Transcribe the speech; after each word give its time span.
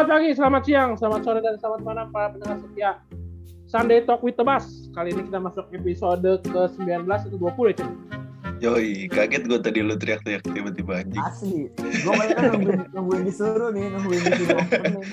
Selamat 0.00 0.16
pagi, 0.16 0.30
selamat 0.32 0.62
siang, 0.64 0.90
selamat 0.96 1.20
sore, 1.28 1.40
dan 1.44 1.54
selamat 1.60 1.80
malam 1.84 2.06
para 2.08 2.32
pendengar 2.32 2.56
setia 2.64 2.90
Sunday 3.68 4.00
Talk 4.00 4.24
with 4.24 4.32
Tebas. 4.32 4.88
Kali 4.96 5.12
ini 5.12 5.28
kita 5.28 5.36
masuk 5.36 5.68
episode 5.76 6.40
ke-19 6.40 7.04
atau 7.04 7.36
20 7.36 7.76
ya? 7.76 7.88
Yoi, 8.64 9.12
kaget 9.12 9.44
gue 9.44 9.60
tadi 9.60 9.84
lu 9.84 9.92
teriak-teriak 10.00 10.40
tiba-tiba 10.56 11.04
anjing. 11.04 11.20
Asli. 11.20 11.68
Gue 11.76 12.12
malah 12.16 12.32
kan 12.32 12.48
nungguin, 12.48 12.80
nungguin 12.96 13.22
disuruh 13.28 13.68
nih, 13.76 13.92
nungguin 13.92 14.20
disuruh 14.24 14.56
opening. 14.64 15.04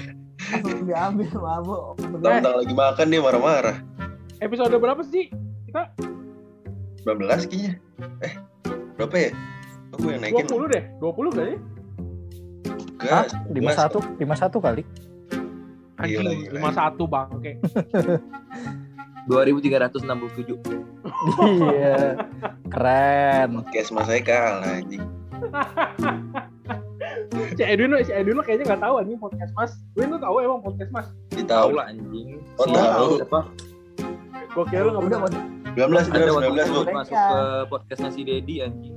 Langsung 0.55 0.83
diambil 0.87 1.31
mabuk. 1.35 1.83
Tentang 1.99 2.55
lagi 2.55 2.71
makan 2.79 3.05
dia 3.11 3.19
marah-marah. 3.19 3.77
Episode 4.39 4.71
berapa 4.79 5.03
sih? 5.03 5.27
Kita 5.67 5.91
19 7.03 7.43
kayaknya. 7.51 7.75
Eh, 8.23 8.33
berapa 8.95 9.15
ya? 9.19 9.29
Aku 9.99 10.15
yang 10.15 10.23
naikin. 10.23 10.47
20 10.47 10.71
deh, 10.71 10.83
20 11.03 11.35
kali. 11.35 11.59
Enggak, 12.97 13.25
lima 13.49 13.71
satu 13.71 13.99
lima 14.17 14.35
satu 14.35 14.57
kali 14.57 14.81
Gila, 15.97 16.29
Anjing, 16.29 16.53
gila. 16.53 16.69
51 16.93 17.09
bangke. 17.09 17.51
2367. 19.27 20.55
iya 21.67 22.15
keren 22.69 23.59
Podcast 23.59 23.89
mas 23.91 24.07
saya 24.07 24.21
kalah 24.23 24.77
anjing. 24.77 25.03
Si 27.57 27.63
Edwin, 27.65 27.97
si 28.05 28.13
Edwin 28.13 28.37
kayaknya 28.41 28.73
nggak 28.73 28.81
tahu 28.85 29.01
anjing 29.01 29.17
podcast 29.17 29.51
mas. 29.53 29.71
Edwin 29.93 30.13
lu 30.13 30.19
tahu 30.21 30.35
emang 30.39 30.61
podcast 30.61 30.91
mas? 30.93 31.07
Tahu 31.33 31.45
Tahu 31.45 31.69
lah 31.73 31.89
anjing. 31.89 32.37
Oh, 32.57 32.65
Si 32.65 32.71
tahu. 32.71 33.09
Siapa? 33.17 33.39
Gue 34.53 34.65
kira 34.69 34.81
lu 34.85 34.91
nggak 34.93 35.05
Udah, 35.05 35.19
19 35.73 35.77
Ada 35.77 35.85
bener 36.09 36.29
waktu 36.33 36.49
19 36.49 36.69
bu. 36.69 36.81
itu 36.81 36.93
masuk 36.93 37.13
ke 37.17 37.41
podcastnya 37.69 38.09
si 38.13 38.21
Dedi 38.21 38.55
anjing. 38.61 38.95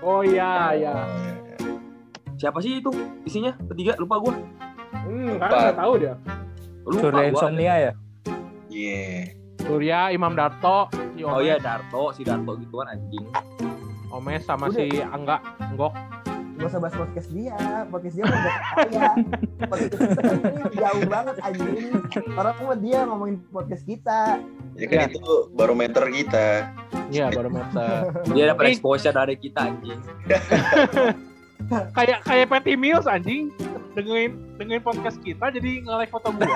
Oh 0.00 0.22
iya, 0.22 0.74
iya. 0.74 0.94
Siapa 2.38 2.62
sih 2.62 2.78
itu? 2.78 2.90
Isinya 3.22 3.52
ketiga 3.66 3.98
lupa 3.98 4.16
gua. 4.16 4.34
Hmm, 5.04 5.36
kan 5.36 5.48
nggak 5.50 5.76
tahu 5.76 5.92
dia. 5.98 6.14
Lupa 6.82 7.00
Surya 7.02 7.24
insomnia 7.28 7.74
ya 7.76 7.92
Iya. 8.68 9.04
Surya, 9.58 9.98
Imam 10.08 10.32
Darto, 10.32 10.88
si 11.12 11.20
Oh 11.20 11.42
iya 11.42 11.58
Darto, 11.58 12.14
si 12.14 12.22
Darto 12.22 12.56
gituan 12.56 12.88
anjing. 12.88 13.26
Omes 14.08 14.40
sama 14.42 14.70
Udah. 14.70 14.78
si 14.78 15.02
Angga, 15.02 15.42
Enggok. 15.60 15.92
Gak 16.58 16.66
usah 16.66 16.80
bahas 16.80 16.94
podcast 16.96 17.28
dia. 17.30 17.54
Podcast 17.86 18.14
dia 18.14 18.24
udah 18.24 18.54
kaya. 18.74 19.10
Podcast 19.62 20.00
kita 20.00 20.22
jauh 20.74 21.04
banget 21.06 21.36
anjing. 21.38 22.02
Orang 22.34 22.54
mah 22.58 22.78
dia 22.78 22.98
ngomongin 23.04 23.36
podcast 23.46 23.84
kita. 23.84 24.42
Ya 24.74 24.86
kan 24.86 24.98
Iya. 24.98 25.06
itu 25.12 25.32
barometer 25.52 26.04
kita. 26.08 26.46
Iya, 27.10 27.26
baru 27.30 27.50
meter. 27.50 28.10
Dia 28.32 28.44
dapat 28.50 28.64
exposure 28.72 29.12
dari 29.12 29.34
kita 29.36 29.70
anjing. 29.70 30.00
kayak 31.68 32.24
kayak 32.24 32.46
Patty 32.48 32.74
Mills 32.74 33.04
anjing 33.04 33.52
dengerin 33.92 34.36
dengerin 34.56 34.80
podcast 34.80 35.18
kita 35.20 35.50
jadi 35.50 35.82
nge-like 35.82 36.08
foto 36.08 36.30
gua. 36.30 36.46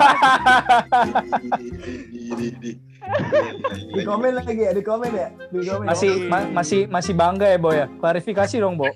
Di, 3.93 4.01
komen 4.01 4.31
lagi 4.33 4.53
ya, 4.55 4.71
di 4.71 4.79
komen 4.79 5.11
ya. 5.11 5.27
Di 5.51 5.59
komen. 5.61 5.85
masih 5.85 6.11
ma- 6.27 6.49
masih 6.49 6.87
masih 6.87 7.13
bangga 7.13 7.45
ya 7.45 7.59
boy 7.59 7.75
ya 7.75 7.87
klarifikasi 7.99 8.55
dong 8.57 8.79
bo 8.79 8.87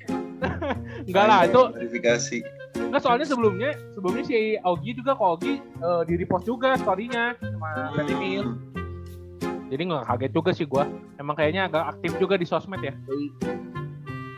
Enggak 1.08 1.26
lah, 1.26 1.40
itu 1.44 1.62
verifikasi. 1.74 2.38
enggak 2.78 3.02
soalnya 3.02 3.26
sebelumnya 3.26 3.72
sebelumnya 3.92 4.24
si 4.24 4.54
Augie 4.62 4.94
juga 4.94 5.18
kok 5.18 5.28
Augie 5.40 5.58
eh, 5.60 6.02
di 6.06 6.14
repost 6.16 6.46
juga 6.46 6.78
story-nya 6.78 7.34
sama 7.40 7.96
Patty 7.96 8.16
Mills. 8.16 8.54
Jadi 9.68 9.82
nggak 9.84 10.04
kaget 10.06 10.32
juga 10.32 10.52
sih 10.54 10.64
gua. 10.64 10.86
Emang 11.18 11.36
kayaknya 11.36 11.68
agak 11.68 11.98
aktif 11.98 12.16
juga 12.16 12.38
di 12.38 12.46
sosmed 12.46 12.80
ya. 12.80 12.94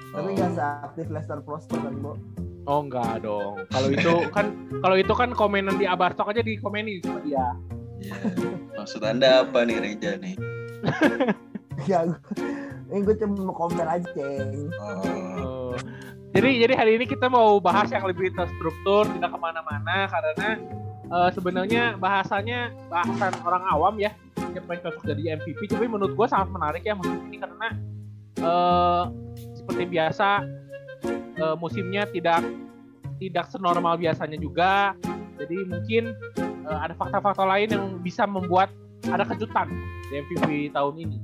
Tapi 0.10 0.28
gak 0.38 0.52
seaktif 0.58 1.06
Lester 1.14 1.40
Prosper 1.46 1.78
kan, 1.80 1.96
Bo. 2.02 2.14
Oh 2.68 2.86
enggak 2.86 3.26
dong. 3.26 3.66
Kalau 3.74 3.90
itu 3.90 4.14
kan 4.30 4.46
kalau 4.86 4.96
itu 5.00 5.14
kan 5.16 5.30
komenan 5.34 5.80
di 5.82 5.90
Abartok 5.90 6.30
aja 6.30 6.46
dikomenin 6.46 7.02
sama 7.02 7.20
dia. 7.26 7.46
Iya. 7.98 8.16
Maksud 8.78 9.02
anda 9.02 9.42
apa 9.42 9.66
nih 9.66 9.78
Reja 9.82 10.18
nih? 10.22 10.36
Ya, 11.88 12.04
ini 12.92 13.08
gue 13.08 13.16
cuma 13.24 13.40
mau 13.40 13.56
komen 13.56 13.88
aja, 13.88 14.04
Ceng. 14.12 14.68
Oh, 14.84 15.00
Oh. 15.40 15.74
Jadi 16.36 16.60
jadi 16.62 16.74
hari 16.76 16.92
ini 17.00 17.08
kita 17.08 17.32
mau 17.32 17.58
bahas 17.58 17.88
yang 17.90 18.04
lebih 18.04 18.36
terstruktur, 18.36 19.08
tidak 19.16 19.32
ke 19.32 19.40
mana-mana 19.40 20.06
karena 20.12 20.60
eh, 21.08 21.30
sebenarnya 21.32 21.96
bahasanya 21.96 22.76
bahasan 22.92 23.32
orang 23.48 23.64
awam 23.72 23.96
ya. 23.96 24.12
Siapa 24.36 24.76
yang 24.76 24.82
cocok 24.92 25.04
jadi 25.08 25.24
MVP? 25.40 25.72
Tapi 25.72 25.88
menurut 25.88 26.14
gue 26.14 26.28
sangat 26.28 26.52
menarik 26.52 26.84
ya 26.84 27.00
musim 27.00 27.18
ini 27.32 27.38
karena 27.40 27.68
eh, 28.44 29.04
seperti 29.70 29.86
biasa 29.86 30.42
eh, 31.38 31.56
musimnya 31.62 32.10
tidak 32.10 32.42
tidak 33.22 33.46
senormal 33.54 34.02
biasanya 34.02 34.42
juga. 34.42 34.98
Jadi 35.38 35.62
mungkin 35.70 36.18
eh, 36.42 36.80
ada 36.82 36.98
fakta-fakta 36.98 37.46
lain 37.46 37.70
yang 37.70 37.86
bisa 38.02 38.26
membuat 38.26 38.74
ada 39.14 39.22
kejutan 39.30 39.70
di 40.10 40.26
MVP 40.26 40.74
tahun 40.74 41.06
ini. 41.06 41.22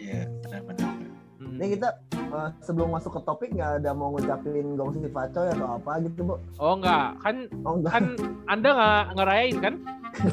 iya, 0.00 0.24
benar-benar. 0.48 0.88
Hmm. 1.36 1.60
Ini 1.60 1.76
kita 1.76 2.00
eh, 2.16 2.48
sebelum 2.64 2.96
masuk 2.96 3.12
ke 3.12 3.28
topik 3.28 3.52
nggak 3.52 3.84
ada 3.84 3.92
mau 3.92 4.16
ngucapin 4.16 4.80
gong 4.80 4.96
si 4.96 5.04
Facoy 5.12 5.52
atau 5.52 5.76
apa 5.76 6.00
gitu, 6.00 6.24
Bo. 6.24 6.40
Oh 6.56 6.80
enggak, 6.80 7.12
kan 7.20 7.44
Oh 7.68 7.76
enggak. 7.76 7.92
kan 7.92 8.16
Anda 8.48 8.68
nggak 8.72 9.20
ngerayain 9.20 9.58
kan? 9.60 9.74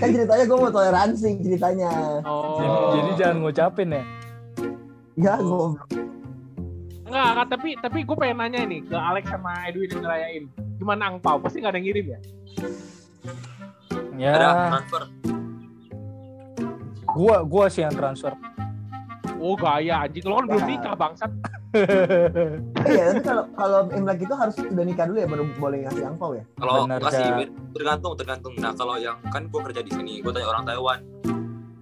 kan 0.00 0.08
ceritanya 0.10 0.44
gue 0.48 0.56
mau 0.58 0.72
toleransi 0.74 1.38
ceritanya. 1.38 2.18
Oh. 2.26 2.58
jadi, 2.58 2.76
jadi 2.98 3.10
jangan 3.14 3.36
ngucapin 3.46 3.94
ya 3.94 4.02
Ya, 5.20 5.36
gue 5.36 5.76
Enggak, 7.04 7.26
enggak, 7.28 7.46
tapi 7.50 7.68
tapi 7.76 7.98
gue 8.02 8.16
pengen 8.16 8.38
nanya 8.38 8.60
nih 8.64 8.80
ke 8.82 8.94
Alex 8.94 9.24
sama 9.28 9.66
Edwin 9.66 9.90
yang 9.90 10.00
ngerayain. 10.00 10.44
Gimana 10.78 11.02
angpau? 11.08 11.36
Pasti 11.38 11.58
nggak 11.58 11.70
ada 11.70 11.78
yang 11.78 11.86
ngirim 11.86 12.06
ya? 12.06 12.20
ya 14.16 14.30
Ada 14.32 14.48
transfer. 14.70 15.02
gua 17.10 17.36
gua 17.42 17.66
sih 17.66 17.82
yang 17.82 17.90
transfer 17.90 18.30
Oh 19.36 19.56
gaya 19.56 20.04
anjing, 20.04 20.22
lo 20.22 20.36
kan 20.36 20.46
belum 20.46 20.62
Ya. 20.62 20.68
nikah 20.70 20.94
bangsat. 20.94 21.30
Iya, 22.82 23.02
tapi 23.08 23.20
kalau 23.22 23.44
kalau 23.54 23.78
Imlek 23.90 24.20
itu 24.20 24.34
harus 24.34 24.52
udah 24.58 24.84
nikah 24.84 25.06
dulu 25.06 25.16
ya 25.16 25.26
baru 25.26 25.44
boleh 25.54 25.78
ngasih 25.82 26.04
angpau 26.04 26.30
ya. 26.32 26.44
Kalau 26.54 26.84
Benar, 26.84 26.98
nggak 26.98 27.10
sih, 27.10 27.24
Kak. 27.24 27.36
Wir. 27.36 27.48
tergantung 27.72 28.12
tergantung. 28.14 28.52
Nah 28.54 28.72
kalau 28.72 28.94
yang 28.96 29.16
kan 29.26 29.46
gue 29.46 29.60
kerja 29.64 29.80
di 29.80 29.88
sini, 29.88 30.12
gue 30.18 30.28
tanya 30.28 30.48
orang 30.48 30.64
Taiwan. 30.64 31.00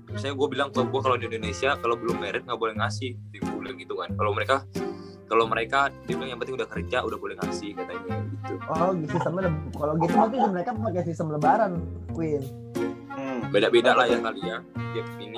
Misalnya 0.08 0.34
gue 0.40 0.48
bilang 0.48 0.68
ke 0.72 0.80
gue 0.80 1.00
kalau 1.04 1.16
di 1.20 1.28
Indonesia 1.28 1.76
kalau 1.76 1.94
belum 2.00 2.16
merit 2.20 2.42
nggak 2.48 2.60
boleh 2.60 2.74
ngasih, 2.80 3.12
gue 3.36 3.58
bilang 3.60 3.76
gitu 3.76 3.94
kan. 3.96 4.08
Kalau 4.16 4.32
mereka 4.32 4.64
kalau 5.28 5.44
mereka 5.44 5.92
dia 6.08 6.16
bilang 6.16 6.30
yang 6.32 6.40
penting 6.40 6.56
udah 6.56 6.68
kerja 6.68 7.04
udah 7.04 7.18
boleh 7.20 7.36
ngasih 7.36 7.76
katanya 7.76 8.16
gitu. 8.32 8.54
Oh, 8.72 8.92
sistemnya 8.96 9.52
kalau 9.76 9.92
gitu 10.00 10.14
berarti 10.16 10.36
mereka 10.48 10.70
pakai 10.72 11.02
sistem 11.04 11.26
lebaran, 11.36 11.72
Queen. 12.16 12.40
Hmm. 13.12 13.52
Beda-beda 13.52 13.92
lah 13.92 14.08
ya 14.08 14.18
kali 14.24 14.40
ya. 14.40 14.58
Tiap 14.96 15.06
ini. 15.20 15.36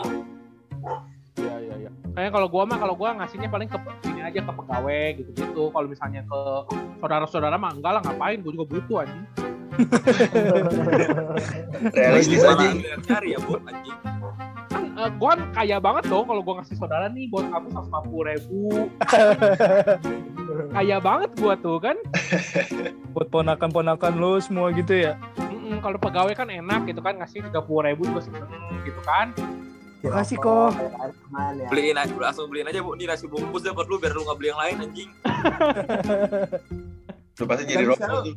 Iya 1.41 1.55
iya 1.59 1.75
iya. 1.87 1.91
Kayaknya 2.15 2.31
kalau 2.31 2.47
gua 2.47 2.63
mah 2.71 2.79
kalau 2.79 2.95
gua 2.95 3.19
ngasihnya 3.19 3.51
paling 3.51 3.67
ke 3.67 3.79
ini 4.07 4.23
aja 4.23 4.41
ke 4.47 4.53
pegawai 4.55 5.07
gitu-gitu. 5.19 5.63
Kalau 5.75 5.87
misalnya 5.91 6.23
ke 6.23 6.41
saudara-saudara 7.03 7.59
mah 7.59 7.75
enggak 7.75 7.93
lah 7.99 8.03
ngapain, 8.07 8.39
gua 8.47 8.53
juga 8.55 8.67
butuh 8.71 8.99
anjing. 9.03 9.27
Realistis 11.97 12.45
aja. 12.45 12.69
cari 13.03 13.35
ya 13.35 13.39
bu 13.43 13.59
anjing. 13.67 14.20
Kan 15.01 15.09
eh, 15.09 15.17
gua 15.17 15.33
kan 15.33 15.41
kaya 15.57 15.77
banget 15.81 16.05
dong 16.13 16.29
kalau 16.29 16.45
gua 16.45 16.61
ngasih 16.61 16.77
saudara 16.77 17.09
nih 17.09 17.25
buat 17.33 17.49
kamu 17.49 17.73
150 17.73 18.31
ribu. 18.37 18.61
kaya 20.77 20.97
banget 21.01 21.31
gua 21.41 21.55
tuh 21.57 21.81
kan. 21.81 21.97
buat 23.17 23.33
ponakan-ponakan 23.33 24.21
lo 24.21 24.39
semua 24.39 24.71
gitu 24.71 24.95
ya 24.95 25.19
Mm-mm, 25.41 25.83
kalau 25.83 25.99
pegawai 25.99 26.31
kan 26.37 26.47
enak 26.47 26.87
gitu 26.87 27.03
kan 27.03 27.19
ngasih 27.19 27.43
30 27.49 27.89
ribu 27.91 28.07
juga 28.07 28.21
seneng 28.23 28.47
gitu 28.85 29.01
kan. 29.03 29.35
Makasih, 30.01 30.37
kok. 30.41 30.73
Beliin 31.69 31.97
aja, 31.97 32.13
langsung 32.17 32.49
beliin 32.49 32.69
aja 32.69 32.81
bu. 32.81 32.97
Nih 32.97 33.05
nasi 33.05 33.29
bungkus 33.29 33.65
dapat 33.65 33.85
lu 33.85 34.01
biar 34.01 34.17
lu 34.17 34.25
nggak 34.25 34.39
beli 34.41 34.49
yang 34.49 34.61
lain 34.61 34.77
anjing. 34.85 35.11
Lu 37.41 37.49
pasti 37.49 37.73
jadi 37.73 37.89
tuh. 37.97 38.37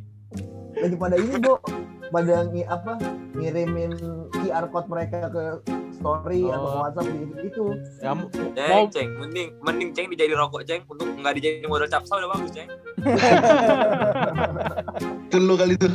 Lagi 0.79 0.95
pada 0.95 1.15
ini, 1.19 1.35
Bu. 1.35 1.59
Pada 2.07 2.47
ngi 2.47 2.63
apa? 2.63 2.95
Ngirimin 3.35 3.99
QR 4.31 4.71
code 4.71 4.88
mereka 4.88 5.27
ke 5.27 5.59
story 6.03 6.39
atau 6.45 6.59
ke 6.59 6.67
Oh. 6.67 6.81
WhatsApp 6.83 7.07
gitu. 7.07 7.33
gitu. 7.39 7.65
Ya 8.03 8.11
Ceng, 8.11 8.19
mau 8.67 8.83
ceng, 8.89 9.09
mending 9.17 9.47
mending 9.59 9.89
ceng 9.91 10.07
dijadi 10.07 10.33
rokok 10.33 10.61
ceng 10.63 10.81
untuk 10.85 11.07
nggak 11.07 11.33
dijadi 11.33 11.63
modal 11.63 11.88
capsa 11.88 12.19
udah 12.19 12.29
bagus 12.29 12.51
ceng. 12.51 12.67
Itu 15.25 15.38
lu 15.39 15.55
kali 15.55 15.75
tuh. 15.75 15.94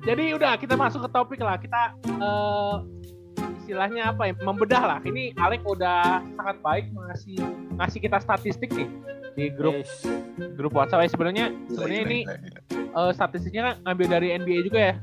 Jadi 0.00 0.32
udah 0.32 0.56
kita 0.56 0.74
masuk 0.74 1.06
ke 1.06 1.08
topik 1.12 1.38
lah. 1.38 1.54
Kita 1.54 1.94
eh, 2.00 2.74
istilahnya 3.60 4.10
apa 4.10 4.22
ya? 4.26 4.32
Membedah 4.40 4.82
lah. 4.86 4.98
Ini 5.00 5.36
Alek 5.36 5.62
udah 5.62 6.24
sangat 6.34 6.56
baik 6.60 6.84
ngasih 6.90 7.36
ngasih 7.76 7.98
kita 8.00 8.16
statistik 8.18 8.70
nih 8.72 8.88
di 9.30 9.46
grup 9.52 9.76
Yes. 9.78 9.92
grup 10.56 10.72
WhatsApp. 10.74 11.04
Ya, 11.04 11.08
sebenarnya 11.08 11.46
Gila, 11.52 11.68
sebenarnya 11.70 12.02
gila, 12.02 12.10
ini 12.10 12.20
eh, 12.90 13.12
statistiknya 13.12 13.62
kan 13.64 13.74
ngambil 13.84 14.06
dari 14.10 14.28
NBA 14.34 14.58
juga 14.64 14.80
ya. 14.80 14.94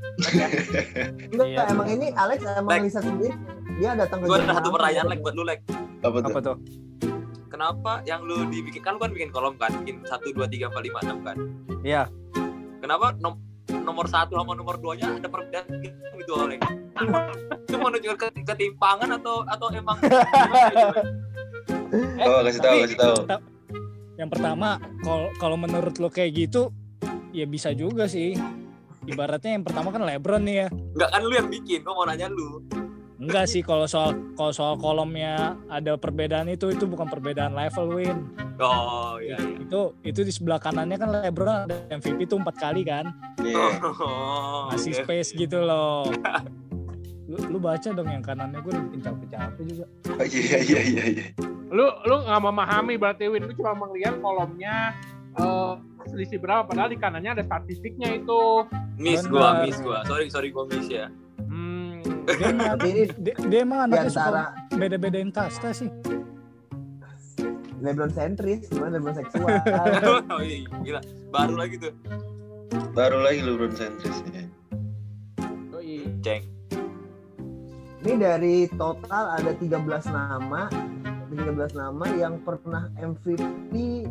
Enggak, 1.32 1.46
Iya. 1.46 1.62
emang 1.68 1.88
ini 1.88 2.06
Alex 2.12 2.38
emang 2.46 2.80
riset 2.80 3.02
sendiri. 3.02 3.34
Dia 3.76 3.94
datang 3.94 4.18
ke 4.18 4.26
Gue 4.26 4.36
ada 4.38 4.54
satu 4.54 4.68
pertanyaan 4.70 5.06
like 5.06 5.22
buat 5.22 5.34
lu 5.34 5.42
like. 5.42 5.62
Apa 5.98 6.16
tuh? 6.16 6.28
apa 6.28 6.40
tuh 6.40 6.56
kenapa 7.48 8.04
yang 8.04 8.22
lu 8.22 8.46
dibikin 8.46 8.78
kan 8.78 8.94
lu 8.94 9.00
kan 9.00 9.10
bikin 9.10 9.32
kolom 9.32 9.56
kan 9.56 9.72
bikin 9.78 9.98
satu 10.04 10.30
dua 10.30 10.46
tiga 10.46 10.68
empat 10.68 10.84
lima 10.84 11.00
enam 11.02 11.18
kan 11.22 11.36
Iya. 11.82 12.06
kenapa 12.78 13.16
nom- 13.16 13.40
nomor 13.80 14.06
satu 14.06 14.36
sama 14.36 14.52
nomor 14.52 14.76
dua 14.76 14.94
nya 14.94 15.10
ada 15.10 15.26
perbedaan 15.26 15.66
gitu 16.14 16.32
oleh 16.36 16.60
itu 17.64 17.74
menunjukkan 17.74 18.30
ke- 18.30 18.46
ketimpangan 18.46 19.10
atau 19.12 19.42
atau 19.44 19.66
emang 19.72 19.98
Oh, 22.20 22.40
kasih 22.42 22.60
tahu, 22.60 22.74
Tapi 22.74 22.84
kasih 22.84 22.98
tahu. 23.00 23.16
Yang 24.14 24.28
pertama, 24.30 24.68
kalau 25.00 25.28
kalau 25.34 25.56
menurut 25.56 25.94
lo 25.96 26.08
kayak 26.08 26.36
gitu, 26.36 26.68
ya 27.38 27.46
bisa 27.46 27.70
juga 27.72 28.10
sih. 28.10 28.34
Ibaratnya 29.08 29.56
yang 29.56 29.64
pertama 29.64 29.88
kan 29.88 30.04
LeBron 30.04 30.42
nih 30.44 30.56
ya. 30.64 30.68
nggak 30.68 31.08
kan 31.08 31.22
lu 31.24 31.32
yang 31.32 31.48
bikin 31.48 31.80
gua 31.80 31.94
mau 31.96 32.04
nanya 32.04 32.28
lu 32.28 32.60
Enggak 33.18 33.50
sih 33.50 33.66
kalau 33.66 33.82
soal 33.90 34.14
kalau 34.38 34.54
soal 34.54 34.74
kolomnya 34.78 35.58
ada 35.66 35.98
perbedaan 35.98 36.46
itu 36.46 36.70
itu 36.70 36.86
bukan 36.86 37.10
perbedaan 37.10 37.50
level 37.50 37.98
win. 37.98 38.30
oh 38.62 39.18
iya 39.18 39.34
iya 39.42 39.58
Itu 39.58 39.98
itu 40.06 40.22
di 40.22 40.30
sebelah 40.30 40.62
kanannya 40.62 40.94
kan 40.94 41.08
LeBron 41.10 41.66
ada 41.66 41.76
MVP 41.90 42.30
tuh 42.30 42.38
empat 42.38 42.56
kali 42.62 42.86
kan. 42.86 43.10
Iya. 43.42 43.82
oh, 43.82 44.70
Masih 44.70 44.94
oke. 44.94 45.02
space 45.02 45.34
gitu 45.34 45.58
loh. 45.66 46.06
Lu, 47.28 47.36
lu 47.52 47.58
baca 47.60 47.92
dong 47.92 48.08
yang 48.08 48.24
kanannya 48.24 48.56
gue 48.64 48.72
udah 48.72 48.84
bikin 48.88 49.00
capek-capek 49.04 49.62
juga. 49.68 49.84
Oh, 50.08 50.24
iya 50.24 50.58
iya 50.64 50.80
iya 50.80 51.02
iya. 51.12 51.26
Lu 51.68 51.84
lu 52.08 52.24
nggak 52.24 52.40
memahami 52.40 52.96
berarti 52.96 53.28
Win, 53.28 53.44
lu 53.44 53.52
cuma 53.52 53.76
melihat 53.84 54.16
kolomnya 54.24 54.96
eh 55.38 55.72
selisih 56.08 56.38
berapa 56.40 56.64
padahal 56.66 56.90
di 56.90 56.98
kanannya 56.98 57.38
ada 57.38 57.44
statistiknya 57.44 58.18
itu. 58.18 58.64
miss 58.98 59.22
gua 59.30 59.62
Bener. 59.62 59.70
miss 59.70 59.78
gua 59.78 59.98
sorry 60.04 60.26
sorry 60.28 60.48
gua 60.50 60.66
miss 60.66 60.88
ya 60.90 61.06
Hmm. 61.48 62.04
Dia, 62.28 62.92
ini 62.92 63.08
dia, 63.48 63.64
anaknya 63.64 64.04
antara 64.04 64.44
beda-bedain 64.76 65.32
kasta 65.32 65.72
sih. 65.72 65.88
Lebron 67.80 68.12
sentris, 68.12 68.68
gimana 68.68 69.00
Lebron 69.00 69.16
seksual. 69.16 69.48
oh 70.34 70.42
iya 70.44 70.66
gila 70.84 71.00
baru 71.32 71.54
lagi 71.56 71.80
tuh 71.80 71.94
Baru 72.92 73.22
lagi 73.22 73.40
LeBron 73.40 73.72
sentris 73.72 74.18
ya. 74.34 74.44
Yoi. 75.72 76.04
ceng 76.20 76.42
Ini 78.04 78.12
dari 78.18 78.66
total 78.74 79.38
ada 79.40 79.52
13 79.54 79.78
nama. 80.10 80.68
13 81.38 81.78
nama 81.78 82.06
yang 82.18 82.42
pernah 82.42 82.90
MVP 82.98 84.04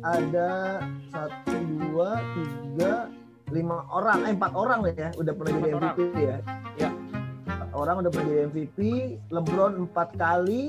ada 0.00 0.80
1 1.12 1.92
2 1.92 2.80
3 2.80 3.20
5 3.50 3.66
orang, 3.90 4.18
eh 4.24 4.32
4 4.38 4.54
orang 4.54 4.78
ya, 4.94 5.10
udah 5.18 5.32
pernah 5.34 5.52
jadi 5.58 5.70
Empat 5.74 5.94
MVP 5.98 6.00
ya. 6.22 6.38
Ya. 6.78 6.90
Empat 7.44 7.68
Orang 7.74 7.94
udah 8.00 8.10
pernah 8.14 8.26
jadi 8.30 8.40
MVP, 8.46 8.78
LeBron 9.28 9.72
4 9.90 10.14
kali, 10.16 10.62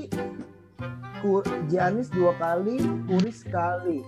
Giannis 1.70 2.10
2 2.10 2.34
kali, 2.36 2.76
Curry 3.06 3.32
sekali. 3.32 3.98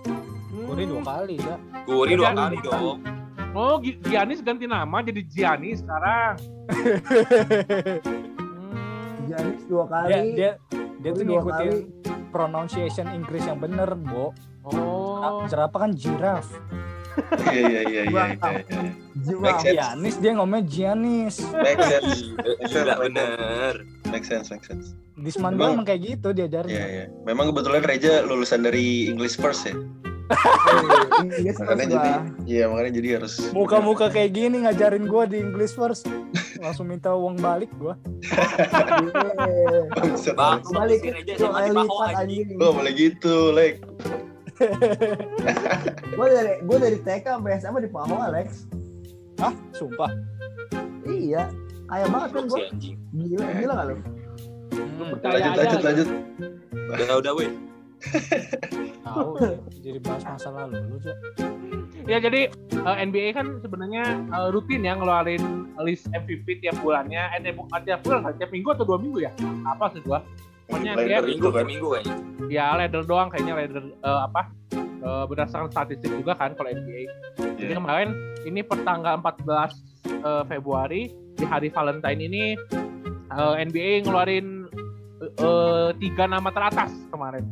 Kuri 0.55 0.83
dua 0.87 1.03
kali 1.03 1.35
ya. 1.35 1.55
Guri 1.83 2.15
dua 2.15 2.31
kali 2.31 2.57
dong 2.63 3.03
Oh, 3.55 3.79
Gi- 3.79 3.99
Giannis 4.03 4.43
ganti 4.43 4.67
nama 4.67 4.99
jadi 4.99 5.23
Gianni 5.23 5.79
sekarang. 5.79 6.35
Hmm. 9.25 9.31
Giannis 9.31 9.63
2 9.65 9.89
kali, 9.89 10.11
dia 10.11 10.21
dia 10.37 10.51
dia 11.05 11.11
tuh 11.13 11.21
ngikutin 11.21 11.75
kali. 11.85 12.33
pronunciation 12.33 13.07
Inggris 13.13 13.45
yang 13.45 13.61
bener, 13.61 13.93
Bo. 13.93 14.33
Oh. 14.65 15.45
Jerapah 15.45 15.85
kan 15.85 15.91
giraffe. 15.93 16.57
Iya 17.47 17.61
iya 17.61 17.81
iya 17.85 18.01
iya. 18.03 18.03
iya, 18.11 18.23
iya. 18.33 18.81
Jiwa. 19.23 19.41
Make 19.45 19.61
sense. 19.63 19.77
Giannis 19.77 20.15
dia 20.19 20.31
ngomongnya 20.35 20.63
Giannis. 20.67 21.35
Make 21.53 21.79
sense. 21.85 22.33
gila 22.73 22.95
bener 22.99 23.73
Make 24.11 24.25
sense, 24.25 24.51
make 24.51 24.65
sense. 24.67 24.97
Di 25.15 25.31
Seman 25.31 25.55
Emang- 25.55 25.79
emang 25.79 25.87
kayak 25.87 26.01
gitu 26.03 26.35
diajarin. 26.35 26.75
Iya 26.75 26.85
iya. 26.89 27.05
Memang 27.23 27.53
kebetulan 27.53 27.85
Reja 27.87 28.25
lulusan 28.25 28.67
dari 28.67 29.07
English 29.07 29.39
first 29.39 29.69
ya. 29.69 29.75
Inggris 31.21 31.55
Makanya 31.61 31.85
first 31.85 31.93
jadi 31.93 32.09
iya 32.49 32.63
makanya 32.65 32.91
jadi 32.97 33.09
harus 33.21 33.33
Muka-muka 33.53 34.09
kayak 34.09 34.31
gini 34.33 34.65
ngajarin 34.65 35.05
gua 35.05 35.29
di 35.29 35.37
English 35.41 35.77
first. 35.77 36.09
Langsung 36.57 36.89
minta 36.89 37.13
uang 37.13 37.37
balik. 37.37 37.69
Iya. 37.77 37.93
Bang 40.33 40.65
Balik 40.65 40.99
mesin 41.05 41.13
aja 41.13 41.33
sama 41.37 41.59
lipat 41.69 41.85
anjing 41.85 42.15
anjing. 42.17 42.47
Oh 42.57 42.71
boleh 42.73 42.93
gitu, 42.95 43.53
Lek. 43.53 43.83
Gue 46.15 46.27
dari 46.31 46.53
gue 46.63 46.77
dari 46.79 46.97
TK 47.03 47.25
sampai 47.27 47.59
SMA 47.59 47.79
di 47.83 47.91
Paho 47.91 48.15
Alex. 48.15 48.71
Hah? 49.43 49.51
Sumpah. 49.75 50.07
Iya. 51.03 51.51
Kaya 51.85 52.05
banget 52.07 52.29
kan 52.33 52.43
gue. 52.47 52.59
Gila, 53.13 53.45
gila 53.61 53.73
gak 53.75 53.85
lu? 53.91 53.95
Hmm, 54.75 55.07
Percaya 55.19 55.35
Lanjut 55.35 55.53
lanjut 55.59 55.81
lanjut. 55.83 56.07
udah 56.95 57.17
udah 57.19 57.33
weh 57.35 57.49
tahu 59.05 59.29
jadi 59.85 59.99
bahas 60.01 60.23
masa 60.25 60.49
lalu 60.51 60.77
lu, 60.89 60.97
Cok. 61.01 61.17
Ya 62.05 62.17
jadi 62.21 62.53
eh, 62.53 62.97
NBA 63.05 63.33
kan 63.33 63.59
sebenarnya 63.61 64.03
eh, 64.29 64.47
rutin 64.53 64.85
ya 64.85 64.93
ngeluarin 64.97 65.73
list 65.81 66.05
MVP 66.13 66.61
tiap 66.61 66.77
bulannya. 66.81 67.33
Eh 67.41 67.53
bukan 67.53 67.81
tiap 67.85 68.05
bulan, 68.05 68.33
tiap 68.37 68.51
minggu 68.53 68.69
atau 68.73 68.85
dua 68.85 68.97
minggu 69.01 69.19
ya? 69.25 69.31
Apa 69.65 69.89
sih 69.93 70.01
gua? 70.05 70.21
Pokoknya 70.65 70.97
dia 70.97 71.21
minggu 71.21 71.49
kan. 71.53 71.65
minggu 71.65 71.87
kayaknya 71.93 72.15
ya 72.49 72.73
ladder 72.73 73.05
doang 73.05 73.29
kayaknya 73.29 73.53
ladder 73.53 73.85
eh, 73.85 74.19
apa? 74.25 74.41
eh, 75.05 75.23
berdasarkan 75.29 75.69
statistik 75.69 76.09
juga 76.09 76.33
kan 76.33 76.57
kalau 76.57 76.69
NBA. 76.73 77.05
Jadi 77.61 77.71
Iya. 77.71 77.77
kemarin 77.77 78.09
ini 78.45 78.61
pertanggal 78.65 79.21
14 79.21 79.71
eh, 80.09 80.43
Februari 80.49 81.13
di 81.37 81.45
hari 81.45 81.69
Valentine 81.69 82.21
ini 82.21 82.43
eh, 83.29 83.53
NBA 83.65 84.05
ngeluarin 84.05 84.65
eh, 85.21 85.31
eh, 85.37 85.89
tiga 86.01 86.25
nama 86.25 86.49
teratas 86.49 86.91
kemarin. 87.13 87.45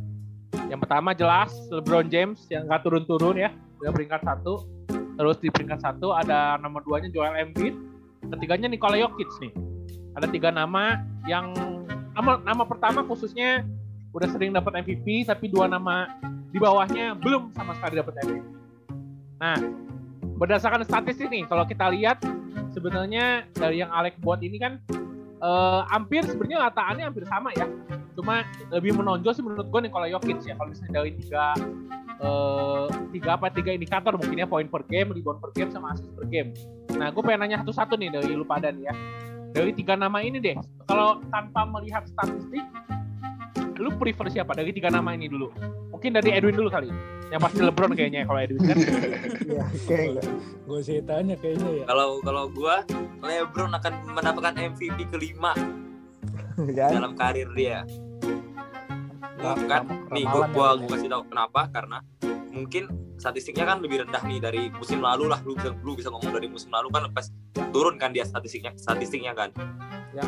Yang 0.70 0.80
pertama 0.86 1.14
jelas 1.14 1.52
LeBron 1.70 2.08
James 2.10 2.46
yang 2.50 2.70
nggak 2.70 2.82
turun-turun 2.86 3.38
ya, 3.38 3.50
udah 3.82 3.92
peringkat 3.94 4.22
satu. 4.26 4.66
Terus 5.14 5.38
di 5.38 5.50
peringkat 5.54 5.80
satu 5.82 6.14
ada 6.14 6.58
nomor 6.58 6.82
duanya 6.82 7.10
Joel 7.14 7.38
Embiid, 7.38 7.76
ketiganya 8.34 8.70
Nikola 8.70 8.98
Jokic 8.98 9.30
nih. 9.42 9.54
Ada 10.18 10.28
tiga 10.30 10.50
nama 10.54 11.02
yang 11.30 11.54
nama 12.14 12.42
nama 12.42 12.64
pertama 12.66 13.02
khususnya 13.06 13.66
udah 14.14 14.30
sering 14.30 14.54
dapat 14.54 14.86
MVP, 14.86 15.26
tapi 15.26 15.50
dua 15.50 15.66
nama 15.66 16.10
di 16.54 16.62
bawahnya 16.62 17.18
belum 17.18 17.50
sama 17.58 17.74
sekali 17.78 17.98
dapat 17.98 18.14
MVP. 18.26 18.46
Nah, 19.42 19.58
berdasarkan 20.38 20.86
statistik 20.86 21.34
nih, 21.34 21.50
kalau 21.50 21.66
kita 21.66 21.90
lihat 21.90 22.22
sebenarnya 22.74 23.50
dari 23.54 23.82
yang 23.82 23.90
Alex 23.90 24.18
buat 24.22 24.42
ini 24.42 24.58
kan 24.62 24.78
eh, 25.44 25.82
hampir 25.92 26.24
sebenarnya 26.24 26.72
lataannya 26.72 27.04
hampir 27.12 27.28
sama 27.28 27.52
ya. 27.54 27.68
Cuma 28.16 28.48
lebih 28.72 28.96
menonjol 28.96 29.34
sih 29.36 29.44
menurut 29.44 29.68
gue 29.68 29.80
Nikola 29.84 30.08
Jokic 30.08 30.40
ya 30.48 30.56
kalau 30.56 30.72
misalnya 30.72 31.04
dari 31.04 31.12
tiga 31.20 31.46
eh, 32.24 32.86
tiga 33.12 33.30
apa 33.36 33.52
tiga 33.52 33.72
indikator 33.76 34.16
mungkin 34.16 34.40
ya 34.40 34.48
poin 34.48 34.66
per 34.72 34.88
game, 34.88 35.12
rebound 35.12 35.44
per 35.44 35.52
game 35.52 35.70
sama 35.70 35.92
assist 35.92 36.10
per 36.16 36.26
game. 36.32 36.56
Nah, 36.96 37.12
gue 37.12 37.22
pengen 37.26 37.44
nanya 37.44 37.58
satu-satu 37.66 38.00
nih 38.00 38.10
dari 38.14 38.32
lu 38.32 38.46
pada 38.48 38.72
nih 38.72 38.88
ya. 38.88 38.94
Dari 39.54 39.70
tiga 39.78 39.94
nama 39.94 40.18
ini 40.26 40.42
deh, 40.42 40.58
kalau 40.90 41.22
tanpa 41.30 41.62
melihat 41.70 42.10
statistik, 42.10 42.66
lu 43.78 43.94
prefer 44.02 44.26
siapa 44.34 44.58
dari 44.58 44.74
tiga 44.74 44.90
nama 44.90 45.14
ini 45.14 45.30
dulu? 45.30 45.54
Mungkin 45.94 46.10
dari 46.18 46.34
Edwin 46.34 46.58
dulu 46.58 46.74
kali. 46.74 46.90
Yang 47.32 47.42
pasti 47.42 47.60
LeBron 47.62 47.92
kayaknya 47.94 48.22
kalau 48.26 48.40
Edwin 48.40 48.62
kan. 48.64 48.78
Iya, 49.44 49.66
kayak. 49.86 50.26
Gue 50.64 50.80
sih 50.82 50.98
tanya 51.04 51.36
kayaknya 51.38 51.70
ya. 51.72 51.86
kalau 51.86 52.20
kalau 52.20 52.44
gua 52.48 52.82
LeBron 53.20 53.72
akan 53.72 53.94
mendapatkan 54.12 54.54
MVP 54.56 55.12
kelima 55.12 55.54
Kan? 56.54 56.92
dalam 56.94 57.18
karir 57.18 57.50
dia 57.52 57.82
kan 59.36 59.58
ram- 59.68 60.08
nih 60.08 60.24
gua, 60.24 60.46
ya, 60.46 60.54
gua 60.54 60.88
kasih 60.88 61.10
tahu 61.10 61.24
kenapa 61.28 61.62
karena 61.68 61.98
mungkin 62.48 62.84
statistiknya 63.18 63.66
kan 63.66 63.82
lebih 63.82 64.06
rendah 64.06 64.22
nih 64.22 64.38
dari 64.38 64.62
musim 64.70 65.02
lalu 65.02 65.28
lah 65.28 65.42
lu 65.42 65.58
bisa 65.58 65.74
lu 65.82 65.98
bisa 65.98 66.08
ngomong 66.08 66.30
dari 66.30 66.46
musim 66.46 66.70
lalu 66.70 66.88
kan 66.88 67.10
lepas 67.10 67.34
turun 67.74 67.98
kan 67.98 68.14
dia 68.14 68.24
statistiknya 68.24 68.72
statistiknya 68.78 69.34
kan 69.34 69.50
Ya. 70.14 70.22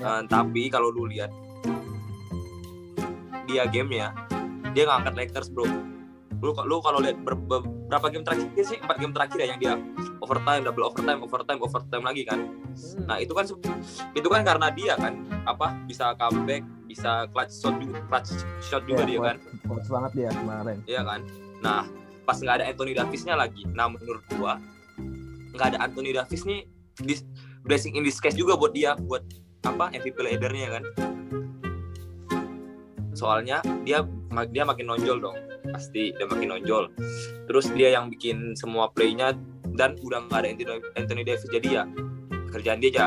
Eh, 0.00 0.22
tapi 0.26 0.72
kalau 0.72 0.88
lu 0.88 1.04
lihat 1.04 1.28
dia 3.44 3.68
gamenya 3.68 4.16
dia 4.78 4.86
nggak 4.86 4.98
angkat 5.02 5.14
Lakers 5.18 5.50
bro 5.50 5.66
lu 6.38 6.54
lu 6.54 6.78
kalau 6.78 7.02
lihat 7.02 7.18
ber- 7.18 7.34
ber- 7.34 7.66
berapa 7.90 8.14
game 8.14 8.22
terakhir 8.22 8.46
sih 8.62 8.78
empat 8.78 9.02
game 9.02 9.10
terakhir 9.10 9.38
ya 9.42 9.46
yang 9.50 9.58
dia 9.58 9.74
overtime 10.22 10.62
double 10.62 10.86
overtime 10.86 11.18
overtime 11.18 11.58
overtime 11.58 12.04
lagi 12.06 12.22
kan 12.22 12.46
Nah 13.10 13.18
itu 13.18 13.34
kan 13.34 13.42
itu 14.14 14.28
kan 14.30 14.46
karena 14.46 14.70
dia 14.70 14.94
kan 14.94 15.18
apa 15.42 15.74
bisa 15.82 16.14
comeback, 16.14 16.62
bisa 16.86 17.26
clutch 17.34 17.50
shot 17.50 17.74
juga, 17.74 17.98
clutch 18.06 18.30
shot 18.62 18.86
juga 18.86 19.02
Iya, 19.02 19.08
dia 19.08 19.18
kan, 19.18 19.36
kuat 19.66 19.84
banget 19.90 20.12
dia 20.14 20.30
kemarin. 20.30 20.76
iya 20.86 21.02
kan. 21.02 21.20
Nah 21.58 21.82
pas 22.22 22.38
nggak 22.38 22.62
ada 22.62 22.64
Anthony 22.70 22.94
Davisnya 22.94 23.34
lagi, 23.34 23.66
nah 23.74 23.90
menurut 23.90 24.22
gua 24.30 24.62
nggak 25.58 25.74
ada 25.74 25.78
Anthony 25.82 26.14
Davis 26.14 26.46
nih 26.46 26.70
dis- 27.02 27.26
blessing 27.66 27.98
in 27.98 28.06
disguise 28.06 28.38
juga 28.38 28.54
buat 28.54 28.70
dia 28.70 28.94
buat 28.94 29.26
apa 29.66 29.90
MVP 29.90 30.14
leadernya 30.14 30.78
kan. 30.78 30.84
Soalnya 33.18 33.58
dia 33.82 34.06
dia 34.54 34.62
makin 34.62 34.94
nonjol 34.94 35.18
dong, 35.18 35.36
pasti 35.74 36.14
dia 36.14 36.26
makin 36.30 36.54
nonjol. 36.54 36.86
Terus 37.50 37.66
dia 37.74 37.98
yang 37.98 38.06
bikin 38.14 38.54
semua 38.54 38.86
playnya 38.94 39.34
dan 39.74 39.98
udah 40.02 40.26
nggak 40.26 40.38
ada 40.42 40.48
Anthony, 40.54 40.74
Anthony 40.98 41.22
Davis 41.26 41.46
jadi 41.50 41.82
ya 41.82 41.84
kerjaan 42.50 42.82
dia 42.82 42.90
aja 42.90 43.06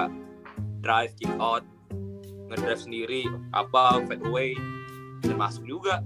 drive 0.79 1.11
kick 1.19 1.31
out 1.35 1.67
ngedrive 2.47 2.79
sendiri 2.79 3.21
apa 3.51 3.99
fade 4.07 4.23
away 4.23 4.55
dan 5.23 5.35
masuk 5.35 5.67
juga 5.67 5.99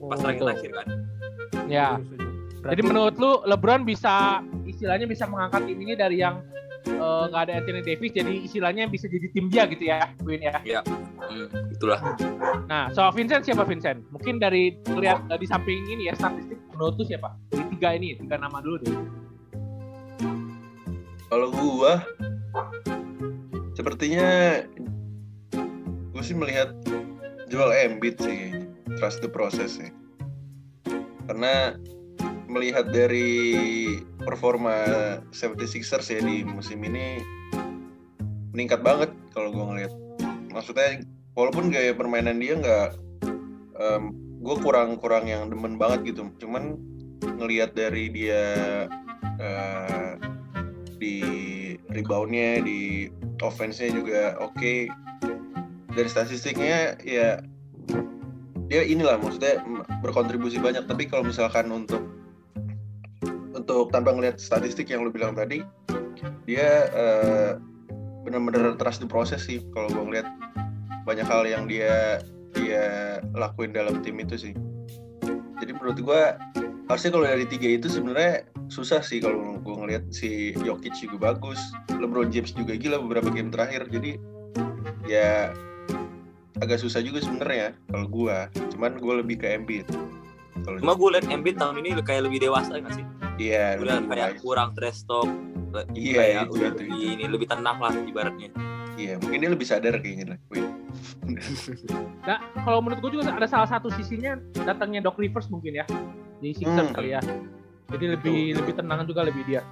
pas 0.00 0.16
Oh, 0.16 0.22
terakhir-terakhir 0.24 0.70
kan. 0.72 0.86
Ya. 1.68 1.88
Jadi 2.60 2.82
menurut 2.82 3.14
lu 3.20 3.44
LeBron 3.44 3.84
bisa 3.84 4.40
istilahnya 4.64 5.04
bisa 5.04 5.28
mengangkat 5.28 5.64
tim 5.68 5.76
ini 5.76 5.92
dari 5.96 6.24
yang 6.24 6.40
eh, 6.86 7.24
nggak 7.28 7.42
ada 7.48 7.52
Anthony 7.60 7.80
Davis 7.84 8.12
jadi 8.14 8.34
istilahnya 8.46 8.88
bisa 8.88 9.10
jadi 9.10 9.26
tim 9.32 9.52
dia 9.52 9.64
gitu 9.68 9.84
ya, 9.84 9.98
Win 10.24 10.40
ya. 10.40 10.60
Hmm, 10.60 11.48
itulah. 11.72 12.00
Nah, 12.66 12.88
soal 12.94 13.12
Vincent 13.12 13.44
siapa 13.44 13.66
Vincent? 13.68 14.00
Mungkin 14.10 14.40
dari 14.40 14.76
lihat 14.96 15.28
di 15.28 15.46
samping 15.48 15.84
ini 15.90 16.08
ya 16.08 16.14
statistik 16.16 16.58
menurut 16.72 16.96
lu 16.96 17.04
siapa? 17.04 17.36
Dari 17.52 17.64
tiga 17.76 17.88
ini, 17.96 18.16
tiga 18.16 18.40
nama 18.40 18.58
dulu 18.64 18.76
deh. 18.82 18.96
Kalau 21.30 21.48
gua 21.54 22.02
sepertinya 23.78 24.60
gue 26.10 26.22
sih 26.26 26.36
melihat 26.36 26.74
Joel 27.48 27.72
Embiid 27.72 28.20
sih 28.20 28.34
kayaknya. 28.34 28.68
trust 28.98 29.22
the 29.22 29.30
process 29.30 29.78
sih. 29.78 29.88
Karena 31.30 31.78
melihat 32.50 32.90
dari 32.90 33.30
performa 34.18 34.74
76ers 35.30 36.10
ya 36.10 36.20
di 36.20 36.42
musim 36.42 36.82
ini 36.82 37.22
meningkat 38.50 38.82
banget 38.82 39.10
kalau 39.30 39.54
gue 39.54 39.64
ngelihat. 39.64 39.92
Maksudnya 40.50 41.06
walaupun 41.38 41.70
gaya 41.70 41.94
permainan 41.94 42.42
dia 42.42 42.58
nggak 42.58 42.88
gue 44.40 44.56
kurang-kurang 44.60 45.30
yang 45.30 45.46
demen 45.46 45.78
banget 45.78 46.12
gitu. 46.12 46.26
Cuman 46.42 46.74
ngelihat 47.22 47.78
dari 47.78 48.10
dia 48.10 48.42
eh, 49.38 50.12
di 51.00 51.16
reboundnya 51.88 52.60
di 52.60 53.08
offense-nya 53.40 53.90
juga 53.94 54.22
oke 54.38 54.90
dari 55.90 56.08
statistiknya 56.08 57.00
ya 57.02 57.40
dia 58.70 58.82
inilah 58.86 59.18
maksudnya 59.18 59.58
berkontribusi 60.04 60.62
banyak 60.62 60.86
tapi 60.86 61.10
kalau 61.10 61.26
misalkan 61.26 61.66
untuk 61.74 62.19
untuk 63.60 63.92
tanpa 63.92 64.16
ngelihat 64.16 64.40
statistik 64.40 64.88
yang 64.88 65.04
lu 65.04 65.12
bilang 65.12 65.36
tadi 65.36 65.60
dia 66.48 66.88
eh, 66.90 67.50
benar-benar 68.24 68.76
the 68.76 69.08
process 69.08 69.44
sih 69.44 69.60
kalau 69.76 69.88
gue 69.92 70.04
ngeliat 70.04 70.26
banyak 71.04 71.24
hal 71.24 71.44
yang 71.44 71.64
dia 71.68 72.20
dia 72.56 73.18
lakuin 73.36 73.70
dalam 73.70 74.02
tim 74.02 74.18
itu 74.18 74.36
sih 74.36 74.54
jadi 75.60 75.76
menurut 75.76 76.00
gue 76.00 76.22
harusnya 76.90 77.10
kalau 77.14 77.26
dari 77.28 77.46
tiga 77.46 77.68
itu 77.70 77.86
sebenarnya 77.86 78.50
susah 78.72 78.98
sih 79.04 79.22
kalau 79.22 79.60
gue 79.62 79.74
ngeliat 79.76 80.04
si 80.10 80.56
Jokic 80.58 80.96
juga 80.98 81.30
bagus, 81.30 81.60
LeBron 81.92 82.34
James 82.34 82.50
juga 82.50 82.74
gila 82.74 82.98
beberapa 82.98 83.30
game 83.30 83.52
terakhir. 83.52 83.86
Jadi 83.92 84.18
ya 85.06 85.54
agak 86.58 86.82
susah 86.82 86.98
juga 87.04 87.22
sebenarnya 87.22 87.76
kalau 87.92 88.06
gue. 88.08 88.36
Cuman 88.74 88.98
gue 88.98 89.14
lebih 89.22 89.36
ke 89.38 89.46
Embiid. 89.54 89.86
Kalau 90.66 90.76
Cuma 90.82 90.98
gue 90.98 91.08
liat 91.14 91.26
Embiid 91.30 91.56
tahun 91.60 91.78
ini 91.84 92.02
kayak 92.02 92.26
lebih 92.26 92.42
dewasa 92.42 92.80
nggak 92.80 92.94
sih? 92.98 93.06
Iya 93.40 93.80
Udah 93.80 93.96
lebih 93.98 94.12
kayak 94.12 94.28
wise. 94.30 94.42
kurang 94.42 94.68
trash 94.76 95.00
talk. 95.02 95.28
Iya, 95.94 96.18
kayak 96.18 96.42
itu, 96.42 96.52
udah 96.52 96.68
itu, 96.68 96.82
itu. 96.84 96.96
ini 97.14 97.24
lebih 97.24 97.46
tenang 97.46 97.78
lah 97.78 97.94
ibaratnya. 97.96 98.50
Iya 98.94 99.16
mungkin 99.16 99.38
dia 99.38 99.50
lebih 99.50 99.64
sadar 99.64 99.94
kayaknya 99.98 100.26
lah. 100.30 100.38
Nah, 102.20 102.36
kalau 102.60 102.78
menurut 102.78 103.00
gue 103.00 103.10
juga 103.16 103.32
ada 103.32 103.48
salah 103.48 103.64
satu 103.64 103.88
sisinya 103.88 104.36
datangnya 104.60 105.00
Doc 105.00 105.16
Rivers 105.16 105.48
mungkin 105.48 105.72
ya 105.72 105.84
di 106.38 106.52
Sixers 106.52 106.90
Hmm. 106.90 106.94
kali 106.94 107.10
ya. 107.10 107.20
Jadi 107.88 108.04
lebih 108.12 108.38
lebih 108.54 108.74
tenang 108.76 109.02
juga 109.04 109.24
lebih 109.24 109.42
dia. 109.44 109.64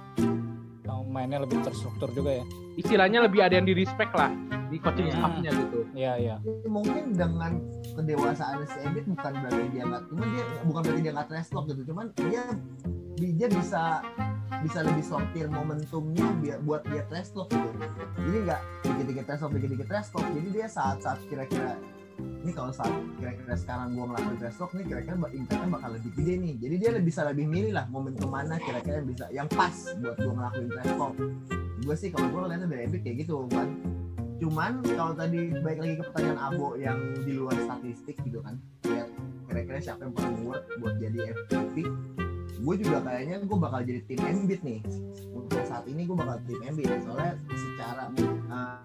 Yang 0.81 0.99
mainnya 1.07 1.39
lebih 1.39 1.61
terstruktur 1.61 2.09
juga 2.11 2.41
ya. 2.41 2.45
Istilahnya 2.75 3.21
lebih 3.21 3.39
ada 3.39 3.53
yang 3.53 3.63
di 3.63 3.75
respect 3.75 4.11
lah 4.11 4.31
di 4.67 4.77
coaching 4.77 5.07
Hmm. 5.07 5.17
staff-nya 5.19 5.51
gitu. 5.53 5.79
Iya 5.93 6.13
iya. 6.17 6.35
mungkin 6.65 7.11
dengan 7.11 7.59
kedewasaan 7.91 8.63
si 8.65 8.77
Embiid 8.81 9.05
bukan 9.09 9.31
berarti 9.35 9.65
dia 9.69 9.83
nggak 9.83 10.01
cuman 10.07 10.27
dia 10.27 10.43
bukan 10.63 10.81
berarti 10.81 11.01
dia 11.01 11.11
nggak 11.11 11.27
trash 11.27 11.49
talk 11.49 11.65
gitu 11.65 11.81
cuman 11.85 12.05
dia 12.15 12.43
dia 13.35 13.47
bisa 13.51 13.99
bisa 14.59 14.79
lebih 14.83 15.05
sortir 15.05 15.47
momentumnya 15.47 16.27
biar 16.43 16.59
buat 16.67 16.83
dia 16.87 17.03
trash 17.07 17.31
talk 17.31 17.47
gitu. 17.51 17.69
Jadi 18.19 18.37
nggak 18.47 18.61
dikit-dikit 18.83 19.23
trash 19.27 19.41
talk 19.43 19.51
dikit-dikit 19.55 19.87
trash 19.87 20.09
talk. 20.11 20.25
Jadi 20.35 20.47
dia 20.51 20.67
saat-saat 20.67 21.19
kira-kira 21.31 21.79
ini 22.19 22.51
kalau 22.51 22.71
saat 22.75 22.91
kira-kira 23.15 23.55
sekarang 23.55 23.95
gua 23.95 24.05
ngelakuin 24.11 24.37
trash 24.39 24.57
talk 24.59 24.71
nih 24.75 24.85
kira-kira 24.87 25.15
impactnya 25.15 25.69
bakal 25.71 25.89
lebih 25.95 26.11
gede 26.19 26.33
nih. 26.39 26.53
Jadi 26.59 26.75
dia 26.75 26.89
lebih 26.95 27.07
bisa 27.07 27.21
lebih 27.27 27.45
milih 27.47 27.71
lah 27.75 27.85
momentum 27.87 28.29
mana 28.31 28.59
kira-kira 28.59 28.99
yang 28.99 29.07
bisa 29.07 29.25
yang 29.31 29.47
pas 29.51 29.75
buat 29.99 30.15
gua 30.19 30.33
ngelakuin 30.35 30.69
trash 30.75 30.93
talk. 30.95 31.13
Gue 31.79 31.95
sih 31.95 32.11
kalau 32.11 32.27
gue 32.27 32.39
ngeliatnya 32.43 32.67
dari 32.67 32.81
Embiid 32.91 33.01
kayak 33.07 33.17
gitu 33.23 33.47
kan 33.47 33.71
cuman 34.39 34.79
kalau 34.95 35.13
tadi 35.19 35.51
baik 35.59 35.79
lagi 35.83 35.93
ke 35.99 36.03
pertanyaan 36.11 36.39
Abo 36.39 36.79
yang 36.79 36.99
di 37.27 37.35
luar 37.35 37.55
statistik 37.59 38.15
gitu 38.23 38.39
kan 38.39 38.55
kira-kira 39.51 39.83
siapa 39.83 40.07
yang 40.07 40.15
paling 40.15 40.47
worth 40.47 40.63
buat 40.79 40.95
jadi 40.95 41.35
MVP 41.35 41.75
gue 42.59 42.75
juga 42.83 42.97
kayaknya 43.07 43.35
gue 43.43 43.57
bakal 43.57 43.79
jadi 43.87 44.01
tim 44.05 44.19
Embiid 44.19 44.61
nih. 44.63 44.79
Untuk 45.31 45.63
saat 45.63 45.87
ini 45.87 46.03
gue 46.03 46.15
bakal 46.15 46.37
tim 46.43 46.59
Embiid. 46.59 46.91
Soalnya 47.07 47.33
secara 47.55 48.03
uh, 48.51 48.79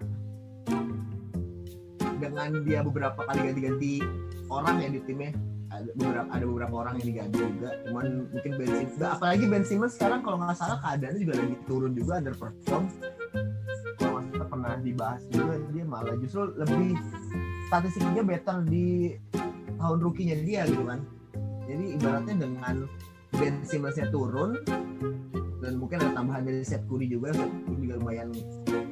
dengan 2.15 2.49
dia 2.63 2.79
beberapa 2.79 3.19
kali 3.27 3.39
ganti-ganti 3.51 3.99
orang 4.47 4.79
ya 4.79 4.89
di 4.95 5.01
timnya 5.03 5.35
ada 5.73 5.91
beberapa 5.91 6.29
ada 6.31 6.45
beberapa 6.47 6.75
orang 6.87 6.93
yang 7.03 7.07
diganti 7.11 7.37
juga. 7.43 7.69
Cuman 7.83 8.05
mungkin 8.31 8.51
Ben 8.55 8.71
Simmons 8.71 9.01
apalagi 9.03 9.45
Ben 9.51 9.63
Simmons 9.67 9.93
sekarang 9.99 10.19
kalau 10.23 10.37
nggak 10.39 10.55
salah 10.55 10.77
keadaannya 10.79 11.19
juga 11.19 11.33
lagi 11.35 11.55
turun 11.67 11.91
juga 11.91 12.11
underperform. 12.23 12.83
Kalau 13.99 14.19
salah 14.31 14.47
pernah 14.47 14.73
dibahas 14.79 15.21
juga 15.27 15.53
dia 15.75 15.85
malah 15.85 16.15
justru 16.23 16.55
lebih 16.55 16.95
statistiknya 17.67 18.23
better 18.23 18.57
di 18.63 19.19
tahun 19.75 19.99
rukinya 19.99 20.35
dia 20.47 20.63
gitu 20.69 20.83
kan. 20.87 21.03
Jadi 21.65 21.85
ibaratnya 21.97 22.35
dengan 22.39 22.75
Ben 23.35 23.55
Simmonsnya 23.67 24.07
turun 24.09 24.59
dan 25.59 25.81
mungkin 25.81 25.97
ada 25.97 26.13
tambahan 26.13 26.45
dari 26.45 26.61
Seth 26.61 26.85
Curry 26.85 27.09
juga 27.09 27.33
Seth 27.33 27.51
Curry 27.65 27.77
juga 27.89 27.95
lumayan 28.01 28.29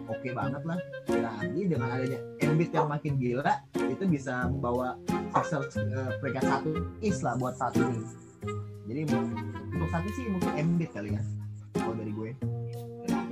oke 0.10 0.30
banget 0.34 0.62
lah 0.66 0.80
lagi 1.10 1.62
dengan 1.70 1.88
adanya 1.94 2.20
Embiid 2.42 2.72
yang 2.74 2.88
makin 2.90 3.14
gila 3.22 3.54
itu 3.78 4.04
bisa 4.10 4.50
membawa 4.50 4.98
Sixers 5.34 5.78
eh, 5.78 6.12
peringkat 6.20 6.44
satu 6.46 6.72
is 7.06 7.22
lah 7.22 7.38
buat 7.38 7.56
saat 7.56 7.78
ini 7.78 8.02
jadi 8.90 9.02
untuk 9.74 9.90
saat 9.94 10.04
ini 10.06 10.14
sih 10.18 10.26
mungkin 10.30 10.52
Embiid 10.58 10.92
kali 10.92 11.10
ya 11.14 11.22
kalau 11.78 11.96
dari 11.96 12.14
gue 12.14 12.32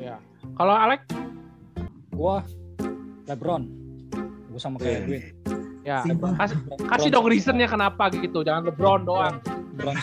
Ya. 0.01 0.18
Kalau 0.58 0.74
Alex 0.74 1.06
Gua 2.12 2.44
LeBron. 3.25 3.63
Gua 4.51 4.60
sama 4.60 4.77
kayak 4.77 5.10
gue. 5.10 5.22
ya 5.82 6.06
Simpel. 6.06 6.38
kasih 6.38 6.58
kasih 6.86 7.10
dong 7.10 7.25
reasonnya 7.25 7.65
kenapa 7.65 8.13
gitu, 8.13 8.46
jangan 8.46 8.70
LeBron 8.70 9.01
doang. 9.01 9.41
LeBron 9.82 9.98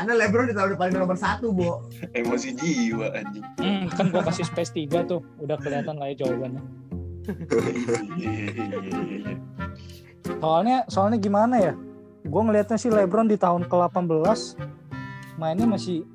karena 0.00 0.16
LeBron 0.16 0.48
di 0.48 0.54
tahun 0.56 0.70
depan 0.80 0.96
nomor 0.96 1.18
satu 1.20 1.52
Bo 1.52 1.84
Emosi 2.16 2.56
jiwa 2.56 3.12
anjing. 3.12 3.44
Hmm, 3.60 3.84
kan 3.92 4.08
gua 4.08 4.24
kasih 4.24 4.48
space 4.48 4.72
3 4.72 5.04
tuh. 5.04 5.20
Udah 5.36 5.60
kelihatan 5.60 6.00
lah 6.00 6.08
ya 6.08 6.24
jawabannya. 6.24 6.64
Soalnya 10.40 10.88
soalnya 10.88 11.18
gimana 11.20 11.56
ya? 11.60 11.76
Gue 12.24 12.40
ngelihatnya 12.40 12.80
sih 12.80 12.88
LeBron 12.88 13.28
di 13.28 13.36
tahun 13.36 13.68
ke-18 13.68 14.40
mainnya 15.36 15.68
masih 15.68 16.08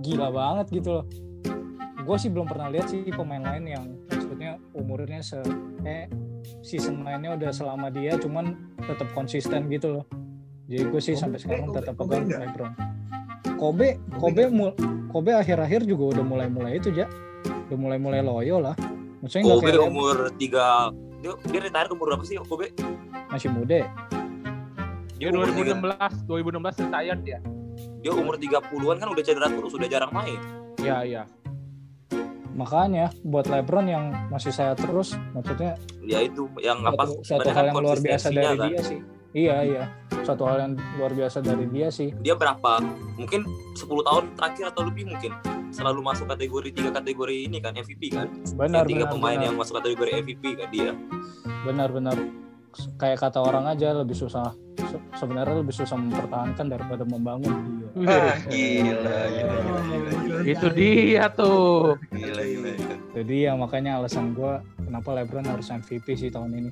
gila 0.00 0.32
banget 0.32 0.80
gitu 0.80 1.00
loh. 1.00 1.04
Gue 2.00 2.16
sih 2.16 2.32
belum 2.32 2.48
pernah 2.48 2.72
lihat 2.72 2.88
sih 2.88 3.04
pemain 3.12 3.44
lain 3.44 3.64
yang 3.68 3.84
maksudnya 4.08 4.56
umurnya 4.72 5.20
se 5.20 5.40
eh 5.84 6.08
season 6.64 7.04
mainnya 7.04 7.36
udah 7.36 7.52
selama 7.52 7.92
dia 7.92 8.16
cuman 8.16 8.56
tetap 8.80 9.12
konsisten 9.12 9.68
gitu 9.68 10.00
loh. 10.00 10.04
Jadi 10.70 10.82
gue 10.86 11.00
sih 11.02 11.12
Kobe- 11.12 11.18
sampai 11.18 11.38
sekarang 11.38 11.66
Kobe- 11.66 11.76
tetap 11.76 11.94
Kobe 11.96 12.14
pegang? 12.16 12.40
LeBron. 12.40 12.72
Kobe 13.56 13.88
Kobe 14.14 14.42
mul- 14.48 14.76
Kobe 15.10 15.30
akhir-akhir 15.34 15.82
juga 15.82 16.14
udah 16.14 16.24
mulai-mulai 16.24 16.78
itu 16.78 16.94
ya. 16.94 17.10
Udah 17.66 17.76
mulai-mulai 17.76 18.22
loyo 18.22 18.62
lah. 18.62 18.78
Maksudnya 19.20 19.44
Kobe 19.44 19.66
kayak 19.68 19.82
umur 19.82 20.16
tiga 20.38 20.94
dia, 21.18 21.34
dia 21.44 21.60
retire 21.60 21.90
umur 21.90 22.06
berapa 22.08 22.22
sih 22.22 22.38
Kobe? 22.40 22.70
masih 23.28 23.50
muda. 23.50 23.82
ya. 23.82 23.88
Dia 25.18 25.28
umur 25.28 25.50
tiga- 25.50 25.76
2016, 25.76 26.12
2016 26.24 26.76
retired 26.80 27.22
ya. 27.24 27.38
dia 27.98 28.12
umur 28.12 28.34
30-an 28.34 28.96
kan 28.96 29.08
udah 29.08 29.22
cedera 29.22 29.48
terus, 29.48 29.72
udah 29.72 29.84
jarang 29.86 30.08
main. 30.10 30.40
Iya, 30.78 30.96
iya. 31.02 31.22
Makanya 32.50 33.12
buat 33.22 33.44
LeBron 33.44 33.86
yang 33.86 34.04
masih 34.28 34.50
saya 34.50 34.72
terus, 34.72 35.12
maksudnya 35.30 35.76
Ya 36.02 36.20
itu 36.20 36.48
yang 36.58 36.80
apa? 36.82 37.08
satu, 37.20 37.44
hal 37.46 37.54
kan 37.54 37.64
yang 37.66 37.76
luar 37.78 37.96
biasa 37.96 38.28
konsistensinya 38.28 38.40
dari 38.42 38.56
kan. 38.56 38.68
dia 38.70 38.80
sih. 38.82 39.00
Iya 39.30 39.56
iya, 39.62 39.84
satu 40.26 40.42
hal 40.42 40.58
yang 40.58 40.72
luar 40.98 41.14
biasa 41.14 41.38
dari 41.38 41.70
dia 41.70 41.86
sih. 41.86 42.10
Dia 42.18 42.34
berapa? 42.34 42.82
Mungkin 43.14 43.46
10 43.72 43.86
tahun 44.02 44.24
terakhir 44.34 44.74
atau 44.74 44.82
lebih 44.82 45.06
mungkin 45.06 45.30
selalu 45.70 46.02
masuk 46.02 46.26
kategori 46.26 46.74
tiga 46.74 46.90
kategori 46.90 47.46
ini 47.46 47.62
kan 47.62 47.78
MVP 47.78 48.10
kan? 48.10 48.26
Benar 48.58 48.82
tiga 48.84 49.06
pemain 49.06 49.38
benar, 49.38 49.46
yang 49.46 49.54
masuk 49.54 49.78
kategori 49.78 50.10
MVP 50.20 50.42
kan 50.58 50.68
dia. 50.68 50.92
benar 51.62 51.88
benar. 51.88 52.16
Kayak 52.96 53.18
kata 53.20 53.38
orang 53.38 53.66
aja 53.66 53.92
lebih 53.92 54.14
susah 54.14 54.50
se- 54.80 55.02
sebenarnya 55.14 55.58
lebih 55.58 55.74
susah 55.74 55.94
mempertahankan 55.94 56.66
daripada 56.66 57.02
membangun. 57.04 57.54
Iya. 57.94 58.10
Ah, 58.10 58.34
gila, 58.46 59.14
gila, 59.30 59.54
gila, 59.54 59.80
gila, 59.86 60.10
gila, 60.16 60.38
Itu 60.42 60.66
dia 60.72 61.24
tuh. 61.30 61.98
gila, 62.10 62.42
gila, 62.42 62.70
gila. 62.72 62.94
Jadi 63.10 63.34
ya 63.42 63.52
makanya 63.54 63.98
alasan 63.98 64.32
gue 64.32 64.52
kenapa 64.80 65.08
LeBron 65.12 65.46
harus 65.46 65.66
MVP 65.68 66.14
sih 66.16 66.30
tahun 66.30 66.50
ini. 66.56 66.70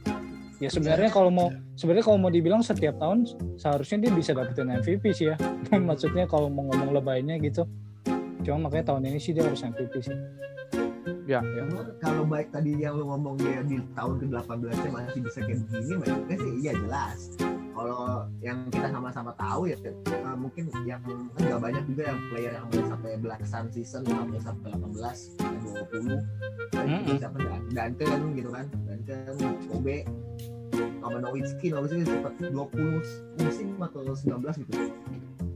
Ya 0.59 0.67
sebenarnya 0.75 1.07
kalau 1.15 1.31
mau 1.31 1.55
sebenarnya 1.79 2.05
kalau 2.11 2.19
mau 2.19 2.35
dibilang 2.35 2.67
setiap 2.67 2.99
tahun 2.99 3.31
seharusnya 3.55 4.07
dia 4.07 4.11
bisa 4.11 4.35
dapetin 4.35 4.75
MVP 4.75 5.15
sih 5.15 5.31
ya. 5.31 5.37
Maksudnya 5.89 6.27
kalau 6.27 6.51
mau 6.51 6.67
ngomong 6.67 6.99
lebaynya 6.99 7.39
gitu. 7.39 7.63
Cuma 8.43 8.67
makanya 8.67 8.95
tahun 8.95 9.07
ini 9.07 9.19
sih 9.23 9.31
dia 9.31 9.47
harus 9.47 9.63
MVP 9.63 10.03
sih. 10.03 10.17
Ya, 11.27 11.41
ya. 11.45 11.63
Kalau 11.99 12.25
baik 12.25 12.49
tadi 12.51 12.75
yang 12.75 12.97
lu 12.97 13.05
ngomong 13.07 13.37
dia 13.37 13.61
di 13.63 13.79
tahun 13.93 14.21
ke-18 14.21 14.75
nya 14.75 14.91
masih 14.91 15.21
bisa 15.23 15.39
kayak 15.41 15.59
begini, 15.65 15.93
maksudnya 15.99 16.37
sih 16.37 16.53
iya 16.61 16.73
jelas. 16.75 17.21
Kalau 17.79 18.03
yang 18.43 18.59
kita 18.75 18.91
sama-sama 18.91 19.31
tahu 19.39 19.71
ya 19.71 19.79
eh, 19.79 19.95
mungkin 20.35 20.67
yang 20.83 20.99
kan 20.99 21.15
nggak 21.39 21.61
banyak 21.63 21.85
juga 21.87 22.03
yang 22.11 22.19
player 22.27 22.53
yang 22.53 22.67
main 22.69 22.87
sampai 22.91 23.11
belasan 23.17 23.65
season, 23.71 24.03
sampai 24.03 24.39
sampai 24.43 24.71
18, 24.75 25.39
sampai 25.39 25.59
20. 25.63 26.19
Kan 26.75 26.85
Mm-mm. 26.91 27.17
siapa 27.17 27.39
Dan- 27.39 27.95
Duncan 27.95 28.21
gitu 28.35 28.51
kan, 28.51 28.67
Duncan, 28.83 29.35
Kobe, 29.71 29.97
sama 30.99 31.19
Nowitzki, 31.23 31.67
Nowitzki 31.71 32.03
sempat 32.03 32.35
20 32.43 33.07
musim 33.39 33.69
atau 33.79 34.01
19 34.03 34.59
gitu. 34.59 34.75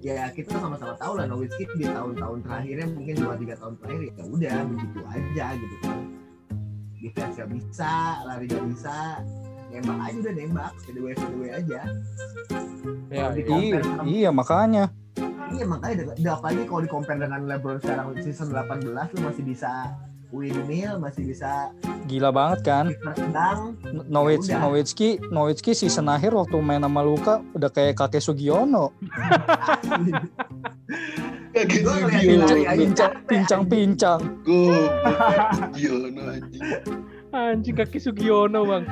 Ya 0.02 0.26
kita 0.34 0.58
sama-sama 0.58 0.98
tahu 0.98 1.14
lah 1.14 1.30
Nowitzki 1.30 1.62
di 1.78 1.86
tahun-tahun 1.86 2.42
terakhirnya 2.42 2.86
mungkin 2.90 3.14
2-3 3.22 3.54
tahun 3.54 3.74
terakhir 3.78 4.00
ya 4.10 4.24
udah 4.26 4.56
begitu 4.66 5.00
aja 5.06 5.46
gitu 5.54 5.76
kan. 5.78 5.98
Defense 6.98 7.34
gak 7.38 7.50
bisa, 7.54 7.92
lari 8.26 8.46
gak 8.50 8.66
bisa, 8.66 8.98
nembak 9.70 9.98
aja 10.02 10.18
udah 10.18 10.34
nembak, 10.34 10.70
fadeaway 10.82 11.14
fadeaway 11.14 11.50
aja. 11.54 11.80
Ya, 13.14 13.24
ya. 13.30 13.46
Iya, 13.46 13.78
sama- 13.78 14.04
iya 14.04 14.30
makanya. 14.34 14.84
Iya 15.52 15.64
makanya 15.68 16.02
apalagi 16.32 16.62
kalau 16.64 16.80
di 16.82 16.90
compare 16.90 17.18
dengan 17.20 17.40
LeBron 17.44 17.78
sekarang 17.78 18.06
season 18.24 18.48
18 18.50 19.06
lu 19.14 19.18
masih 19.22 19.44
bisa 19.44 19.70
windmill, 20.32 20.96
masih 20.98 21.28
bisa 21.28 21.70
Gila 22.02 22.32
banget 22.32 22.60
kan. 22.64 22.86
sedang 23.14 23.76
Nowitz, 24.08 24.48
Ya. 24.48 24.58
Nowitzki, 24.58 25.20
Nowitzki 25.28 25.72
season 25.72 26.08
akhir 26.08 26.32
waktu 26.32 26.56
main 26.58 26.80
sama 26.80 27.00
Luka 27.00 27.44
udah 27.52 27.68
kayak 27.68 27.94
kakek 27.94 28.18
Sugiono. 28.18 28.90
Aja 31.52 32.72
Pincang, 32.72 33.12
pincang, 33.28 33.62
pincang. 33.68 34.20
Goblok. 34.42 34.88
Giono 35.76 36.22
anjing. 36.24 36.64
Anjing 37.30 37.74
kaki 37.76 37.98
Sugiono 38.00 38.64
bang. 38.64 38.84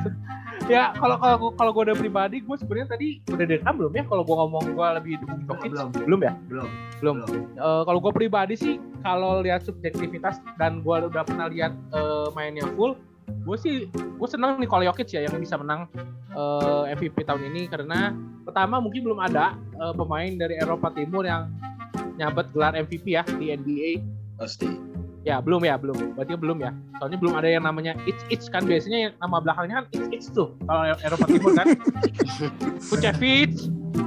Ya 0.68 0.92
kalau 0.94 1.16
kalau 1.16 1.36
kalau 1.56 1.70
gue 1.72 1.82
udah 1.88 1.96
pribadi, 1.98 2.36
gue 2.38 2.52
sebenarnya 2.54 2.94
tadi 2.94 3.08
udah 3.26 3.42
direkam 3.42 3.74
belum 3.74 3.92
ya? 3.92 4.04
Kalau 4.04 4.22
gue 4.22 4.36
ngomong 4.36 4.64
gue 4.70 4.86
lebih 4.94 5.12
dukung 5.18 5.40
Jokic, 5.48 5.70
Belum. 5.72 5.88
belum 5.90 6.20
ya? 6.20 6.32
belum 6.46 6.68
Belum. 7.00 7.16
Eh, 7.56 7.82
kalau 7.88 7.98
gue 7.98 8.12
pribadi 8.12 8.54
sih, 8.54 8.76
kalau 9.00 9.40
lihat 9.40 9.64
subjektivitas 9.64 10.38
dan 10.56 10.80
gue 10.84 10.96
udah 11.08 11.24
pernah 11.24 11.48
lihat 11.48 11.72
eh, 11.92 12.28
mainnya 12.36 12.64
full, 12.76 12.96
gue 13.46 13.56
sih 13.56 13.74
gue 13.94 14.28
senang 14.28 14.60
nih 14.60 14.68
kalau 14.68 14.84
Jokic 14.84 15.10
ya 15.14 15.24
yang 15.24 15.36
bisa 15.40 15.56
menang 15.56 15.88
eh, 16.32 16.94
MVP 16.94 17.24
tahun 17.24 17.48
ini 17.52 17.68
karena 17.70 18.12
pertama 18.44 18.78
mungkin 18.78 19.04
belum 19.06 19.20
ada 19.20 19.56
eh, 19.78 19.94
pemain 19.96 20.30
dari 20.36 20.60
Eropa 20.60 20.92
Timur 20.92 21.24
yang 21.24 21.48
nyabet 22.20 22.52
gelar 22.52 22.76
MVP 22.76 23.16
ya 23.16 23.24
di 23.24 23.52
NBA. 23.52 23.90
Pasti. 24.36 24.68
Ya 25.20 25.36
belum 25.40 25.60
ya 25.68 25.76
belum. 25.76 26.16
Berarti 26.16 26.32
belum 26.32 26.64
ya. 26.64 26.72
Soalnya 26.96 27.20
belum 27.20 27.36
ada 27.36 27.48
yang 27.48 27.64
namanya 27.64 27.92
Itch 28.08 28.20
Itch 28.32 28.48
kan 28.48 28.64
biasanya 28.64 29.08
yang 29.08 29.12
nama 29.20 29.36
belakangnya 29.40 29.74
kan 29.84 29.86
Itch 29.92 30.08
Itch 30.16 30.26
tuh 30.32 30.52
kalau 30.64 30.96
Eropa 30.96 31.24
Timur 31.28 31.52
kan. 31.56 31.66
Vucevic, 32.88 33.52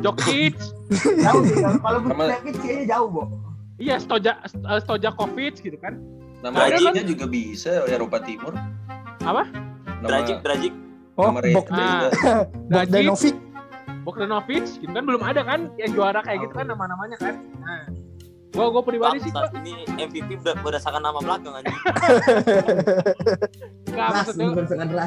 Jokic, 0.02 0.58
jauh 1.26 1.44
sih 1.46 1.62
kalau- 1.62 2.02
Bucevic 2.02 2.56
kayaknya 2.62 2.86
jauh 2.98 3.08
bo 3.14 3.24
iya 3.78 3.96
Stoja 3.98 4.42
eh, 4.44 4.80
Stojakovic 4.80 5.60
gitu 5.60 5.78
kan. 5.78 5.98
Nama 6.44 6.56
Ada 6.68 6.92
kan? 6.92 7.06
juga 7.08 7.26
bisa 7.26 7.88
Eropa 7.88 8.20
Timur. 8.20 8.52
Apa? 9.24 9.48
Nama, 9.48 10.04
Dragic, 10.04 10.38
Dragic. 10.44 10.74
Oh, 11.16 11.30
nama 11.30 11.40
Bok, 11.54 11.68
Ah. 11.72 12.10
Bogdanovic. 12.74 13.36
Bogdanovic 14.04 14.66
gitu 14.76 14.92
kan 14.92 15.04
belum 15.06 15.24
ada 15.24 15.42
kan 15.48 15.72
yang 15.80 15.96
juara 15.96 16.20
kayak 16.20 16.44
gitu 16.44 16.54
kan 16.54 16.68
nama-namanya 16.68 17.16
kan. 17.16 17.40
Nah, 17.64 17.82
gua 18.54 18.70
gua 18.70 18.84
pribadi 18.86 19.18
sih 19.20 19.32
gua 19.34 19.50
ini 19.66 19.84
MVP 19.98 20.40
ber- 20.46 20.62
berdasarkan 20.62 21.02
nama 21.02 21.20
belakang 21.20 21.54
anjing. 21.58 21.74
enggak 23.90 24.08
maksudnya 24.14 24.46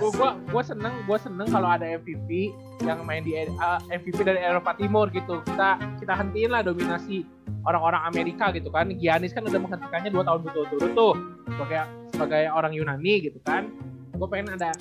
gua 0.03 0.11
gua 0.13 0.31
gua 0.51 0.63
seneng 0.63 0.95
gua 1.07 1.19
seneng 1.19 1.49
kalau 1.51 1.69
ada 1.71 1.87
MVP 1.87 2.51
yang 2.83 3.07
main 3.07 3.23
di 3.23 3.39
uh, 3.39 3.81
MVP 3.89 4.19
dari 4.27 4.43
Eropa 4.43 4.75
Timur 4.75 5.09
gitu. 5.15 5.41
Kita 5.47 5.79
kita 6.03 6.13
hentiin 6.19 6.51
lah 6.51 6.67
dominasi 6.67 7.23
orang-orang 7.63 8.03
Amerika 8.07 8.51
gitu 8.51 8.71
kan. 8.71 8.91
Giannis 8.95 9.31
kan 9.31 9.47
udah 9.47 9.61
menghentikannya 9.63 10.11
dua 10.11 10.25
tahun 10.27 10.41
berturut-turut 10.47 10.91
tuh. 10.95 11.15
Sebagai 11.47 11.79
sebagai 12.15 12.43
orang 12.51 12.73
Yunani 12.75 13.31
gitu 13.31 13.39
kan. 13.47 13.71
Gue 14.17 14.29
pengen 14.33 14.57
ada 14.57 14.73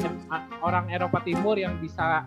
orang 0.63 0.87
Eropa 0.87 1.19
Timur 1.21 1.59
yang 1.59 1.75
bisa 1.83 2.23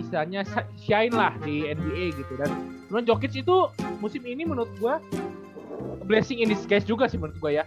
istilahnya 0.00 0.42
sh- 0.42 0.68
shine 0.80 1.14
lah 1.14 1.30
di 1.44 1.70
NBA 1.70 2.18
gitu. 2.18 2.34
Dan 2.34 2.50
menurut 2.88 3.04
Jokic 3.06 3.36
itu 3.36 3.56
musim 4.02 4.22
ini 4.24 4.46
menurut 4.46 4.70
gua 4.80 5.02
blessing 6.08 6.40
in 6.40 6.48
disguise 6.48 6.88
juga 6.88 7.06
sih 7.06 7.20
menurut 7.20 7.36
gua 7.38 7.62
ya. 7.62 7.64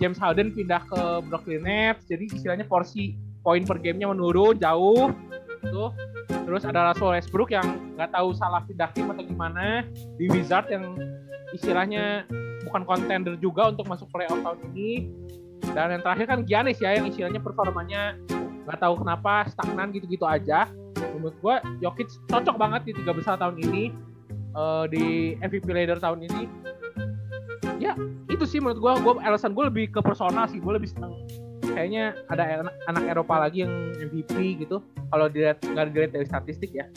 James 0.00 0.18
Harden 0.18 0.50
pindah 0.56 0.82
ke 0.88 1.00
Brooklyn 1.28 1.62
Nets 1.62 2.08
jadi 2.08 2.26
istilahnya 2.26 2.66
porsi 2.66 3.14
poin 3.44 3.62
per 3.62 3.78
gamenya 3.78 4.10
menurun 4.10 4.58
jauh 4.58 5.12
tuh 5.62 5.94
terus 6.26 6.66
ada 6.66 6.90
Russell 6.90 7.14
Westbrook 7.14 7.54
yang 7.54 7.62
nggak 7.94 8.10
tahu 8.10 8.34
salah 8.34 8.66
pindah 8.66 8.90
tim 8.96 9.06
atau 9.12 9.22
gimana. 9.22 9.86
Di 10.18 10.26
Wizard 10.32 10.66
yang 10.72 10.98
istilahnya 11.54 12.26
bukan 12.66 12.82
contender 12.82 13.38
juga 13.38 13.70
untuk 13.70 13.86
masuk 13.86 14.10
playoff 14.10 14.40
tahun 14.42 14.58
ini. 14.74 15.12
Dan 15.62 15.94
yang 15.94 16.02
terakhir 16.02 16.26
kan 16.26 16.38
Giannis 16.42 16.82
ya 16.82 16.98
yang 16.98 17.06
istilahnya 17.06 17.38
performanya 17.38 18.18
nggak 18.66 18.78
tahu 18.82 18.98
kenapa 19.06 19.46
stagnan 19.54 19.94
gitu-gitu 19.94 20.26
aja. 20.26 20.66
Menurut 21.14 21.36
gua 21.38 21.62
Jokic 21.78 22.10
cocok 22.26 22.56
banget 22.58 22.90
di 22.90 22.92
tiga 22.98 23.12
besar 23.14 23.38
tahun 23.38 23.62
ini 23.62 23.94
eh, 24.58 24.84
di 24.90 25.04
MVP 25.38 25.70
leader 25.70 26.02
tahun 26.02 26.26
ini 26.26 26.71
ya 27.80 27.92
itu 28.28 28.44
sih 28.48 28.58
menurut 28.58 28.80
gua. 28.80 28.92
Gua 29.00 29.14
alasan 29.22 29.52
gue 29.54 29.64
lebih 29.68 29.84
ke 29.94 30.00
personal 30.02 30.48
sih. 30.48 30.58
Gue 30.58 30.74
lebih 30.76 30.90
seneng. 30.90 31.14
Kayaknya 31.62 32.18
ada 32.28 32.42
anak, 32.68 32.74
anak 32.90 33.02
Eropa 33.08 33.34
lagi 33.48 33.64
yang 33.64 33.72
MVP 33.96 34.66
gitu. 34.66 34.82
Kalau 35.08 35.26
dilihat 35.30 35.62
nggak 35.62 35.94
dilihat 35.94 36.12
dari 36.12 36.26
statistik 36.26 36.72
ya. 36.74 36.88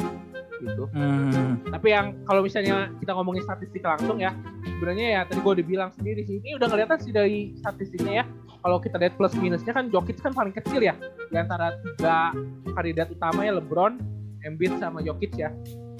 Gitu. 0.56 0.88
Hmm. 0.96 1.60
tapi 1.68 1.92
yang 1.92 2.16
kalau 2.24 2.40
misalnya 2.40 2.88
kita 3.04 3.12
ngomongin 3.12 3.44
statistik 3.44 3.84
langsung 3.84 4.24
ya 4.24 4.32
sebenarnya 4.64 5.08
ya 5.12 5.22
tadi 5.28 5.44
gue 5.44 5.52
udah 5.62 5.68
bilang 5.68 5.90
sendiri 5.94 6.24
sih. 6.24 6.40
Ini 6.42 6.56
udah 6.56 6.68
kelihatan 6.72 6.98
sih 7.04 7.12
dari 7.12 7.54
statistiknya 7.60 8.24
ya. 8.24 8.26
Kalau 8.64 8.80
kita 8.80 8.96
lihat 8.98 9.14
plus 9.20 9.36
minusnya 9.36 9.76
kan 9.76 9.92
Jokic 9.92 10.18
kan 10.24 10.32
paling 10.32 10.56
kecil 10.56 10.80
ya. 10.82 10.96
Di 11.30 11.38
antara 11.38 11.76
tiga 11.84 12.34
kandidat 12.72 13.12
utama 13.12 13.46
ya 13.46 13.54
LeBron, 13.60 14.00
Embiid 14.48 14.80
sama 14.80 15.04
Jokic 15.04 15.36
ya. 15.38 15.52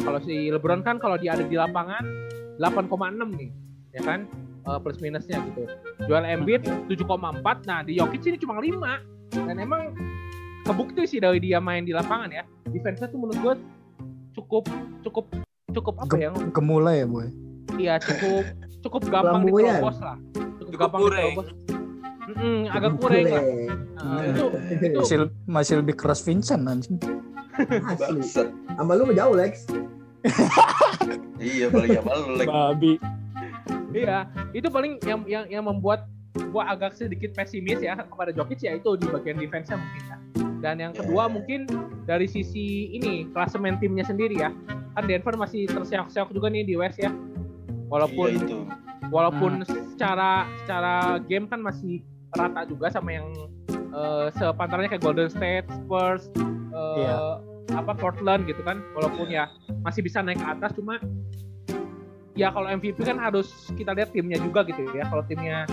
Kalau 0.02 0.24
si 0.24 0.50
LeBron 0.50 0.82
kan 0.82 0.98
kalau 1.04 1.20
dia 1.20 1.36
ada 1.36 1.44
di 1.46 1.60
lapangan 1.60 2.02
8,6 2.58 2.88
nih 3.36 3.52
ya 3.96 4.02
kan 4.04 4.28
eh, 4.66 4.80
plus 4.82 4.98
minusnya 5.00 5.38
gitu 5.46 5.64
jual 6.06 6.22
Embiid 6.22 6.66
7,4 6.90 7.70
nah 7.70 7.80
di 7.82 7.96
Jokic 7.96 8.22
ini 8.26 8.38
cuma 8.38 8.58
5 8.58 9.46
dan 9.46 9.56
emang 9.58 9.94
kebukti 10.62 11.06
sih 11.06 11.20
dari 11.20 11.38
dia 11.38 11.62
main 11.62 11.86
di 11.86 11.94
lapangan 11.94 12.30
ya 12.30 12.44
defense-nya 12.66 13.08
tuh 13.08 13.20
menurut 13.22 13.40
gue 13.40 13.54
cukup 14.34 14.66
cukup 15.02 15.26
cukup 15.72 15.94
apa 16.00 16.14
ya 16.16 16.30
Gemula 16.50 16.92
ya, 16.92 17.06
boy. 17.06 17.28
Iya 17.76 18.00
cukup 18.00 18.44
cukup 18.80 19.02
gampang 19.10 19.42
Flamboyan. 19.44 19.66
diterobos 19.76 19.98
lah. 20.00 20.18
Cukup, 20.32 20.72
Cukup 20.72 20.80
gampang 20.80 21.02
kurang. 21.02 21.20
diterobos. 21.20 21.48
Mm-mm, 22.26 22.58
agak 22.70 22.92
kurang 22.98 23.26
lah. 23.26 23.44
Nah, 23.96 24.22
itu 24.24 24.44
itu 24.72 24.86
Masih, 24.96 25.18
masih 25.46 25.74
lebih 25.80 25.96
keras 25.96 26.20
Vincent 26.22 26.64
anjing. 26.64 26.96
Asli. 27.86 28.22
Sama 28.72 28.92
lu 28.94 29.12
jauh 29.12 29.36
Lex. 29.36 29.68
Iya 31.38 31.68
paling 31.70 31.90
sama 31.96 32.12
lu 32.16 32.34
like. 32.36 32.48
Babi. 32.48 32.94
Iya 33.96 34.20
itu 34.52 34.68
paling 34.68 35.00
yang 35.08 35.24
yang 35.24 35.46
yang 35.48 35.64
membuat 35.64 36.06
gua 36.52 36.68
agak 36.68 36.92
sedikit 36.94 37.32
pesimis 37.32 37.80
ya 37.80 37.96
kepada 37.96 38.30
Jokic 38.30 38.60
ya 38.60 38.76
itu 38.76 39.00
di 39.00 39.08
bagian 39.08 39.40
defense-nya 39.40 39.80
mungkin 39.80 40.04
ya. 40.04 40.18
Dan 40.60 40.76
yang 40.82 40.92
kedua 40.92 41.30
Ya. 41.30 41.32
mungkin 41.32 41.60
dari 42.04 42.26
sisi 42.26 42.92
ini 42.92 43.30
klasemen 43.32 43.80
timnya 43.80 44.04
sendiri 44.04 44.36
ya. 44.36 44.52
Kan 44.98 45.06
Denver 45.06 45.36
masih 45.36 45.64
terseok-seok 45.70 46.34
juga 46.34 46.48
nih 46.50 46.66
di 46.66 46.76
West 46.76 47.00
ya. 47.00 47.12
Walaupun 47.88 48.30
Iya 48.34 48.42
itu. 48.44 48.58
walaupun 49.14 49.62
secara 49.64 50.50
secara 50.66 50.96
game 51.24 51.46
kan 51.46 51.62
masih 51.62 52.02
rata 52.34 52.66
juga 52.66 52.90
sama 52.90 53.14
yang 53.14 53.30
eh, 53.96 54.28
sepantarannya 54.36 54.92
kayak 54.92 55.04
Golden 55.06 55.30
State, 55.32 55.68
Spurs, 55.72 56.28
eh, 56.36 57.00
Iya. 57.00 57.40
apa 57.78 57.94
Portland 57.96 58.44
gitu 58.44 58.60
kan. 58.60 58.84
Walaupun 58.92 59.32
ya 59.32 59.48
masih 59.86 60.04
bisa 60.04 60.20
naik 60.20 60.42
ke 60.42 60.48
atas 60.50 60.76
cuma 60.76 61.00
ya 62.36 62.52
kalau 62.52 62.68
MVP 62.68 63.00
kan 63.02 63.18
harus 63.18 63.48
kita 63.74 63.92
lihat 63.92 64.12
timnya 64.12 64.38
juga 64.38 64.62
gitu 64.64 64.84
ya. 64.92 65.08
Kalau 65.08 65.24
timnya 65.24 65.64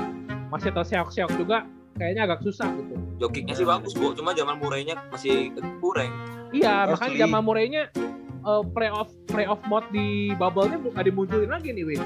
masih 0.48 0.70
terseok-seok 0.70 1.30
juga 1.36 1.66
kayaknya 1.94 2.24
agak 2.24 2.40
susah 2.40 2.70
gitu. 2.72 2.94
Jokingnya 3.18 3.54
sih 3.54 3.66
bagus, 3.66 3.92
Bu. 3.92 4.14
Cuma 4.14 4.32
zaman 4.32 4.56
murainya 4.56 4.98
masih 5.10 5.50
kurang. 5.78 6.10
Iya, 6.50 6.84
Asli. 6.84 6.90
makanya 6.94 7.16
Jamal 7.18 7.42
Murray-nya 7.42 7.82
eh, 8.42 8.62
playoff 8.72 9.10
playoff 9.26 9.60
mode 9.64 9.86
di 9.90 10.32
bubble-nya 10.34 10.78
nggak 10.78 11.04
dimunculin 11.04 11.48
lagi 11.48 11.70
nih, 11.70 11.84
Win. 11.84 12.02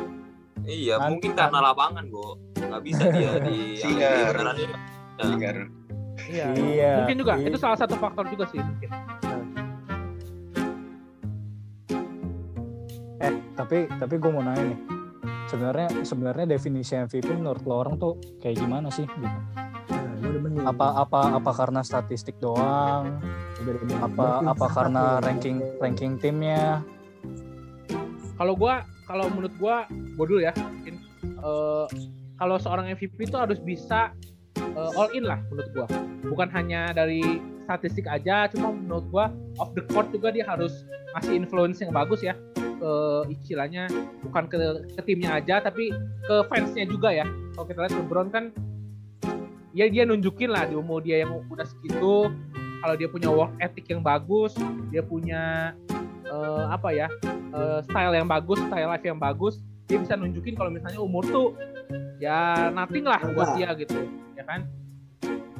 Iya, 0.63 0.99
Kan- 0.99 1.11
mungkin 1.15 1.31
karena 1.33 1.59
lapangan, 1.63 2.05
Bu. 2.09 2.37
Nggak 2.57 2.83
bisa 2.83 3.05
dia 3.11 3.31
di 3.41 3.59
Singar. 3.81 4.35
Iya. 6.27 6.47
Iya. 6.57 6.93
Mungkin 7.05 7.17
juga 7.21 7.35
Iya. 7.37 7.47
itu 7.49 7.59
salah 7.61 7.79
satu 7.79 7.95
faktor 7.97 8.25
juga 8.27 8.49
sih 8.49 8.59
mungkin. 8.59 8.89
Tapi 13.57 13.89
tapi 13.89 14.15
gue 14.21 14.31
mau 14.31 14.45
nanya 14.45 14.77
nih. 14.77 14.81
Sebenarnya 15.47 15.89
sebenarnya 16.03 16.47
definisi 16.47 16.95
MVP 16.99 17.33
menurut 17.33 17.63
lo 17.65 17.75
orang 17.81 17.97
tuh 17.97 18.19
kayak 18.43 18.61
gimana 18.61 18.93
sih 18.93 19.09
gitu? 19.09 19.39
Gue. 20.21 20.63
Apa 20.63 21.07
apa 21.07 21.39
apa 21.39 21.51
karena 21.55 21.81
statistik 21.81 22.37
doang? 22.39 23.19
Apa 24.05 24.45
apa 24.45 24.67
karena 24.69 25.19
ranking 25.25 25.63
ranking 25.81 26.21
timnya? 26.21 26.85
kalau 28.37 28.55
gua 28.55 28.85
kalau 29.09 29.27
menurut 29.33 29.55
gua 29.57 29.89
gua 30.15 30.25
dulu 30.29 30.41
ya 30.45 30.53
mungkin 30.57 31.01
eh, 31.25 31.87
kalau 32.37 32.57
seorang 32.61 32.93
MVP 32.93 33.33
itu 33.33 33.37
harus 33.37 33.59
bisa 33.59 34.13
eh, 34.61 34.99
all 35.01 35.11
in 35.17 35.25
lah 35.25 35.41
menurut 35.49 35.69
gua 35.73 35.87
bukan 36.29 36.49
hanya 36.53 36.93
dari 36.93 37.41
statistik 37.65 38.07
aja 38.07 38.47
cuma 38.53 38.71
menurut 38.77 39.07
gua 39.09 39.27
off 39.57 39.73
the 39.73 39.83
court 39.91 40.13
juga 40.13 40.31
dia 40.31 40.45
harus 40.45 40.85
ngasih 41.17 41.35
influence 41.35 41.81
yang 41.81 41.91
bagus 41.91 42.21
ya 42.21 42.37
ke 42.77 42.93
istilahnya 43.33 43.89
bukan 44.23 44.45
ke, 44.47 44.57
ke 44.95 45.01
timnya 45.05 45.41
aja 45.41 45.65
tapi 45.65 45.91
ke 46.25 46.35
fansnya 46.53 46.85
juga 46.85 47.13
ya 47.13 47.27
kalau 47.57 47.67
kita 47.67 47.79
lihat 47.87 47.95
LeBron 47.97 48.29
kan 48.29 48.45
ya 49.77 49.89
dia 49.89 50.05
nunjukin 50.05 50.53
lah 50.53 50.69
di 50.69 50.77
umur 50.77 51.01
dia 51.05 51.25
yang 51.25 51.33
udah 51.49 51.65
segitu 51.65 52.33
kalau 52.85 52.95
dia 52.95 53.09
punya 53.09 53.29
work 53.33 53.53
ethic 53.61 53.89
yang 53.89 54.05
bagus 54.05 54.53
dia 54.93 55.01
punya 55.01 55.73
eh, 56.27 56.65
apa 56.69 56.89
ya 56.93 57.09
eh, 57.57 57.81
style 57.87 58.15
yang 58.15 58.29
bagus, 58.29 58.59
style 58.59 58.89
life 58.91 59.07
yang 59.07 59.19
bagus, 59.19 59.63
dia 59.87 59.99
bisa 60.01 60.19
nunjukin 60.19 60.55
kalau 60.59 60.71
misalnya 60.71 61.01
umur 61.01 61.25
tuh 61.27 61.49
ya 62.19 62.71
nothing 62.75 63.07
lah 63.07 63.21
buat 63.33 63.55
dia 63.55 63.71
gitu, 63.79 64.09
ya 64.35 64.45
kan? 64.45 64.67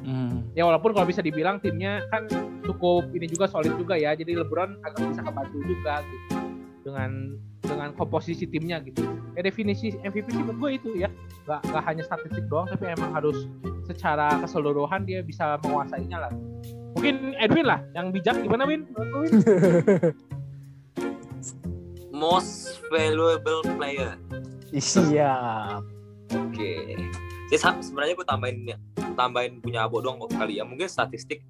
Hmm. 0.03 0.47
Ya 0.55 0.63
walaupun 0.63 0.95
kalau 0.95 1.05
bisa 1.05 1.19
dibilang 1.19 1.59
timnya 1.59 2.03
kan 2.09 2.27
cukup 2.63 3.11
ini 3.11 3.27
juga 3.27 3.47
solid 3.47 3.75
juga 3.75 3.99
ya, 3.99 4.15
jadi 4.15 4.43
LeBron 4.43 4.79
agak 4.83 5.03
bisa 5.11 5.21
kebantu 5.23 5.57
juga 5.67 6.03
gitu 6.03 6.56
dengan 6.87 7.35
dengan 7.59 7.91
komposisi 7.99 8.47
timnya 8.47 8.79
gitu. 8.79 9.03
Ya 9.35 9.43
definisi 9.43 9.91
MVP 9.99 10.31
sih 10.31 10.39
menurut 10.39 10.57
gue 10.63 10.71
itu 10.79 10.89
ya, 11.03 11.11
gak, 11.43 11.67
gak 11.67 11.83
hanya 11.83 12.07
statistik 12.07 12.47
doang, 12.47 12.71
tapi 12.71 12.87
emang 12.87 13.11
harus 13.11 13.51
secara 13.83 14.39
keseluruhan 14.39 15.03
dia 15.03 15.19
bisa 15.19 15.59
menguasainya 15.67 16.17
lah. 16.27 16.31
Mungkin 16.95 17.35
Edwin 17.37 17.67
lah 17.67 17.83
yang 17.93 18.15
bijak 18.15 18.39
gimana 18.39 18.63
Win? 18.65 18.87
Most 22.17 22.81
valuable 22.89 23.61
player. 23.77 24.17
Siap. 24.73 25.85
Oke. 26.33 26.71
Jadi 27.47 27.59
sa- 27.61 27.77
sebenarnya 27.77 28.17
gue 28.17 28.27
tambahin 28.27 28.57
tambahin 29.13 29.61
punya 29.61 29.85
abo 29.85 30.01
doang 30.01 30.25
kali 30.25 30.57
ya. 30.57 30.65
Mungkin 30.65 30.89
statistik 30.89 31.45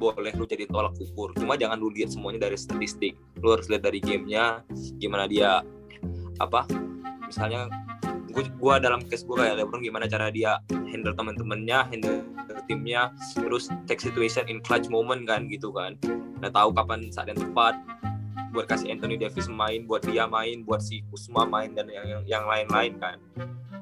boleh 0.00 0.32
lu 0.32 0.48
jadi 0.48 0.64
tolak 0.64 0.96
ukur. 0.96 1.36
Cuma 1.36 1.60
jangan 1.60 1.76
lu 1.76 1.92
lihat 1.92 2.16
semuanya 2.16 2.48
dari 2.48 2.56
statistik. 2.56 3.20
Lu 3.44 3.52
harus 3.52 3.68
lihat 3.68 3.84
dari 3.84 4.00
gamenya, 4.00 4.64
gimana 4.96 5.28
dia 5.28 5.60
apa? 6.40 6.64
Misalnya 7.28 7.68
gue 8.30 8.46
gua 8.56 8.80
dalam 8.80 9.04
case 9.04 9.26
gue 9.26 9.36
kayak 9.36 9.60
LeBron 9.60 9.82
gimana 9.84 10.08
cara 10.08 10.32
dia 10.32 10.56
handle 10.88 11.12
teman-temannya, 11.12 11.78
handle 11.92 12.24
timnya, 12.70 13.10
terus 13.34 13.66
take 13.90 13.98
situation 13.98 14.46
in 14.46 14.62
clutch 14.62 14.86
moment 14.86 15.26
kan 15.26 15.50
gitu 15.50 15.74
kan. 15.74 15.98
Nah 16.38 16.48
tahu 16.48 16.70
kapan 16.70 17.10
saat 17.10 17.28
yang 17.28 17.38
tepat 17.42 17.74
buat 18.50 18.66
kasih 18.66 18.94
Anthony 18.94 19.18
Davis 19.18 19.46
main, 19.46 19.86
buat 19.86 20.02
dia 20.06 20.26
main, 20.26 20.62
buat 20.66 20.82
si 20.82 21.02
Kusma 21.10 21.46
main 21.46 21.74
dan 21.74 21.86
yang 21.90 22.06
yang, 22.06 22.22
yang 22.26 22.44
lain-lain 22.46 22.98
kan. 22.98 23.18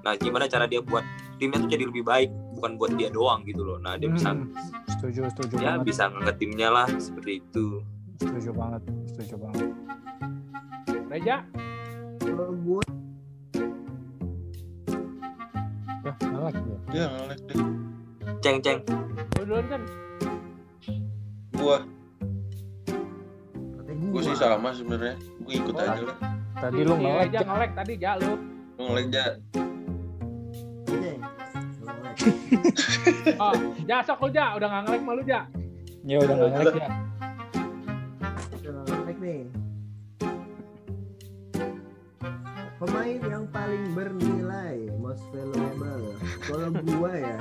Nah, 0.05 0.15
gimana 0.17 0.47
cara 0.47 0.69
dia 0.69 0.81
buat 0.85 1.03
timnya 1.41 1.65
tuh 1.65 1.71
jadi 1.73 1.85
lebih 1.89 2.05
baik, 2.05 2.31
bukan 2.59 2.75
buat 2.75 2.93
dia 2.93 3.09
doang 3.09 3.47
gitu 3.47 3.63
loh. 3.63 3.79
Nah, 3.79 3.95
dia 3.95 4.11
bisa 4.11 4.35
Hmm. 4.35 4.51
Setuju, 4.91 5.31
setuju 5.31 5.55
ya 5.57 5.79
banget. 5.79 5.87
bisa 5.87 6.03
ngangkat 6.11 6.37
timnya 6.37 6.69
lah 6.69 6.89
seperti 6.93 7.39
itu. 7.39 7.67
Setuju 8.19 8.51
banget, 8.51 8.83
setuju 9.07 9.35
banget. 9.39 9.69
Reja? 11.09 11.37
Kalau 12.19 12.51
gue 12.53 12.83
Ya, 16.01 16.13
ngelak 16.25 16.55
ya. 16.57 16.77
Dia 16.89 17.05
ngelek 17.07 17.41
deh. 17.45 17.59
Ceng 18.39 18.57
ceng. 18.59 18.79
Lu 19.37 19.43
duluan 19.45 19.65
kan? 19.69 19.83
Gua, 21.53 21.77
gua 24.09 24.21
sih 24.23 24.35
sama 24.35 24.71
sebenarnya. 24.73 25.15
Gua 25.39 25.53
ikut 25.53 25.75
Oh, 25.75 25.83
aja 25.85 26.01
lah. 26.01 26.17
Tadi 26.57 26.81
lu 26.81 26.89
Iya, 26.89 26.97
ngelak. 26.97 27.21
Reja 27.23 27.41
ngelek 27.45 27.71
tadi 27.77 27.93
ja 27.99 28.13
lu. 28.17 28.33
Ngelek 28.79 29.05
aja. 29.11 29.25
Oh, 33.39 33.55
ja 33.91 34.03
sok 34.03 34.27
lu 34.27 34.29
ja, 34.35 34.59
udah 34.59 34.67
nggak 34.67 34.83
ngelek 34.89 35.03
malu 35.07 35.23
ja. 35.27 35.47
Ya 36.03 36.17
udah 36.19 36.35
nggak 36.35 36.51
ngelak 36.55 36.75
ya. 36.75 36.89
Naik 39.07 39.19
nih. 39.23 39.41
Pemain 42.79 43.21
yang 43.27 43.45
paling 43.51 43.85
bernilai, 43.91 44.87
most 45.03 45.27
valuable. 45.35 46.15
Kalau 46.47 46.71
gua 46.87 47.13
ya, 47.19 47.39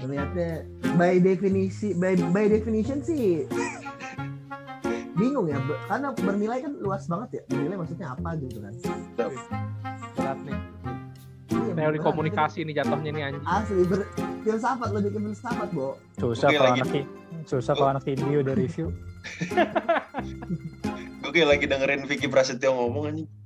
ternyata 0.00 0.64
by 0.96 1.20
definisi, 1.20 1.92
by, 1.92 2.16
by 2.32 2.48
definition 2.48 3.04
sih 3.04 3.44
bingung 5.18 5.50
ya, 5.50 5.58
karena 5.90 6.14
bernilai 6.14 6.62
kan 6.62 6.72
luas 6.78 7.04
banget 7.10 7.28
ya. 7.36 7.42
Bernilai 7.52 7.76
maksudnya 7.76 8.16
apa 8.16 8.38
gitu 8.38 8.64
kan? 8.64 8.72
Teori 11.78 11.98
komunikasi 12.02 12.66
nih 12.66 12.82
jatuhnya 12.82 13.10
nih 13.14 13.22
anjing. 13.30 13.44
Asli, 13.46 13.86
ber, 13.86 14.02
filsafat 14.42 14.90
lebih 14.90 15.14
ke 15.14 15.18
filsafat, 15.22 15.70
Bo. 15.70 15.94
Susah 16.18 16.50
kalau 16.50 16.74
anak 16.74 17.06
susah 17.46 17.72
kalau 17.78 17.94
anak 17.94 18.02
video 18.02 18.42
udah 18.42 18.58
review. 18.58 18.90
Gue 21.22 21.30
kayak 21.34 21.48
lagi 21.54 21.64
dengerin 21.68 22.02
Vicky 22.08 22.26
Prasetyo 22.26 22.74
ngomong 22.74 23.14
anjing. 23.14 23.28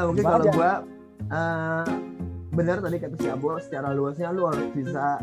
Nah, 0.00 0.08
mungkin 0.08 0.24
kalau 0.24 0.44
gua 0.54 0.72
eh, 1.28 1.86
benar 2.56 2.80
tadi 2.80 2.96
kata 2.96 3.16
si 3.20 3.28
Abo 3.28 3.60
secara 3.60 3.92
luasnya 3.92 4.32
lu 4.32 4.48
harus 4.48 4.72
bisa 4.72 5.20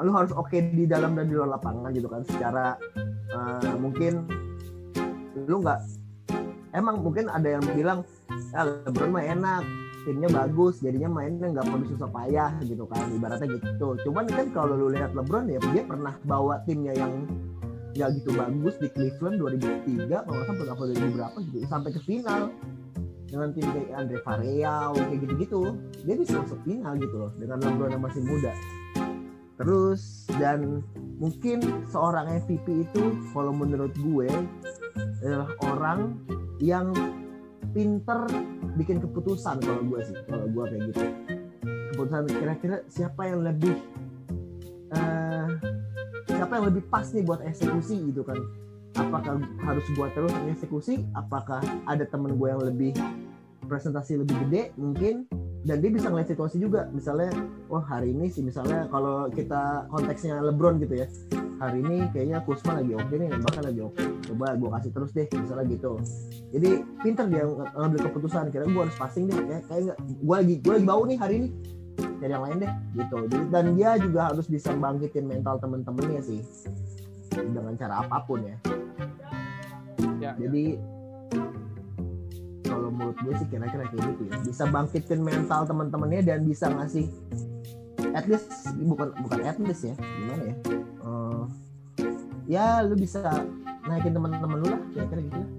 lu 0.00 0.16
harus 0.16 0.32
oke 0.32 0.56
di 0.72 0.88
dalam 0.88 1.12
dan 1.12 1.28
di 1.28 1.36
luar 1.36 1.60
lapangan 1.60 1.92
gitu 1.92 2.08
kan 2.08 2.24
secara 2.24 2.80
eh, 3.36 3.76
mungkin 3.76 4.24
lu 5.44 5.60
nggak 5.60 5.80
emang 6.76 7.00
mungkin 7.00 7.32
ada 7.32 7.56
yang 7.56 7.64
bilang 7.72 8.04
ya 8.52 8.68
LeBron 8.84 9.10
mah 9.10 9.24
enak 9.24 9.64
timnya 10.06 10.30
bagus 10.30 10.78
jadinya 10.78 11.10
mainnya 11.10 11.50
nggak 11.50 11.66
perlu 11.66 11.84
susah 11.90 12.06
payah 12.14 12.52
gitu 12.62 12.86
kan 12.86 13.10
ibaratnya 13.10 13.58
gitu. 13.58 13.98
Cuman 14.06 14.30
kan 14.30 14.46
kalau 14.54 14.78
lu 14.78 14.94
lihat 14.94 15.16
LeBron 15.16 15.50
ya 15.50 15.58
dia 15.74 15.82
pernah 15.82 16.14
bawa 16.22 16.62
timnya 16.62 16.94
yang 16.94 17.26
nggak 17.96 18.22
gitu 18.22 18.30
bagus 18.36 18.76
di 18.78 18.88
Cleveland 18.92 19.40
2003 19.42 20.06
kalau 20.06 20.36
nggak 20.36 20.46
salah 20.46 20.58
berapa 20.62 20.82
2000 20.94 21.16
berapa 21.16 21.36
gitu 21.50 21.56
sampai 21.66 21.90
ke 21.90 22.00
final. 22.06 22.54
Dengan 23.26 23.50
tim 23.50 23.66
kayak 23.66 23.90
Andre 23.90 24.18
Varejao 24.22 24.94
kayak 24.94 25.18
gitu-gitu 25.26 25.60
dia 26.06 26.14
bisa 26.14 26.38
masuk 26.38 26.62
final 26.62 26.94
gitu 26.94 27.16
loh 27.18 27.30
dengan 27.34 27.58
LeBron 27.58 27.90
yang 27.98 28.04
masih 28.06 28.22
muda. 28.22 28.54
Terus 29.58 30.30
dan 30.38 30.86
mungkin 31.18 31.58
seorang 31.90 32.30
MVP 32.46 32.86
itu 32.86 33.02
kalau 33.34 33.50
menurut 33.50 33.90
gue 33.98 34.30
adalah 35.26 35.50
orang 35.66 36.14
yang 36.60 36.92
pinter 37.76 38.24
bikin 38.76 39.00
keputusan 39.00 39.60
kalau 39.60 39.82
gue 39.84 40.00
sih 40.04 40.16
kalau 40.28 40.46
gue 40.48 40.64
kayak 40.68 40.82
gitu. 40.92 41.04
Keputusan 41.92 42.24
kira-kira 42.28 42.76
siapa 42.88 43.22
yang 43.28 43.40
lebih 43.44 43.74
eh 44.96 45.48
siapa 46.30 46.52
yang 46.60 46.66
lebih 46.68 46.84
pas 46.92 47.08
nih 47.10 47.24
buat 47.24 47.40
eksekusi 47.44 48.12
gitu 48.12 48.22
kan? 48.22 48.36
Apakah 48.96 49.36
harus 49.60 49.84
gua 49.92 50.08
terus 50.16 50.32
eksekusi? 50.48 51.04
Apakah 51.12 51.60
ada 51.84 52.08
temen 52.08 52.40
gue 52.40 52.48
yang 52.48 52.64
lebih 52.64 52.96
presentasi 53.68 54.16
lebih 54.16 54.36
gede 54.46 54.72
mungkin 54.80 55.28
dan 55.66 55.82
dia 55.82 55.90
bisa 55.90 56.06
ngeliat 56.06 56.30
situasi 56.30 56.62
juga. 56.62 56.86
Misalnya 56.94 57.34
wah 57.66 57.82
hari 57.82 58.14
ini 58.14 58.30
sih 58.30 58.46
misalnya 58.46 58.86
kalau 58.86 59.26
kita 59.34 59.90
konteksnya 59.90 60.38
LeBron 60.38 60.78
gitu 60.78 61.02
ya. 61.02 61.06
Hari 61.56 61.82
ini 61.82 62.06
kayaknya 62.14 62.38
Kusma 62.46 62.78
lagi 62.78 62.94
oke 62.94 63.10
nih 63.10 63.28
bahkan 63.42 63.64
lagi 63.66 63.80
oke. 63.82 64.04
Coba 64.30 64.54
gue 64.54 64.68
kasih 64.78 64.90
terus 64.94 65.10
deh 65.10 65.26
misalnya 65.34 65.66
gitu. 65.66 65.92
Jadi 66.54 66.70
pinter 67.02 67.26
dia 67.26 67.42
ng- 67.42 67.72
ngambil 67.74 68.00
keputusan. 68.06 68.54
Kira 68.54 68.64
gue 68.70 68.82
harus 68.86 68.96
passing 68.96 69.26
deh 69.26 69.34
kayak 69.34 69.62
kayak 69.66 69.82
nggak? 69.90 69.98
Gue 70.22 70.36
lagi 70.38 70.54
gue 70.62 70.72
lagi 70.78 70.86
bau 70.86 71.02
nih 71.02 71.18
hari 71.18 71.34
ini. 71.42 71.48
Cari 71.96 72.32
yang 72.32 72.44
lain 72.44 72.56
deh 72.62 72.72
gitu. 72.96 73.16
Jadi, 73.26 73.44
dan 73.50 73.64
dia 73.74 73.90
juga 73.98 74.20
harus 74.30 74.46
bisa 74.46 74.70
bangkitin 74.72 75.24
mental 75.26 75.58
temen-temennya 75.58 76.22
sih. 76.22 76.40
Dengan 77.34 77.74
cara 77.76 78.00
apa 78.00 78.24
pun 78.24 78.40
ya 78.40 78.56
Ya, 80.16 80.32
jadi 80.40 80.80
kalau 82.76 82.92
menurut 82.92 83.16
gue 83.18 83.32
sih 83.34 83.48
kira-kira 83.48 83.88
kayak 83.88 84.04
gitu 84.04 84.22
ya 84.28 84.36
bisa 84.44 84.64
bangkitin 84.68 85.20
mental 85.24 85.64
teman-temannya 85.64 86.20
dan 86.20 86.44
bisa 86.44 86.68
ngasih 86.68 87.08
at 88.12 88.28
least 88.28 88.52
bukan 88.76 89.16
bukan 89.18 89.40
at 89.42 89.56
least 89.56 89.82
ya 89.82 89.94
gimana 89.96 90.44
ya 90.44 90.56
Eh, 91.06 91.42
ya 92.50 92.82
lu 92.82 92.92
bisa 92.92 93.22
naikin 93.86 94.10
teman-teman 94.10 94.58
lu 94.58 94.68
lah 94.68 94.82
kira-kira 94.90 95.20
gitu 95.22 95.38
lah. 95.38 95.50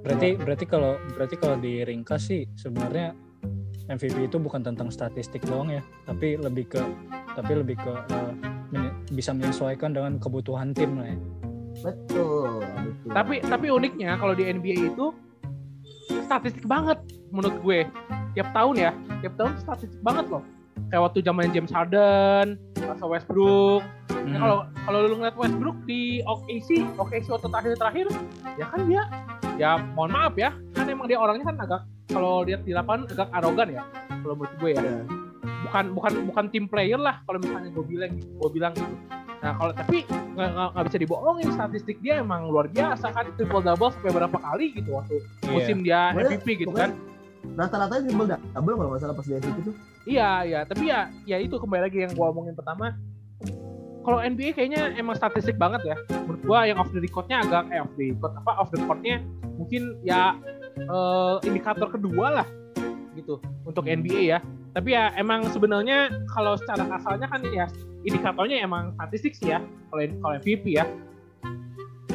Berarti 0.00 0.28
berarti 0.36 0.64
kalau 0.64 0.92
berarti 1.12 1.36
kalau 1.36 1.56
diringkas 1.56 2.22
sih 2.24 2.48
sebenarnya 2.56 3.12
MVP 3.84 4.28
itu 4.28 4.36
bukan 4.36 4.64
tentang 4.64 4.88
statistik 4.88 5.44
doang 5.44 5.68
ya, 5.68 5.84
tapi 6.04 6.36
lebih 6.36 6.72
ke 6.72 6.80
tapi 7.36 7.52
lebih 7.52 7.76
ke 7.76 7.92
menye- 8.72 8.96
bisa 9.12 9.36
menyesuaikan 9.36 9.92
dengan 9.92 10.16
kebutuhan 10.16 10.72
tim 10.72 10.96
lah 10.96 11.08
ya. 11.08 11.18
Betul, 11.84 12.64
betul. 12.64 13.12
Tapi 13.12 13.34
tapi 13.44 13.66
uniknya 13.68 14.16
kalau 14.16 14.32
di 14.32 14.48
NBA 14.48 14.96
itu 14.96 15.12
statistik 16.24 16.64
banget 16.64 16.98
menurut 17.30 17.56
gue. 17.60 17.78
Tiap 18.34 18.48
tahun 18.50 18.74
ya, 18.80 18.90
tiap 19.22 19.34
tahun 19.38 19.52
statistik 19.60 20.00
banget 20.02 20.26
loh. 20.26 20.42
Kayak 20.90 21.02
waktu 21.10 21.18
zaman 21.22 21.50
James 21.54 21.70
Harden, 21.70 22.58
masa 22.82 23.04
Westbrook. 23.06 23.82
Ya, 24.10 24.20
Hmm. 24.24 24.40
kalau 24.40 24.58
kalau 24.88 24.98
lu 25.04 25.14
ngeliat 25.20 25.36
Westbrook 25.36 25.78
di 25.84 26.24
OKC, 26.24 26.88
OKC 26.96 27.28
waktu 27.28 27.48
terakhir-terakhir, 27.52 28.06
ya 28.56 28.66
kan 28.72 28.80
dia, 28.88 29.02
ya 29.60 29.70
mohon 29.92 30.10
maaf 30.16 30.32
ya, 30.34 30.56
kan 30.72 30.88
emang 30.88 31.06
dia 31.06 31.20
orangnya 31.20 31.44
kan 31.44 31.56
agak 31.60 31.80
kalau 32.08 32.40
lihat 32.40 32.64
di 32.64 32.72
lapangan 32.72 33.04
agak 33.12 33.28
arogan 33.36 33.68
ya, 33.76 33.82
kalau 34.24 34.34
menurut 34.34 34.54
gue 34.56 34.70
ya. 34.72 34.80
Ya. 34.80 35.04
Bukan 35.68 35.84
bukan 35.92 36.12
bukan 36.28 36.44
tim 36.48 36.64
player 36.68 37.00
lah 37.00 37.20
kalau 37.24 37.36
misalnya 37.40 37.68
gue 37.72 37.84
bilang 37.84 38.12
gue 38.16 38.50
bilang 38.52 38.72
gitu. 38.72 38.94
Nah 39.44 39.52
kalau 39.60 39.72
tapi 39.76 40.08
nggak 40.34 40.84
bisa 40.88 40.96
dibohongin 40.96 41.52
statistik 41.52 42.00
dia 42.00 42.24
emang 42.24 42.48
luar 42.48 42.64
biasa 42.72 43.12
kan 43.12 43.28
triple 43.36 43.60
double 43.60 43.92
sampai 43.92 44.12
berapa 44.16 44.38
kali 44.40 44.72
gitu 44.72 44.96
waktu 44.96 45.20
Iya. 45.20 45.52
musim 45.52 45.76
dia 45.84 46.00
MVP 46.16 46.64
gitu 46.64 46.72
kan. 46.72 46.96
Rata-rata 47.52 48.00
triple 48.00 48.24
double 48.24 48.74
kalau 48.80 48.88
nggak 48.96 49.02
salah 49.04 49.14
pas 49.14 49.26
di 49.28 49.36
MVP 49.36 49.58
itu. 49.60 49.72
Iya, 50.04 50.30
iya, 50.48 50.60
tapi 50.64 50.88
ya 50.88 51.12
ya 51.28 51.36
itu 51.36 51.60
kembali 51.60 51.82
lagi 51.84 52.08
yang 52.08 52.12
gua 52.16 52.32
omongin 52.32 52.56
pertama. 52.56 52.96
Kalau 54.04 54.20
NBA 54.20 54.52
kayaknya 54.52 54.96
emang 54.96 55.16
statistik 55.16 55.60
banget 55.60 55.92
ya. 55.92 55.96
Menurut 56.24 56.40
gua 56.44 56.64
yang 56.64 56.80
off 56.80 56.88
the 56.92 57.00
record-nya 57.00 57.44
agak 57.44 57.68
eh 57.68 57.80
off 57.84 57.92
the 58.00 58.16
record 58.16 58.32
apa 58.40 58.52
off 58.56 58.68
the 58.72 58.80
court-nya 58.80 59.20
mungkin 59.60 60.00
ya 60.00 60.40
eh, 60.76 61.34
indikator 61.44 61.92
kedua 61.92 62.40
lah 62.40 62.48
gitu 63.12 63.44
untuk 63.68 63.84
NBA 63.84 64.24
ya. 64.24 64.38
Tapi 64.72 64.96
ya 64.96 65.12
emang 65.20 65.46
sebenarnya 65.52 66.10
kalau 66.32 66.56
secara 66.56 66.84
kasalnya 66.88 67.28
kan 67.28 67.40
ya 67.48 67.68
indikatornya 68.04 68.60
emang 68.62 68.92
statistik 69.00 69.32
sih 69.34 69.52
ya 69.56 69.60
kalau 69.90 70.04
kalau 70.20 70.34
MVP 70.40 70.78
ya. 70.78 70.86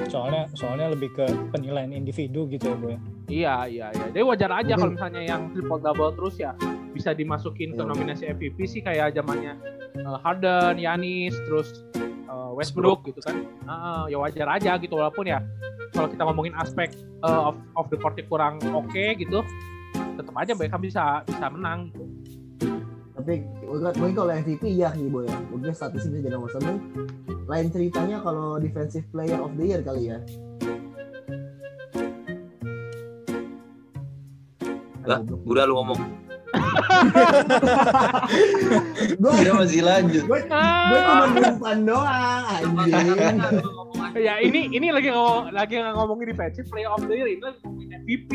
soalnya 0.10 0.50
soalnya 0.58 0.90
lebih 0.96 1.12
ke 1.14 1.26
penilaian 1.54 1.92
individu 1.94 2.50
gitu 2.50 2.72
ya 2.72 2.78
boy 2.80 2.96
Iya, 3.30 3.56
iya, 3.70 3.88
iya. 3.94 4.06
Jadi 4.10 4.26
wajar 4.26 4.50
aja 4.50 4.74
kalau 4.74 4.98
misalnya 4.98 5.22
yang 5.22 5.54
triple 5.54 5.78
double 5.78 6.12
terus 6.18 6.36
ya 6.42 6.58
bisa 6.98 7.14
dimasukin 7.14 7.78
ke 7.78 7.82
Iya. 7.86 7.90
nominasi 7.94 8.24
MVP 8.26 8.58
sih 8.66 8.82
kayak 8.82 9.14
zamannya 9.14 9.54
uh, 10.02 10.18
Harden, 10.26 10.82
Yanis, 10.82 11.38
terus 11.46 11.86
uh, 12.26 12.52
Westbrook 12.58 13.06
gitu 13.06 13.22
kan. 13.22 13.46
Ah, 13.70 14.10
ya 14.10 14.18
wajar 14.18 14.50
aja 14.50 14.82
gitu 14.82 14.98
walaupun 14.98 15.30
ya 15.30 15.46
kalau 15.94 16.10
kita 16.10 16.26
ngomongin 16.26 16.58
aspek 16.58 16.90
uh, 17.22 17.54
of, 17.54 17.56
of 17.78 17.86
the 17.94 17.98
court 18.02 18.18
kurang 18.26 18.58
oke 18.74 19.04
gitu, 19.14 19.46
tetap 19.94 20.34
aja 20.34 20.58
mereka 20.58 20.82
bisa 20.82 21.22
bisa 21.30 21.46
menang 21.54 21.94
gitu. 21.94 22.04
Tapi 23.20 23.44
mungkin 23.68 24.16
kalau 24.16 24.32
MVP 24.32 24.80
sih 24.80 25.12
boy 25.12 25.28
ya. 25.28 25.36
Mungkin 25.52 25.76
statistik 25.76 26.16
bisa 26.16 26.24
jadi 26.24 26.40
nomor 26.40 26.48
satu. 26.56 26.72
Lain 27.52 27.68
ceritanya 27.68 28.24
kalau 28.24 28.56
defensive 28.64 29.04
player 29.12 29.44
of 29.44 29.52
the 29.60 29.68
year 29.68 29.84
kali 29.84 30.08
ya. 30.08 30.24
Lah, 35.04 35.20
udah 35.44 35.68
lu 35.68 35.76
ngomong 35.84 36.00
Gue 39.20 39.32
Dia 39.42 39.54
masih 39.54 39.82
lanjut. 39.84 40.24
gue 40.26 40.40
gue 40.48 41.00
cuma 41.04 41.26
umpan 41.28 41.86
doang 41.86 42.44
anjing. 42.48 43.36
Ya 44.16 44.40
ini 44.42 44.72
ini 44.74 44.96
lagi 44.96 45.12
ngomong 45.12 45.52
lagi 45.54 45.76
ngomongin 45.78 46.32
defensive 46.34 46.66
player 46.72 46.90
of 46.90 47.04
the 47.04 47.14
year 47.20 47.28
ini 47.30 47.44
lagi 47.44 47.60
ngomongin 47.68 47.90
MVP. 48.06 48.32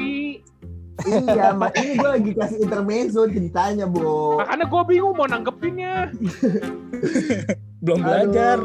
Iya, 1.03 1.51
mak 1.51 1.75
ini 1.75 1.99
gue 1.99 2.11
lagi 2.11 2.31
kasih 2.39 2.59
intermezzo 2.63 3.27
ceritanya, 3.27 3.85
Bo. 3.85 4.39
Makanya 4.39 4.65
gue 4.71 4.83
bingung 4.87 5.15
mau 5.19 5.27
nanggepinnya. 5.27 6.15
belum 7.85 8.01
belajar. 8.01 8.59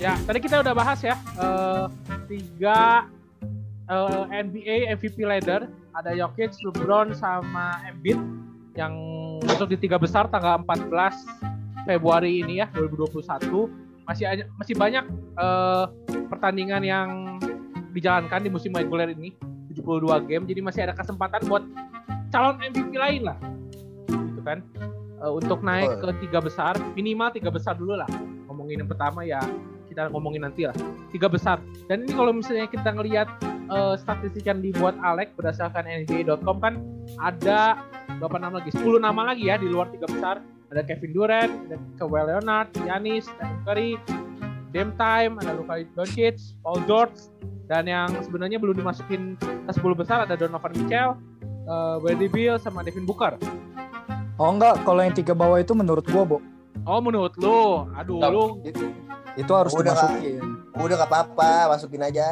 Ya, 0.00 0.16
tadi 0.24 0.38
kita 0.40 0.64
udah 0.64 0.72
bahas 0.72 0.96
ya 1.04 1.12
eh, 1.36 1.84
tiga 2.24 3.04
eh, 3.84 4.24
NBA 4.32 4.96
MVP 4.96 5.20
leader 5.28 5.68
ada 5.92 6.10
Jokic, 6.16 6.56
LeBron 6.64 7.12
sama 7.12 7.84
Embiid 7.84 8.16
yang 8.80 8.96
masuk 9.44 9.76
di 9.76 9.76
tiga 9.76 10.00
besar 10.00 10.24
tanggal 10.32 10.64
14 10.64 10.88
Februari 11.84 12.40
ini 12.40 12.64
ya 12.64 12.72
2021 12.72 13.89
masih 14.10 14.26
masih 14.58 14.74
banyak 14.74 15.06
eh, 15.38 15.84
pertandingan 16.26 16.82
yang 16.82 17.08
dijalankan 17.94 18.42
di 18.42 18.50
musim 18.50 18.74
reguler 18.74 19.14
ini. 19.14 19.30
72 19.70 20.26
game 20.26 20.44
jadi 20.50 20.60
masih 20.66 20.80
ada 20.90 20.94
kesempatan 20.98 21.46
buat 21.46 21.62
calon 22.34 22.58
MVP 22.58 22.90
lain 22.98 23.22
lah. 23.22 23.38
Gitu 24.10 24.42
kan? 24.42 24.66
Eh, 25.22 25.30
untuk 25.30 25.62
naik 25.62 26.02
ke 26.02 26.26
tiga 26.26 26.42
besar 26.42 26.74
minimal 26.98 27.30
tiga 27.30 27.54
besar 27.54 27.78
dulu 27.78 27.94
lah. 27.94 28.10
Ngomongin 28.50 28.82
yang 28.82 28.90
pertama 28.90 29.22
ya 29.22 29.38
kita 29.86 30.10
ngomongin 30.10 30.42
nanti 30.42 30.66
lah. 30.66 30.74
Tiga 31.14 31.30
besar. 31.30 31.62
Dan 31.86 32.02
ini 32.02 32.12
kalau 32.18 32.34
misalnya 32.34 32.66
kita 32.66 32.90
ngelihat 32.90 33.30
eh, 33.46 33.94
statistik 33.94 34.42
yang 34.42 34.58
dibuat 34.58 34.98
Alex 35.06 35.30
berdasarkan 35.38 35.86
NBA.com 35.86 36.58
kan 36.58 36.82
ada 37.22 37.78
berapa 38.18 38.42
nama 38.42 38.58
lagi? 38.58 38.74
10 38.74 38.98
nama 38.98 39.22
lagi 39.30 39.46
ya 39.46 39.54
di 39.54 39.70
luar 39.70 39.86
tiga 39.94 40.10
besar 40.10 40.42
ada 40.70 40.82
Kevin 40.86 41.10
Durant 41.10 41.52
ada 41.66 41.76
Kawhi 41.98 42.22
Leonard 42.24 42.68
Giannis 42.78 43.26
Stephen 43.26 43.58
Curry 43.66 43.90
Dame 44.70 44.94
Time 44.94 45.32
ada 45.42 45.52
Luka 45.54 45.82
Doncic 45.98 46.38
Paul 46.62 46.78
George 46.86 47.18
dan 47.66 47.86
yang 47.86 48.10
sebenarnya 48.22 48.58
belum 48.58 48.78
dimasukin 48.78 49.38
ke 49.38 49.70
10 49.70 49.82
besar 49.94 50.26
ada 50.26 50.34
Donovan 50.34 50.74
Mitchell 50.74 51.14
eh, 51.66 51.94
Bradley 52.02 52.26
Beal 52.26 52.58
sama 52.58 52.82
Devin 52.82 53.06
Booker. 53.06 53.38
Oh 54.34 54.50
enggak. 54.50 54.82
Kalau 54.82 54.98
yang 55.06 55.14
tiga 55.14 55.38
bawah 55.38 55.54
itu 55.54 55.70
menurut 55.70 56.02
gua 56.10 56.26
bo. 56.26 56.38
Oh 56.82 56.98
menurut 56.98 57.30
lu? 57.38 57.86
Aduh 57.94 58.18
Nah, 58.18 58.26
lu. 58.26 58.58
Itu 59.38 59.52
harus 59.54 59.70
Udah, 59.70 59.94
dimasukin. 59.94 60.42
Udah 60.74 60.94
gak 60.98 61.10
apa-apa, 61.14 61.76
masukin 61.76 62.02
aja. 62.02 62.26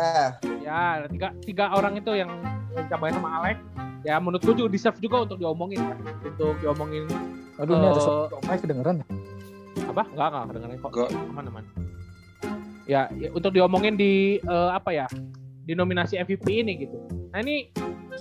ya 0.59 1.07
tiga 1.07 1.31
tiga 1.47 1.65
orang 1.71 2.03
itu 2.03 2.11
yang 2.19 2.35
ditambahin 2.75 3.15
sama 3.23 3.31
Alex. 3.39 3.57
Ya 4.03 4.19
menurut 4.19 4.43
gue 4.43 4.55
juga 4.59 4.71
deserve 4.75 4.99
juga 4.99 5.23
untuk 5.23 5.39
diomongin 5.39 5.79
ya 5.79 5.95
untuk 6.27 6.59
diomongin 6.59 7.07
aduh 7.59 7.75
ini 7.75 7.87
ada 7.87 7.99
Eh, 7.99 8.03
suara 8.03 8.39
mic 8.47 8.61
kedengeran 8.63 8.95
ya? 9.03 9.07
Apa? 9.91 10.03
Enggak 10.15 10.29
enggak 10.31 10.45
kedengeran 10.51 10.77
kok 10.79 10.91
Enggak. 10.95 11.09
aman 11.31 11.45
aman 11.51 11.65
ya, 12.89 13.03
ya 13.21 13.29
untuk 13.37 13.53
diomongin 13.53 13.95
di 14.01 14.41
eh, 14.41 14.71
apa 14.73 14.91
ya 14.91 15.07
di 15.69 15.77
nominasi 15.77 16.17
MVP 16.17 16.49
ini 16.65 16.89
gitu. 16.89 16.97
Nah 17.37 17.45
ini 17.45 17.69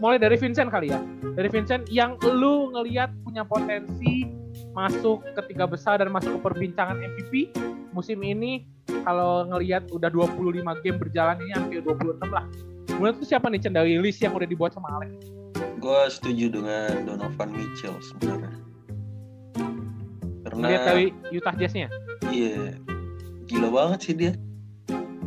mulai 0.03 0.19
dari 0.19 0.35
Vincent 0.35 0.67
kali 0.67 0.91
ya. 0.91 0.99
Dari 1.39 1.47
Vincent 1.47 1.87
yang 1.87 2.19
lu 2.19 2.75
ngelihat 2.75 3.15
punya 3.23 3.47
potensi 3.47 4.27
masuk 4.75 5.23
ke 5.33 5.41
tiga 5.53 5.63
besar 5.65 6.03
dan 6.03 6.11
masuk 6.11 6.37
ke 6.37 6.39
perbincangan 6.43 6.99
MVP 6.99 7.55
musim 7.95 8.19
ini 8.21 8.67
kalau 9.07 9.47
ngelihat 9.47 9.87
udah 9.95 10.11
25 10.11 10.83
game 10.83 10.97
berjalan 10.99 11.39
ini 11.39 11.51
hampir 11.55 11.79
26 11.81 12.19
lah. 12.27 12.45
Menurut 12.99 13.15
lu 13.21 13.25
siapa 13.25 13.47
nih 13.47 13.63
list 14.03 14.19
yang 14.19 14.35
udah 14.35 14.47
dibuat 14.49 14.75
sama 14.75 14.91
Alex? 14.99 15.15
Gue 15.79 16.01
setuju 16.11 16.51
dengan 16.51 17.05
Donovan 17.07 17.49
Mitchell 17.55 17.95
sebenarnya. 18.03 18.66
Karena 20.57 20.67
Lihat 20.67 20.81
dari 20.83 21.05
Utah 21.31 21.53
Jazz-nya. 21.53 21.87
iya 22.27 22.73
gila 23.45 23.69
banget 23.69 23.99
sih 24.01 24.15
dia. 24.15 24.33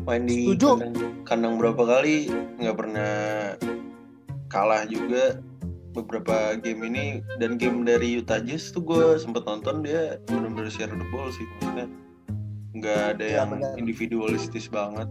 Main 0.02 0.24
di 0.24 0.48
Setuju. 0.48 0.68
kandang, 0.76 0.94
kandang 1.24 1.54
berapa 1.56 1.78
kali 1.80 2.26
nggak 2.58 2.76
pernah 2.76 3.12
kalah 4.46 4.82
juga 4.84 5.38
beberapa 5.90 6.54
game 6.56 6.82
ini 6.84 7.06
dan 7.36 7.54
game 7.54 7.82
dari 7.82 8.18
Utah 8.18 8.38
Jazz 8.38 8.70
tuh 8.70 8.80
gue 8.80 9.16
sempet 9.16 9.42
nonton 9.42 9.80
dia 9.80 10.18
benar-benar 10.26 10.66
share 10.68 10.88
the 10.88 11.06
ball 11.08 11.30
sih 11.30 11.46
maksudnya 11.52 11.86
nggak 12.72 13.00
ada 13.12 13.24
Iya, 13.24 13.36
yang 13.36 13.48
benar. 13.52 13.74
individualistis 13.76 14.66
banget 14.66 15.06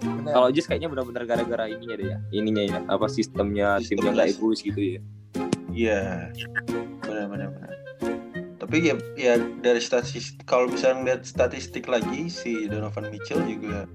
Bener. 0.00 0.32
kalau 0.32 0.48
Jis 0.48 0.64
kayaknya 0.64 0.88
benar-benar 0.88 1.24
gara-gara 1.24 1.66
ininya 1.66 1.94
deh 1.94 2.08
ya 2.08 2.18
ininya 2.32 2.62
ya 2.64 2.78
apa 2.86 3.06
sistemnya 3.06 3.78
timnya 3.80 4.10
nggak 4.12 4.28
egois 4.32 4.60
gitu 4.60 4.80
ya 4.96 5.00
Iya, 5.70 6.34
benar-benar 7.00 7.46
benar. 7.52 7.70
Tapi 8.70 8.86
ya, 8.86 8.94
ya 9.18 9.34
dari 9.66 9.82
statistik 9.82 10.46
kalau 10.46 10.70
misalnya 10.70 11.02
lihat 11.18 11.26
statistik 11.26 11.90
lagi 11.90 12.30
si 12.30 12.70
Donovan 12.70 13.10
Mitchell 13.10 13.42
juga 13.42 13.90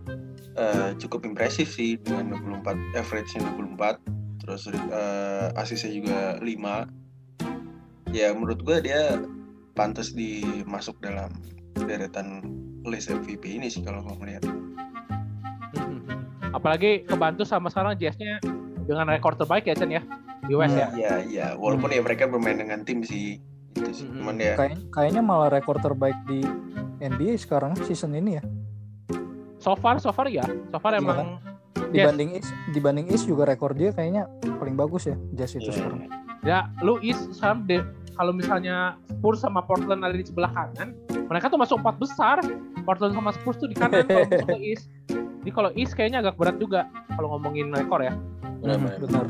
eh, 0.59 0.91
cukup 0.99 1.23
impresif 1.23 1.71
sih 1.79 1.95
dengan 2.03 2.35
24 2.59 2.99
average-nya 2.99 3.55
24 3.55 4.43
terus 4.43 4.67
eh, 4.67 5.47
asisnya 5.55 5.95
juga 5.95 6.19
5 6.43 8.11
ya 8.11 8.35
menurut 8.35 8.59
gue 8.67 8.83
dia 8.83 9.23
pantas 9.79 10.11
dimasuk 10.11 10.99
dalam 10.99 11.31
deretan 11.79 12.43
list 12.83 13.07
MVP 13.07 13.55
ini 13.55 13.71
sih 13.71 13.79
kalau 13.79 14.03
gue 14.03 14.15
melihat 14.19 14.43
Apalagi 16.51 17.07
kebantu 17.07 17.47
sama 17.47 17.71
sekarang 17.71 17.95
Jazz-nya 17.95 18.43
dengan 18.83 19.07
rekor 19.07 19.39
terbaik 19.39 19.71
ya 19.71 19.75
Chen 19.79 19.87
ya 19.87 20.03
di 20.51 20.51
West 20.51 20.75
ya. 20.75 20.91
ya 20.99 21.23
ya 21.23 21.47
walaupun 21.55 21.95
ya 21.95 22.03
mereka 22.03 22.27
bermain 22.27 22.59
dengan 22.59 22.83
tim 22.83 22.99
sih 23.07 23.39
itu 23.75 23.91
sih. 23.93 24.05
Mm-mm. 24.05 24.23
cuman 24.23 24.35
ya 24.37 24.53
Kayak, 24.55 24.77
kayaknya 24.89 25.21
malah 25.21 25.49
rekor 25.49 25.77
terbaik 25.77 26.15
di 26.25 26.41
NBA 26.97 27.35
sekarang 27.35 27.75
season 27.83 28.15
ini 28.15 28.39
ya. 28.39 28.43
So 29.59 29.73
far, 29.73 29.97
so 29.97 30.09
far 30.09 30.27
ya. 30.27 30.45
So 30.69 30.77
far 30.77 30.93
Iya 30.93 31.01
emang 31.01 31.29
Yes. 31.85 32.07
dibanding 32.07 32.29
East 32.33 32.51
dibanding 32.71 33.07
East 33.07 33.25
juga 33.25 33.43
rekor 33.45 33.71
dia 33.71 33.91
kayaknya 33.91 34.25
paling 34.57 34.73
bagus 34.73 35.05
ya 35.05 35.15
Jazz 35.31 35.53
itu 35.53 35.69
ya, 35.69 35.75
sekarang. 35.75 35.99
Ya 36.41 36.59
lu 36.79 36.97
is 36.99 37.19
sekarang 37.31 37.67
de- 37.67 37.83
kalau 38.15 38.31
misalnya 38.31 38.95
Spurs 39.05 39.43
sama 39.43 39.59
Portland 39.59 39.99
ada 39.99 40.15
di 40.15 40.23
sebelah 40.23 40.47
kanan, 40.49 40.95
mereka 41.27 41.51
tuh 41.51 41.59
masuk 41.59 41.83
empat 41.83 41.99
besar. 41.99 42.37
Portland 42.83 43.11
sama 43.11 43.35
Spurs 43.35 43.59
tuh 43.59 43.67
di 43.67 43.75
kanan 43.75 44.07
kalau 44.07 44.23
masuk 44.31 44.49
ke 44.49 44.59
East. 44.63 44.87
Jadi 45.43 45.51
kalau 45.51 45.69
East 45.75 45.93
kayaknya 45.93 46.23
agak 46.23 46.39
berat 46.39 46.55
juga 46.57 46.87
kalau 47.11 47.35
ngomongin 47.35 47.69
rekor 47.69 47.99
ya. 47.99 48.15
Benar-benar. 48.63 48.97
benar. 49.03 49.25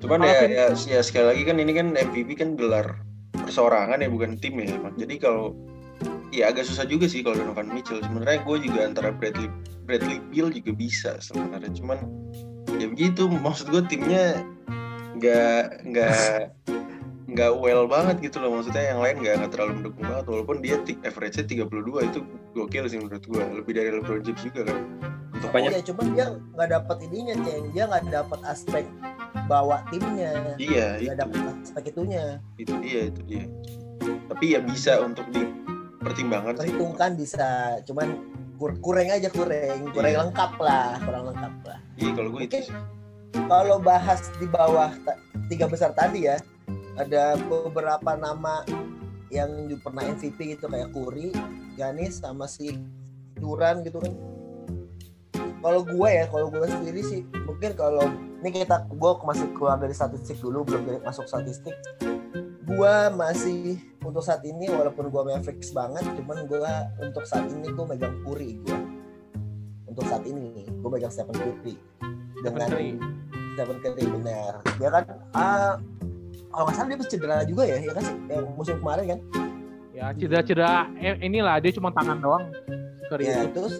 Cuman 0.00 0.18
ya, 0.24 0.40
ya, 0.48 0.66
ya 0.72 1.00
sekali 1.04 1.26
lagi 1.30 1.42
kan 1.44 1.56
ini 1.60 1.72
kan 1.76 1.92
MVP 1.92 2.32
kan 2.32 2.56
gelar 2.56 2.96
perseorangan 3.50 3.98
ya 3.98 4.06
bukan 4.06 4.38
tim 4.38 4.62
ya. 4.62 4.78
Mak. 4.78 4.94
Jadi 4.94 5.18
kalau 5.18 5.58
ya 6.30 6.54
agak 6.54 6.62
susah 6.62 6.86
juga 6.86 7.10
sih 7.10 7.26
kalau 7.26 7.34
Donovan 7.34 7.74
Mitchell. 7.74 7.98
Sebenarnya 7.98 8.46
gue 8.46 8.56
juga 8.62 8.86
antara 8.86 9.10
Bradley 9.10 9.50
Bradley 9.82 10.22
Beal 10.30 10.54
juga 10.54 10.70
bisa 10.70 11.18
sebenarnya. 11.18 11.74
Cuman 11.74 11.98
ya 12.78 12.86
begitu. 12.86 13.26
Maksud 13.26 13.74
gue 13.74 13.82
timnya 13.90 14.38
nggak 15.18 15.84
nggak 15.90 16.54
nggak 17.34 17.52
well 17.58 17.90
banget 17.90 18.30
gitu 18.30 18.38
loh. 18.38 18.54
Maksudnya 18.62 18.94
yang 18.94 19.02
lain 19.02 19.18
nggak 19.18 19.50
terlalu 19.50 19.82
mendukung 19.82 20.06
banget. 20.06 20.24
Walaupun 20.30 20.56
dia 20.62 20.78
average-nya 21.02 21.66
32 21.66 22.06
itu 22.06 22.18
gokil 22.54 22.84
sih 22.86 23.02
menurut 23.02 23.26
gue. 23.26 23.42
Lebih 23.42 23.72
dari 23.74 23.90
LeBron 23.90 24.22
James 24.22 24.42
juga 24.46 24.70
kan. 24.70 24.78
Untuk 25.40 25.50
Banyak. 25.56 25.70
Iya, 25.72 25.80
cuman 25.88 26.06
dia 26.12 26.26
nggak 26.52 26.68
dapat 26.68 26.96
ininya, 27.08 27.34
Ceng. 27.40 27.64
Dia 27.72 27.84
nggak 27.88 28.04
dapat 28.12 28.40
aspek 28.44 28.84
bawa 29.48 29.82
timnya. 29.88 30.54
Iya 30.60 31.00
Nggak 31.00 31.18
dapat 31.26 31.38
aspek 31.64 31.84
itunya. 31.90 32.24
itu 32.60 32.74
dia 32.84 33.00
itu 33.08 33.20
dia 33.24 33.44
tapi 34.30 34.54
ya 34.56 34.60
bisa 34.62 35.02
untuk 35.02 35.26
dipertimbangkan 35.34 36.56
Perhitungkan 36.56 37.10
bisa, 37.18 37.76
cuman 37.84 38.16
kur 38.56 38.72
kurang 38.78 39.08
aja 39.10 39.28
kurang, 39.32 39.90
kurang 39.92 40.12
Iya. 40.12 40.20
lengkap 40.28 40.52
lah, 40.60 40.96
kurang 41.02 41.24
lengkap 41.32 41.54
lah. 41.66 41.78
iya 41.96 42.10
kalau 42.14 42.30
gue 42.32 42.42
itu 42.46 42.56
sih 42.70 42.74
Kalau 43.30 43.76
bahas 43.78 44.26
di 44.38 44.46
bawah 44.46 44.90
tiga 45.46 45.66
besar 45.70 45.94
tadi 45.94 46.26
ya, 46.26 46.38
ada 46.98 47.38
beberapa 47.38 48.18
nama 48.18 48.66
yang 49.30 49.70
pernah 49.78 50.02
MVP 50.02 50.58
gitu 50.58 50.66
kayak 50.66 50.90
Curry, 50.90 51.30
Giannis 51.78 52.18
sama 52.18 52.50
si 52.50 52.74
Duran 53.38 53.86
gitu 53.86 54.02
kan. 54.02 54.14
Kalau 55.60 55.80
gue 55.84 56.08
ya, 56.08 56.24
kalau 56.32 56.48
gue 56.48 56.64
sendiri 56.64 57.00
sih 57.04 57.20
mungkin 57.44 57.76
kalau 57.76 58.08
ini 58.40 58.64
kita 58.64 58.88
gue 58.88 59.10
masih 59.28 59.46
keluar 59.52 59.76
dari 59.76 59.92
statistik 59.92 60.40
dulu 60.40 60.64
belum 60.64 60.82
dari 60.88 60.98
masuk 61.04 61.28
statistik. 61.28 61.76
Gue 62.64 62.94
masih 63.12 63.76
untuk 64.00 64.24
saat 64.24 64.40
ini 64.48 64.72
walaupun 64.72 65.12
gue 65.12 65.22
Mavericks 65.28 65.76
banget, 65.76 66.00
cuman 66.16 66.48
gue 66.48 66.72
untuk 67.04 67.24
saat 67.28 67.44
ini 67.52 67.68
gue 67.68 67.84
megang 67.84 68.16
Curry 68.24 68.56
gue. 68.64 68.78
Untuk 69.84 70.04
saat 70.08 70.24
ini 70.24 70.64
gue 70.64 70.90
megang 70.90 71.12
Stephen 71.12 71.36
Curry 71.36 71.76
dengan 72.40 72.72
Curry. 72.72 72.96
Stephen 73.52 73.78
Curry 73.84 74.04
benar. 74.08 74.52
Dia 74.80 74.88
kan 74.88 75.04
ah 75.36 75.74
kalau 76.50 76.64
nggak 76.66 76.74
salah 76.74 76.88
dia 76.88 77.06
cedera 77.06 77.36
juga 77.44 77.62
ya, 77.68 77.78
ya 77.78 77.92
kan 77.92 78.02
sih 78.02 78.16
yang 78.32 78.46
musim 78.56 78.76
kemarin 78.80 79.04
kan. 79.16 79.20
ya 79.90 80.16
cedera-cedera 80.16 80.88
eh, 80.96 81.18
inilah 81.20 81.60
dia 81.60 81.76
cuma 81.76 81.92
tangan 81.92 82.16
doang 82.18 82.48
Curry 83.12 83.28
Ya 83.28 83.44
itu. 83.44 83.52
terus 83.52 83.74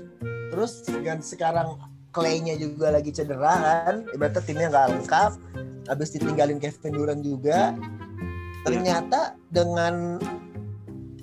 terus 0.51 0.83
dengan 0.85 1.23
sekarang 1.25 1.79
Clay-nya 2.11 2.59
juga 2.59 2.91
lagi 2.91 3.15
cedera 3.15 3.55
kan, 3.87 4.03
ibaratnya 4.11 4.43
timnya 4.43 4.67
nggak 4.67 4.87
lengkap. 4.99 5.33
Habis 5.87 6.11
ditinggalin 6.19 6.59
Kevin 6.59 6.93
Durant 6.99 7.23
juga. 7.23 7.71
Ternyata 8.67 9.39
dengan 9.47 10.19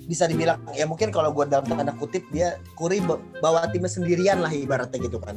bisa 0.08 0.24
dibilang 0.24 0.56
ya 0.72 0.88
mungkin 0.88 1.12
kalau 1.12 1.28
gue 1.36 1.44
dalam 1.44 1.68
tanda 1.68 1.92
kutip 2.00 2.24
dia 2.32 2.56
ba- 3.04 3.20
bawa 3.44 3.68
timnya 3.68 3.92
sendirian 3.92 4.40
lah 4.40 4.48
ibaratnya 4.48 4.96
gitu 4.96 5.20
kan. 5.20 5.36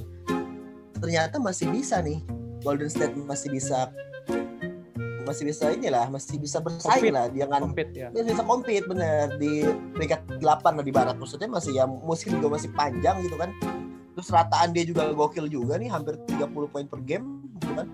Ternyata 1.03 1.35
masih 1.43 1.67
bisa 1.67 1.99
nih 1.99 2.23
Golden 2.63 2.87
State 2.87 3.11
masih 3.19 3.51
bisa 3.51 3.91
masih 5.21 5.43
bisa 5.45 5.69
inilah 5.69 6.05
masih 6.07 6.35
bisa 6.37 6.57
bersaing 6.59 7.09
Compete. 7.09 7.13
lah 7.13 7.25
dengan 7.29 7.61
Compete 7.63 7.93
ya. 7.93 8.07
dia 8.09 8.23
bisa 8.23 8.41
compete 8.41 8.85
bener. 8.85 9.25
Di 9.37 9.65
peringkat 9.93 10.41
8 10.41 10.41
lah 10.77 10.83
di 10.83 10.93
barat 10.93 11.15
maksudnya 11.15 11.47
masih 11.47 11.77
ya 11.77 11.85
musim 11.85 12.35
juga 12.35 12.57
masih 12.57 12.69
panjang 12.73 13.21
gitu 13.21 13.35
kan. 13.35 13.49
Terus 14.11 14.27
rataan 14.27 14.75
dia 14.75 14.83
juga 14.83 15.07
gokil 15.11 15.47
juga 15.47 15.77
nih 15.77 15.87
hampir 15.87 16.19
30 16.27 16.51
poin 16.67 16.85
per 16.85 16.99
game 17.01 17.25
gitu 17.59 17.73
kan. 17.73 17.87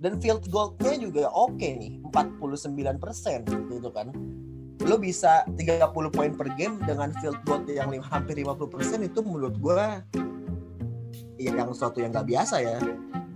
Dan 0.00 0.16
field 0.16 0.48
goalnya 0.48 0.96
juga 0.96 1.28
oke 1.28 1.60
nih 1.60 2.00
49% 2.08 3.44
gitu 3.68 3.90
kan. 3.92 4.08
Lo 4.80 4.96
bisa 4.96 5.44
30 5.44 5.92
poin 6.08 6.32
per 6.32 6.48
game 6.56 6.80
dengan 6.82 7.12
field 7.20 7.36
goal 7.44 7.60
yang 7.68 7.92
lim- 7.92 8.00
hampir 8.00 8.40
50% 8.40 9.04
itu 9.04 9.20
menurut 9.20 9.60
gua 9.60 10.00
ya 11.36 11.52
yang 11.52 11.68
sesuatu 11.72 12.00
yang 12.00 12.12
nggak 12.12 12.24
biasa 12.24 12.56
ya. 12.64 12.80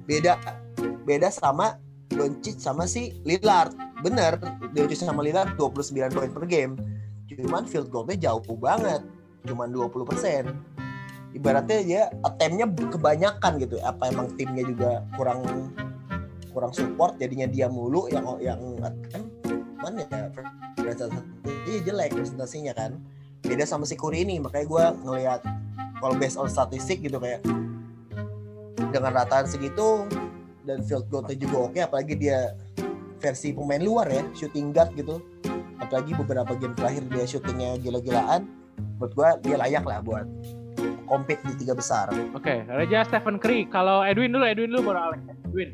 Beda 0.08 0.40
beda 1.04 1.28
sama 1.28 1.76
Doncic 2.10 2.60
sama 2.60 2.84
si 2.84 3.16
Lillard. 3.24 3.72
Bener 4.04 4.36
Doncic 4.76 5.00
sama 5.00 5.24
Lillard 5.24 5.56
29 5.56 6.12
poin 6.12 6.30
per 6.30 6.44
game. 6.44 6.74
Cuman 7.30 7.64
field 7.64 7.88
goalnya 7.88 8.30
jauh 8.30 8.56
banget. 8.56 9.02
Cuman 9.44 9.72
20% 9.72 10.74
ibaratnya 11.34 11.78
dia 11.82 12.02
attemptnya 12.22 12.66
kebanyakan 12.70 13.52
gitu. 13.60 13.76
Apa 13.82 14.08
emang 14.12 14.32
timnya 14.38 14.64
juga 14.64 15.02
kurang 15.18 15.42
kurang 16.54 16.70
support 16.70 17.18
jadinya 17.18 17.50
dia 17.50 17.66
mulu 17.66 18.06
yang 18.08 18.24
yang 18.38 18.60
attempt. 18.80 19.28
Mana 19.82 20.06
ya 20.06 20.30
presentasinya 20.78 21.80
jelek 21.84 22.10
presentasinya 22.14 22.72
kan. 22.72 22.96
Beda 23.44 23.68
sama 23.68 23.84
si 23.84 23.98
Curry 23.98 24.24
ini 24.24 24.40
makanya 24.40 24.66
gue 24.70 24.84
ngelihat 25.04 25.40
kalau 26.00 26.14
based 26.16 26.40
on 26.40 26.48
statistik 26.48 27.04
gitu 27.04 27.20
kayak 27.20 27.44
dengan 28.94 29.10
rataan 29.12 29.44
segitu 29.44 30.06
dan 30.64 30.80
field 30.84 31.06
goalnya 31.12 31.36
juga 31.36 31.56
oke 31.70 31.78
apalagi 31.80 32.14
dia 32.16 32.56
versi 33.20 33.52
pemain 33.52 33.80
luar 33.80 34.08
ya 34.08 34.22
shooting 34.36 34.72
guard 34.72 34.92
gitu 34.96 35.20
apalagi 35.80 36.12
beberapa 36.16 36.52
game 36.56 36.76
terakhir 36.76 37.04
dia 37.12 37.24
shootingnya 37.28 37.76
gila-gilaan 37.80 38.48
buat 39.00 39.12
gua 39.12 39.36
dia 39.40 39.60
layak 39.60 39.84
lah 39.84 40.00
buat 40.00 40.26
compete 41.04 41.44
di 41.44 41.64
tiga 41.64 41.76
besar 41.76 42.08
Oke, 42.32 42.64
Reja 42.64 43.04
Stephen 43.04 43.36
Curry. 43.36 43.68
Kalau 43.68 44.00
Edwin 44.00 44.32
dulu, 44.32 44.44
Edwin 44.44 44.72
dulu 44.72 44.92
baru 44.92 45.12
Alex. 45.12 45.20
Edwin, 45.46 45.70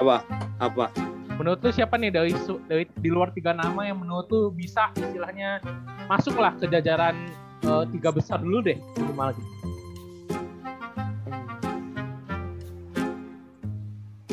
Apa? 0.00 0.24
Apa? 0.60 0.88
menurut 1.36 1.60
lu 1.60 1.70
siapa 1.72 2.00
nih 2.00 2.10
dari, 2.10 2.32
dari 2.64 2.84
di 2.96 3.10
luar 3.12 3.28
tiga 3.36 3.52
nama 3.52 3.84
yang 3.84 4.00
menurut 4.00 4.26
lu 4.32 4.48
bisa 4.56 4.88
istilahnya 4.96 5.60
masuklah 6.08 6.56
ke 6.56 6.64
jajaran 6.68 7.28
eh, 7.64 7.84
tiga 7.92 8.10
besar 8.10 8.40
dulu 8.40 8.64
deh 8.64 8.76
gitu. 8.96 9.12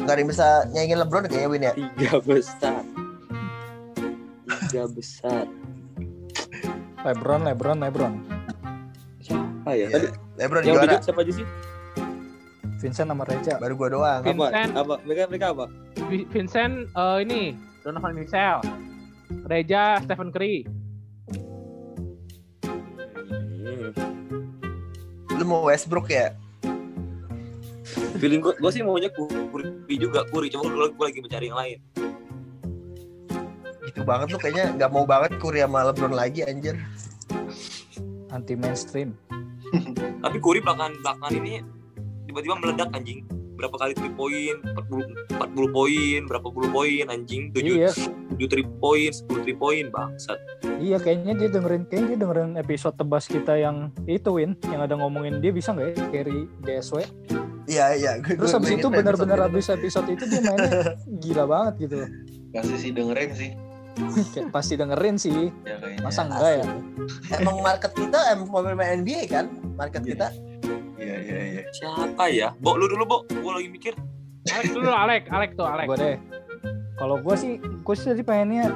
Nggak 0.04 0.13
ada 0.13 0.20
yang 0.20 0.30
bisa 0.30 0.48
nyaingin 0.70 1.00
LeBron 1.00 1.24
kayaknya 1.26 1.50
Win 1.50 1.63
ya 1.63 1.74
Tiga 1.96 2.18
besar. 2.20 2.82
Tiga 4.68 4.84
besar. 4.89 5.44
Lebron 7.04 7.42
Lebron 7.44 7.78
Lebron 7.80 8.13
Siapa 9.20 9.72
ya? 9.72 9.88
Iya. 9.88 9.88
Tadi 9.89 10.08
LeBron 10.38 10.62
yang 10.62 10.76
juara 10.78 11.00
siapa 11.00 11.22
aja 11.24 11.34
sih? 11.34 11.48
Vincent 12.78 13.08
sama 13.08 13.24
Reja 13.24 13.56
baru 13.58 13.74
gua 13.74 13.89
doang 13.89 14.20
Apa? 14.20 14.28
Vincent. 14.28 14.72
Apa? 14.76 14.96
Mereka 15.02 15.24
mereka 15.32 15.46
apa? 15.52 15.66
Vi- 16.12 16.28
Vincent 16.28 16.74
eh, 16.89 17.18
ini 17.24 17.42
Donovan 17.80 18.12
Mitchell, 18.13 18.60
Reja 19.46 20.00
Stephen 20.00 20.32
Curry. 20.32 20.68
Hmm. 23.63 23.92
lu 25.34 25.44
mau 25.44 25.63
Westbrook 25.63 26.08
ya 26.08 26.32
Feeling 28.19 28.39
gue, 28.39 28.54
gue 28.56 28.72
sih 28.72 28.82
maunya 28.82 29.12
Kuri 29.12 29.96
juga, 30.00 30.24
Kuri. 30.32 30.48
Cuma 30.48 30.67
gue, 30.67 30.88
gue 30.91 31.06
lagi 31.06 31.19
mencari 31.19 31.46
yang 31.52 31.60
lain. 31.60 31.80
gitu 33.84 34.00
banget 34.08 34.32
lu 34.32 34.39
kayaknya 34.39 34.74
nggak 34.74 34.89
mau 34.89 35.04
banget 35.04 35.38
Curry 35.38 35.60
sama 35.62 35.86
LeBron 35.91 36.15
lagi 36.15 36.41
anjir 36.48 36.80
anti 38.32 38.56
mainstream 38.56 39.13
Tapi 40.24 40.39
Kuri 40.39 40.63
belakangan 40.63 40.98
belakangan 41.04 41.34
ini 41.36 41.62
tiba-tiba 42.34 42.58
meledak 42.58 42.89
anjing. 42.97 43.22
Berapa 43.53 43.78
kali 43.78 43.93
3 43.93 44.18
poin, 44.18 44.55
40, 44.74 45.38
40 45.38 45.78
poin, 45.78 46.20
berapa 46.26 46.47
puluh 46.49 46.70
poin 46.74 47.05
anjing, 47.05 47.53
7, 47.53 47.62
iya 47.62 47.93
7 48.34 48.49
3 48.49 48.82
poin, 48.82 49.14
10 49.14 49.30
3 49.30 49.53
poin, 49.62 49.84
bangsat. 49.93 50.41
iya 50.82 50.97
kayaknya 50.97 51.38
dia 51.38 51.49
dengerin 51.53 51.86
kayaknya 51.86 52.18
dia 52.18 52.20
dengerin 52.26 52.51
episode 52.58 52.97
tebas 52.97 53.30
kita 53.30 53.53
yang 53.55 53.93
itu 54.10 54.26
Win 54.34 54.58
yang 54.74 54.82
ada 54.82 54.97
ngomongin 54.97 55.38
dia 55.38 55.53
bisa 55.53 55.70
nggak 55.70 55.93
ya 55.93 55.97
carry 56.10 56.49
GSW 56.66 57.05
iya 57.66 57.86
iya. 57.93 58.11
Gua- 58.18 58.38
terus 58.38 58.49
gua 58.49 58.59
habis 58.59 58.72
itu 58.72 58.88
benar-benar 58.88 59.38
itu. 59.38 59.45
habis 59.47 59.66
episode 59.68 60.07
itu 60.09 60.24
dia 60.26 60.41
mainnya 60.41 60.72
gila 61.18 61.43
banget 61.45 61.74
gitu. 61.82 61.95
Pasti 62.51 62.76
sih 62.78 62.91
dengerin 62.91 63.32
sih. 63.32 63.51
Kayak 64.34 64.49
pasti 64.49 64.74
dengerin 64.74 65.16
sih. 65.16 65.53
Ya 65.61 65.76
kayaknya. 65.78 66.01
Masa 66.01 66.22
enggak 66.24 66.51
ya? 66.55 66.66
Emang 67.36 67.57
market 67.59 67.91
kita 67.93 68.20
emang 68.32 68.47
pemain 68.49 68.78
NBA 68.95 69.22
kan? 69.28 69.45
Market 69.74 70.01
Iya. 70.01 70.09
kita. 70.09 70.28
Iya 70.95 71.18
iya 71.20 71.39
iya. 71.43 71.61
Siapa 71.70 72.24
ya? 72.28 72.49
Bo, 72.57 72.74
lu 72.74 72.88
dulu, 72.88 73.03
Bo. 73.03 73.18
Gue 73.28 73.51
lagi 73.53 73.70
mikir. 73.70 73.93
Alex 74.45 74.70
dulu, 74.72 74.89
Alex, 74.89 75.22
Alex 75.30 75.49
tuh, 75.53 75.64
Alex. 75.66 75.88
gue 75.88 75.97
deh. 75.97 76.18
Kalau 76.93 77.16
gue 77.18 77.36
sih 77.36 77.53
gue 77.59 77.95
sih 77.95 78.07
tadi 78.07 78.22
pengennya 78.22 78.72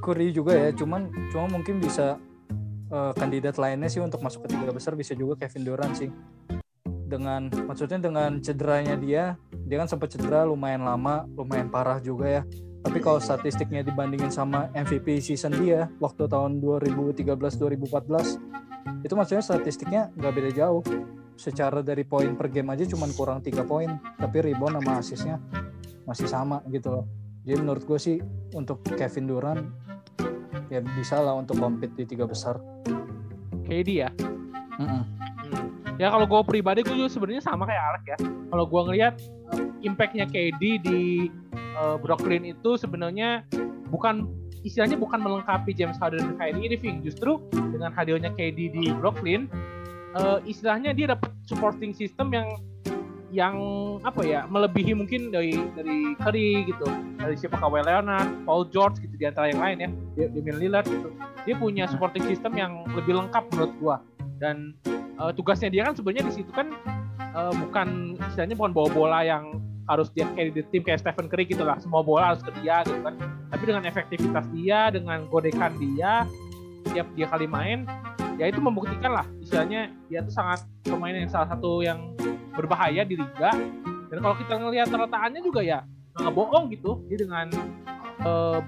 Curry 0.00 0.30
juga 0.30 0.52
ya. 0.52 0.70
Cuman 0.70 1.10
cuma 1.28 1.48
mungkin 1.48 1.78
bisa 1.78 2.16
eh, 2.86 3.12
kandidat 3.12 3.56
lainnya 3.56 3.86
sih 3.86 3.98
untuk 3.98 4.20
masuk 4.20 4.46
ke 4.46 4.54
tiga 4.54 4.70
besar 4.70 4.94
bisa 4.94 5.10
juga 5.12 5.34
Kevin 5.36 5.62
Durant 5.64 5.90
sih 5.92 6.06
dengan 7.06 7.46
maksudnya 7.70 8.02
dengan 8.02 8.42
cederanya 8.42 8.98
dia 8.98 9.38
dia 9.66 9.76
kan 9.78 9.86
sempat 9.86 10.10
cedera 10.12 10.42
lumayan 10.42 10.82
lama 10.82 11.22
lumayan 11.38 11.70
parah 11.70 12.02
juga 12.02 12.28
ya 12.28 12.42
Tapi 12.86 13.02
kalau 13.02 13.18
statistiknya 13.18 13.82
dibandingin 13.82 14.30
sama 14.30 14.70
MVP 14.70 15.18
season 15.18 15.58
dia 15.58 15.90
waktu 15.98 16.30
tahun 16.30 16.62
2013-2014 16.62 19.02
itu 19.02 19.14
maksudnya 19.18 19.42
statistiknya 19.42 20.02
nggak 20.14 20.34
beda 20.34 20.50
jauh. 20.54 20.86
Secara 21.34 21.82
dari 21.82 22.06
poin 22.06 22.38
per 22.38 22.48
game 22.48 22.72
aja 22.72 22.88
cuman 22.88 23.10
kurang 23.12 23.44
tiga 23.44 23.66
poin, 23.66 24.00
tapi 24.16 24.38
rebound 24.38 24.80
sama 24.80 24.92
assistnya 25.02 25.36
masih 26.06 26.30
sama 26.30 26.62
gitu 26.70 26.94
loh. 26.94 27.04
Jadi 27.42 27.56
menurut 27.60 27.82
gue 27.84 27.98
sih 27.98 28.16
untuk 28.54 28.80
Kevin 28.86 29.26
Durant 29.28 29.62
ya 30.70 30.80
bisa 30.82 31.20
lah 31.20 31.36
untuk 31.36 31.60
compete 31.60 31.92
di 31.98 32.06
tiga 32.06 32.24
besar. 32.24 32.56
KD 33.66 33.88
ya. 33.90 34.10
Mm-mm. 34.78 34.86
Hmm. 34.86 35.15
Ya 35.96 36.12
kalau 36.12 36.28
gue 36.28 36.40
pribadi 36.44 36.84
gue 36.84 36.92
juga 36.92 37.08
sebenarnya 37.08 37.42
sama 37.44 37.64
kayak 37.64 37.82
Alek 37.82 38.04
ya. 38.12 38.18
Kalau 38.52 38.64
gue 38.68 38.80
ngelihat 38.92 39.14
eh, 39.56 39.64
impactnya 39.88 40.28
KD 40.28 40.62
di 40.84 41.32
eh, 41.56 41.96
Brooklyn 42.00 42.44
itu 42.44 42.76
sebenarnya 42.76 43.48
bukan 43.88 44.28
istilahnya 44.60 44.98
bukan 45.00 45.22
melengkapi 45.22 45.72
James 45.72 45.96
Harden 45.96 46.20
dan 46.20 46.34
Kyrie 46.36 46.68
Irving. 46.68 47.00
Justru 47.00 47.40
dengan 47.52 47.96
hadirnya 47.96 48.28
KD 48.36 48.76
di 48.76 48.84
Brooklyn, 48.92 49.48
eh, 50.20 50.38
istilahnya 50.44 50.92
dia 50.92 51.16
dapat 51.16 51.32
supporting 51.48 51.96
system 51.96 52.28
yang 52.36 52.48
yang 53.34 53.58
apa 54.06 54.22
ya 54.22 54.46
melebihi 54.46 54.94
mungkin 54.94 55.34
dari 55.34 55.58
dari 55.74 56.14
Curry 56.14 56.72
gitu 56.72 56.86
dari 57.18 57.34
siapa 57.34 57.58
Kawhi 57.58 57.82
Leonard, 57.82 58.46
Paul 58.46 58.70
George 58.70 59.02
gitu 59.02 59.12
di 59.18 59.26
antara 59.26 59.50
yang 59.50 59.60
lain 59.60 59.76
ya, 59.82 59.90
Damian 60.30 60.60
Lillard 60.60 60.86
gitu. 60.86 61.10
Dia 61.48 61.54
punya 61.58 61.84
supporting 61.90 62.22
system 62.28 62.54
yang 62.54 62.86
lebih 62.94 63.18
lengkap 63.18 63.50
menurut 63.50 63.72
gua 63.82 63.96
dan 64.38 64.76
eh, 65.16 65.32
tugasnya 65.36 65.68
dia 65.72 65.82
kan 65.88 65.94
sebenarnya 65.96 66.24
di 66.28 66.34
situ 66.42 66.50
kan 66.52 66.72
eh, 67.18 67.52
bukan 67.56 68.18
istilahnya 68.32 68.56
bukan 68.56 68.72
bawa 68.72 68.88
bola 68.92 69.20
yang 69.24 69.60
harus 69.86 70.10
dia 70.10 70.26
carry 70.34 70.50
di 70.50 70.66
tim 70.74 70.82
kayak 70.82 70.98
Stephen 70.98 71.30
Curry 71.30 71.46
gitu 71.46 71.62
lah. 71.62 71.78
Semua 71.78 72.02
bola 72.02 72.34
harus 72.34 72.42
ke 72.42 72.50
dia 72.60 72.82
gitu 72.82 72.98
kan. 73.06 73.14
Tapi 73.54 73.62
dengan 73.62 73.84
efektivitas 73.86 74.44
dia 74.50 74.90
dengan 74.90 75.30
godekan 75.30 75.78
dia 75.78 76.26
tiap 76.90 77.06
dia 77.18 77.26
kali 77.26 77.50
main 77.50 77.82
ya 78.36 78.46
itu 78.46 78.62
membuktikan 78.62 79.10
lah 79.16 79.26
istilahnya 79.42 79.90
dia 80.06 80.22
tuh 80.22 80.34
sangat 80.34 80.62
pemain 80.86 81.16
yang 81.16 81.26
salah 81.26 81.48
satu 81.50 81.82
yang 81.82 82.14
berbahaya 82.54 83.06
di 83.06 83.14
liga. 83.18 83.54
Dan 84.06 84.22
kalau 84.22 84.36
kita 84.38 84.54
ngelihat 84.58 84.88
rataannya 84.90 85.42
juga 85.42 85.62
ya 85.62 85.82
nggak 86.18 86.34
bohong 86.34 86.70
gitu. 86.74 87.02
Dia 87.06 87.18
dengan 87.22 87.46
eh, 88.26 88.58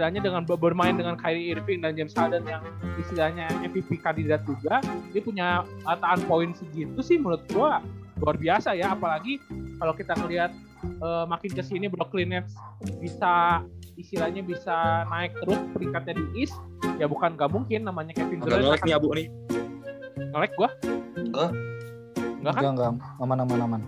istilahnya 0.00 0.24
dengan 0.24 0.48
ber- 0.48 0.56
bermain 0.56 0.96
dengan 0.96 1.12
Kyrie 1.12 1.52
Irving 1.52 1.84
dan 1.84 1.92
James 1.92 2.16
Harden 2.16 2.40
yang 2.48 2.64
istilahnya 2.96 3.52
MVP 3.60 4.00
kandidat 4.00 4.40
juga 4.48 4.80
dia 5.12 5.20
punya 5.20 5.46
rataan 5.84 6.24
poin 6.24 6.56
segitu 6.56 7.04
sih 7.04 7.20
menurut 7.20 7.44
gua 7.52 7.84
luar 8.16 8.40
biasa 8.40 8.72
ya 8.72 8.96
apalagi 8.96 9.36
kalau 9.76 9.92
kita 9.92 10.16
ngelihat 10.16 10.56
eh, 10.80 11.24
makin 11.28 11.52
ke 11.52 11.60
sini 11.60 11.92
Brooklyn 11.92 12.32
Nets 12.32 12.56
bisa 12.96 13.60
istilahnya 14.00 14.40
bisa 14.40 14.72
naik 15.04 15.36
terus 15.36 15.60
peringkatnya 15.76 16.16
di 16.16 16.24
East 16.40 16.56
ya 16.96 17.04
bukan 17.04 17.36
gak 17.36 17.52
mungkin 17.52 17.84
namanya 17.84 18.16
Kevin 18.16 18.40
Durant 18.40 18.64
ngelek 18.64 18.80
nih 18.80 18.94
abu 18.96 19.12
nih. 19.12 19.28
ngelek 20.32 20.52
gua 20.56 20.68
Enggak. 21.12 21.50
enggak 22.40 22.52
kan 22.56 22.62
Enggak 22.64 22.88
enggak 22.88 23.20
aman 23.20 23.36
aman 23.38 23.58
aman. 23.60 23.80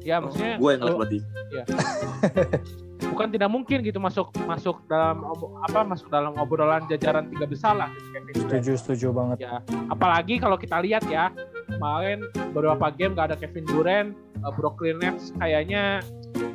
ya 0.00 0.16
maksudnya 0.16 0.56
Gue 0.56 0.70
yang 0.72 0.80
ngelek 0.80 0.96
berarti. 0.96 1.18
bukan 3.12 3.28
tidak 3.28 3.48
mungkin 3.48 3.78
gitu 3.84 4.00
masuk 4.00 4.32
masuk 4.42 4.80
dalam 4.88 5.20
apa 5.62 5.80
masuk 5.84 6.08
dalam 6.08 6.32
obrolan 6.34 6.82
jajaran 6.88 7.28
tiga 7.28 7.44
besar 7.44 7.76
lah 7.76 7.90
gitu, 8.26 8.42
Durant. 8.42 8.48
Setuju 8.48 8.72
setuju 8.74 9.06
banget. 9.12 9.36
ya 9.44 9.60
apalagi 9.86 10.40
kalau 10.40 10.56
kita 10.56 10.80
lihat 10.80 11.04
ya 11.06 11.28
kemarin 11.68 12.24
beberapa 12.50 12.88
game 12.90 13.12
gak 13.12 13.32
ada 13.32 13.36
Kevin 13.36 13.64
Durant 13.64 14.08
uh, 14.40 14.50
Brooklyn 14.50 14.96
Nets 14.98 15.30
kayaknya 15.36 16.00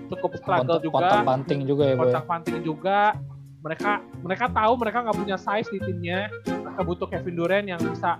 cukup 0.09 0.33
struggle 0.35 0.81
Kontak, 0.81 0.83
juga 0.83 0.97
kontak 1.05 1.23
panting 1.23 1.61
juga 1.63 1.83
ya 1.85 1.93
boy. 1.93 2.01
kontak 2.09 2.23
panting 2.25 2.59
juga 2.65 2.99
mereka 3.57 3.91
mereka 4.23 4.45
tahu 4.47 4.73
mereka 4.77 4.97
nggak 5.03 5.17
punya 5.17 5.37
size 5.37 5.69
di 5.69 5.79
timnya 5.83 6.31
mereka 6.47 6.81
butuh 6.81 7.07
Kevin 7.07 7.35
Durant 7.35 7.67
yang 7.67 7.81
bisa 7.83 8.17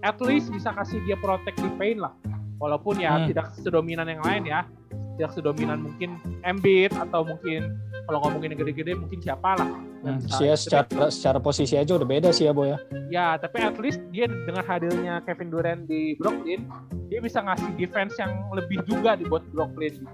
at 0.00 0.16
least 0.22 0.48
bisa 0.48 0.70
kasih 0.70 1.02
dia 1.02 1.18
protect 1.18 1.58
di 1.58 1.68
paint 1.74 1.98
lah 1.98 2.14
walaupun 2.56 2.98
ya 2.98 3.18
Hmm. 3.18 3.26
tidak 3.26 3.50
sedominan 3.54 4.06
yang 4.06 4.22
lain 4.22 4.42
ya 4.46 4.62
tidak 5.18 5.34
sedominan 5.34 5.82
mungkin 5.82 6.14
Embiid 6.40 6.94
atau 6.94 7.26
mungkin 7.26 7.74
kalau 8.06 8.22
ngomongin 8.22 8.54
yang 8.54 8.60
gede-gede 8.62 8.94
mungkin 8.94 9.18
siapa 9.18 9.58
lah 9.58 9.68
Hmm, 9.98 10.06
yang 10.06 10.16
bisa- 10.22 10.38
Sia 10.38 10.54
secara 10.54 10.86
secara 11.10 11.38
posisi 11.42 11.74
aja 11.74 11.98
udah 11.98 12.06
beda 12.06 12.30
sih 12.30 12.46
ya 12.46 12.54
boy 12.54 12.70
ya. 12.70 12.78
Ya, 13.10 13.26
tapi 13.34 13.58
at 13.58 13.74
least 13.76 13.98
dia 14.08 14.30
dengan 14.30 14.62
hadirnya 14.62 15.18
Kevin 15.26 15.50
Durant 15.50 15.82
di 15.84 16.14
Brooklyn, 16.14 16.70
dia 17.10 17.18
bisa 17.18 17.42
ngasih 17.42 17.74
defense 17.74 18.14
yang 18.14 18.30
lebih 18.54 18.78
juga 18.86 19.18
di 19.18 19.26
buat 19.26 19.42
Brooklyn. 19.50 20.06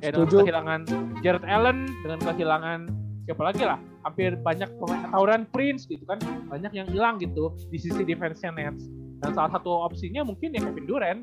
Ya, 0.00 0.08
dengan 0.10 0.24
Setuju. 0.24 0.36
kehilangan 0.48 0.80
Jared 1.20 1.44
Allen, 1.44 1.78
dengan 2.00 2.18
kehilangan 2.24 2.78
siapa 3.26 3.42
lagi 3.44 3.62
lah, 3.66 3.76
hampir 4.00 4.32
banyak 4.40 4.70
pemain 4.80 5.02
Tauran 5.12 5.42
Prince 5.52 5.84
gitu 5.84 6.08
kan, 6.08 6.16
banyak 6.48 6.72
yang 6.72 6.88
hilang 6.88 7.20
gitu 7.20 7.52
di 7.68 7.76
sisi 7.76 8.00
defense-nya 8.02 8.48
Nets. 8.50 8.88
Dan 9.20 9.36
salah 9.36 9.52
satu 9.52 9.84
opsinya 9.84 10.24
mungkin 10.24 10.56
ya 10.56 10.64
Kevin 10.64 10.86
Durant 10.88 11.20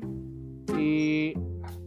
di 0.68 1.32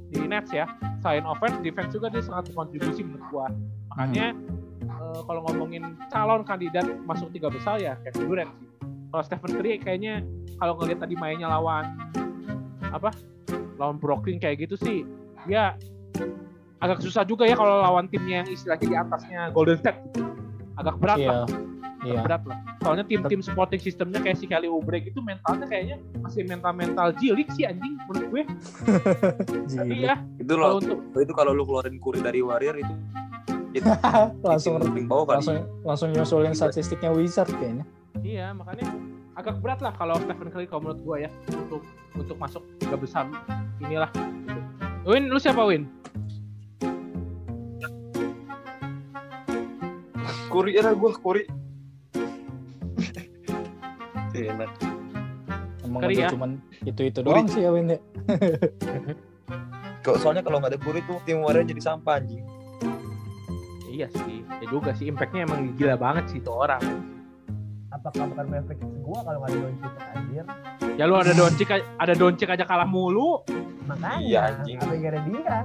di 0.09 0.19
Nets 0.25 0.51
ya. 0.51 0.65
Selain 0.99 1.23
offense, 1.23 1.61
defense 1.63 1.93
juga 1.93 2.11
dia 2.11 2.19
sangat 2.19 2.51
berkontribusi 2.51 3.05
menurut 3.05 3.25
gua. 3.31 3.47
Makanya 3.95 4.35
eh, 4.83 5.21
kalau 5.23 5.41
ngomongin 5.47 5.95
calon 6.09 6.41
kandidat 6.43 6.85
masuk 7.05 7.29
tiga 7.31 7.47
besar 7.47 7.79
ya 7.79 7.95
Kevin 8.03 8.25
Durant 8.27 8.51
sih. 8.57 8.67
Kalau 9.09 9.23
Stephen 9.25 9.51
Curry 9.57 9.81
kayaknya 9.81 10.21
kalau 10.59 10.77
ngeliat 10.77 10.99
tadi 11.01 11.15
mainnya 11.17 11.49
lawan 11.49 11.97
apa 12.89 13.09
lawan 13.77 13.97
Brooklyn 13.97 14.37
kayak 14.41 14.65
gitu 14.67 14.75
sih 14.75 14.97
ya 15.47 15.77
agak 16.79 16.99
susah 16.99 17.23
juga 17.23 17.47
ya 17.47 17.55
kalau 17.55 17.79
lawan 17.79 18.05
timnya 18.11 18.43
yang 18.43 18.49
istilahnya 18.49 18.87
di 18.87 18.97
atasnya 18.97 19.41
Golden 19.55 19.77
State 19.79 19.99
agak 20.77 20.95
berat 20.99 21.17
Iya. 21.19 21.29
lah 21.31 21.47
Iya. 21.99 22.23
berat 22.23 22.43
lah 22.47 22.57
soalnya 22.79 23.03
tim-tim 23.03 23.43
supporting 23.43 23.81
sistemnya 23.83 24.23
kayak 24.23 24.39
si 24.39 24.47
Kelly 24.47 24.71
Oubre 24.71 25.03
gitu 25.03 25.19
mentalnya 25.19 25.67
kayaknya 25.67 25.99
masih 26.23 26.47
mental-mental 26.47 27.11
jilik 27.19 27.47
sih 27.51 27.67
anjing 27.67 27.99
menurut 28.07 28.27
gue 28.31 28.43
Gila. 29.75 29.83
iya 29.83 30.15
Itu 30.39 30.53
kalau 30.55 30.71
lo 30.71 30.79
untuk 30.79 30.99
itu 31.19 31.33
kalau 31.35 31.51
lu 31.51 31.63
keluarin 31.67 31.99
Curry 31.99 32.19
dari 32.23 32.39
Warrior 32.39 32.79
itu 32.79 32.93
itu 33.77 33.85
langsung 34.41 34.79
bawah 35.05 35.25
kali. 35.27 35.33
langsung 35.37 35.57
langsung 35.85 36.09
nyusulin 36.09 36.57
statistiknya 36.57 37.13
Wizard 37.13 37.53
kayaknya. 37.53 37.85
Iya, 38.25 38.49
makanya 38.57 38.89
agak 39.37 39.61
berat 39.61 39.79
lah 39.85 39.93
kalau 39.93 40.17
Stephen 40.17 40.49
Curry 40.49 40.65
kalau 40.65 40.89
menurut 40.89 41.01
gua 41.05 41.17
ya 41.21 41.29
untuk 41.53 41.85
untuk 42.17 42.37
masuk 42.41 42.65
tiga 42.81 42.97
besar 42.97 43.29
inilah. 43.77 44.09
Gitu. 44.17 44.61
Win, 45.05 45.29
lu 45.29 45.37
siapa 45.37 45.61
Win? 45.63 45.85
Curry 50.49 50.81
era 50.81 50.91
gue 50.97 51.11
Curry. 51.13 51.45
Enak. 54.47 54.71
Emang 55.83 55.99
udah 56.05 56.11
ya? 56.13 56.29
cuman 56.31 56.61
itu-itu 56.85 57.19
doang 57.25 57.49
sih 57.49 57.65
ya 57.65 57.73
Win 57.73 57.91
ya. 57.91 57.99
Kok 60.05 60.15
soalnya 60.23 60.45
kalau 60.45 60.63
nggak 60.63 60.77
ada 60.77 60.79
Curry 60.79 61.01
tuh 61.03 61.19
tim 61.27 61.43
Warrior 61.43 61.67
jadi 61.67 61.81
sampah 61.83 62.23
anjing. 62.23 62.45
Iya 63.89 64.07
sih, 64.15 64.45
ya 64.47 64.65
juga 64.71 64.95
sih 64.95 65.11
impactnya 65.11 65.43
emang 65.43 65.75
gila 65.75 65.99
banget 65.99 66.31
sih 66.31 66.39
itu 66.39 66.47
orang. 66.47 66.79
Apakah 67.89 68.31
bukan 68.31 68.45
Mavericks 68.47 68.85
gua 69.03 69.19
kalau 69.25 69.37
nggak 69.43 69.49
ada 69.49 69.59
Doncic 69.59 69.93
anjir? 70.13 70.45
Ya 70.95 71.03
lu 71.09 71.15
ada 71.17 71.33
Doncic 71.35 71.69
ada 71.73 72.13
Doncic 72.15 72.47
aja 72.47 72.63
kalah 72.63 72.87
mulu. 72.87 73.43
Makanya 73.89 74.19
Iya, 74.21 74.39
anjing. 74.53 74.77
ada 74.77 75.19
dia? 75.25 75.57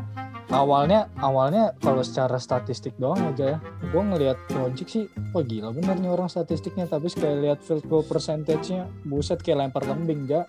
Awalnya 0.53 1.01
awalnya 1.21 1.65
kalau 1.81 2.01
secara 2.01 2.37
statistik 2.41 2.97
doang 2.97 3.21
aja 3.33 3.57
ya. 3.57 3.59
Gua 3.93 4.03
ngelihat 4.05 4.39
Doncic 4.49 4.89
sih, 4.89 5.05
wah 5.33 5.45
gila 5.45 5.73
bener 5.77 5.97
nih 6.01 6.09
orang 6.13 6.29
statistiknya. 6.33 6.89
Tapi 6.89 7.13
sekali 7.13 7.45
lihat 7.45 7.61
field 7.61 7.85
goal 7.89 8.05
percentage-nya, 8.05 8.89
buset 9.05 9.41
kayak 9.45 9.69
lempar 9.69 9.85
lembing 9.85 10.25
ja. 10.25 10.49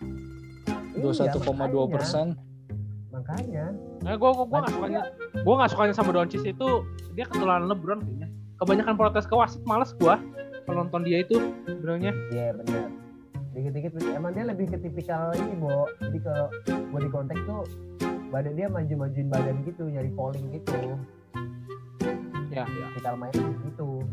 Iya, 0.95 1.32
21,2 1.36 1.91
persen. 1.91 2.39
Makanya. 3.11 3.76
Nah, 4.03 4.15
gua 4.15 4.32
gua, 4.36 4.45
gua 4.47 4.59
gak 4.63 4.71
sukanya 4.76 5.01
gua 5.43 5.53
gak 5.63 5.71
sukanya 5.76 5.93
sama 5.95 6.11
Doncic 6.15 6.43
itu 6.43 6.69
dia 7.15 7.26
ketularan 7.28 7.67
LeBron 7.67 7.99
kayaknya. 8.03 8.28
Kebanyakan 8.55 8.95
protes 8.95 9.26
ke 9.28 9.36
wasit 9.36 9.63
males 9.67 9.91
gua 9.99 10.15
kalau 10.63 10.88
nonton 10.88 11.03
dia 11.03 11.23
itu 11.23 11.39
sebenarnya. 11.67 12.11
Iya 12.32 12.55
benar. 12.55 13.04
Dikit-dikit 13.55 13.91
emang 14.11 14.35
dia 14.35 14.43
lebih 14.43 14.67
ke 14.67 14.77
tipikal 14.83 15.31
ini, 15.31 15.55
Bo. 15.55 15.87
Jadi 16.03 16.19
kalau 16.19 16.47
body 16.91 17.09
contact 17.09 17.41
tuh 17.47 17.63
badan 18.29 18.53
dia 18.59 18.67
maju-majuin 18.67 19.31
badan 19.31 19.63
gitu, 19.63 19.87
nyari 19.87 20.11
falling 20.11 20.51
gitu. 20.51 20.99
Ya, 22.51 22.67
ya. 22.67 22.85
Tipikal 22.91 23.15
main 23.15 23.31
gitu. 23.63 24.03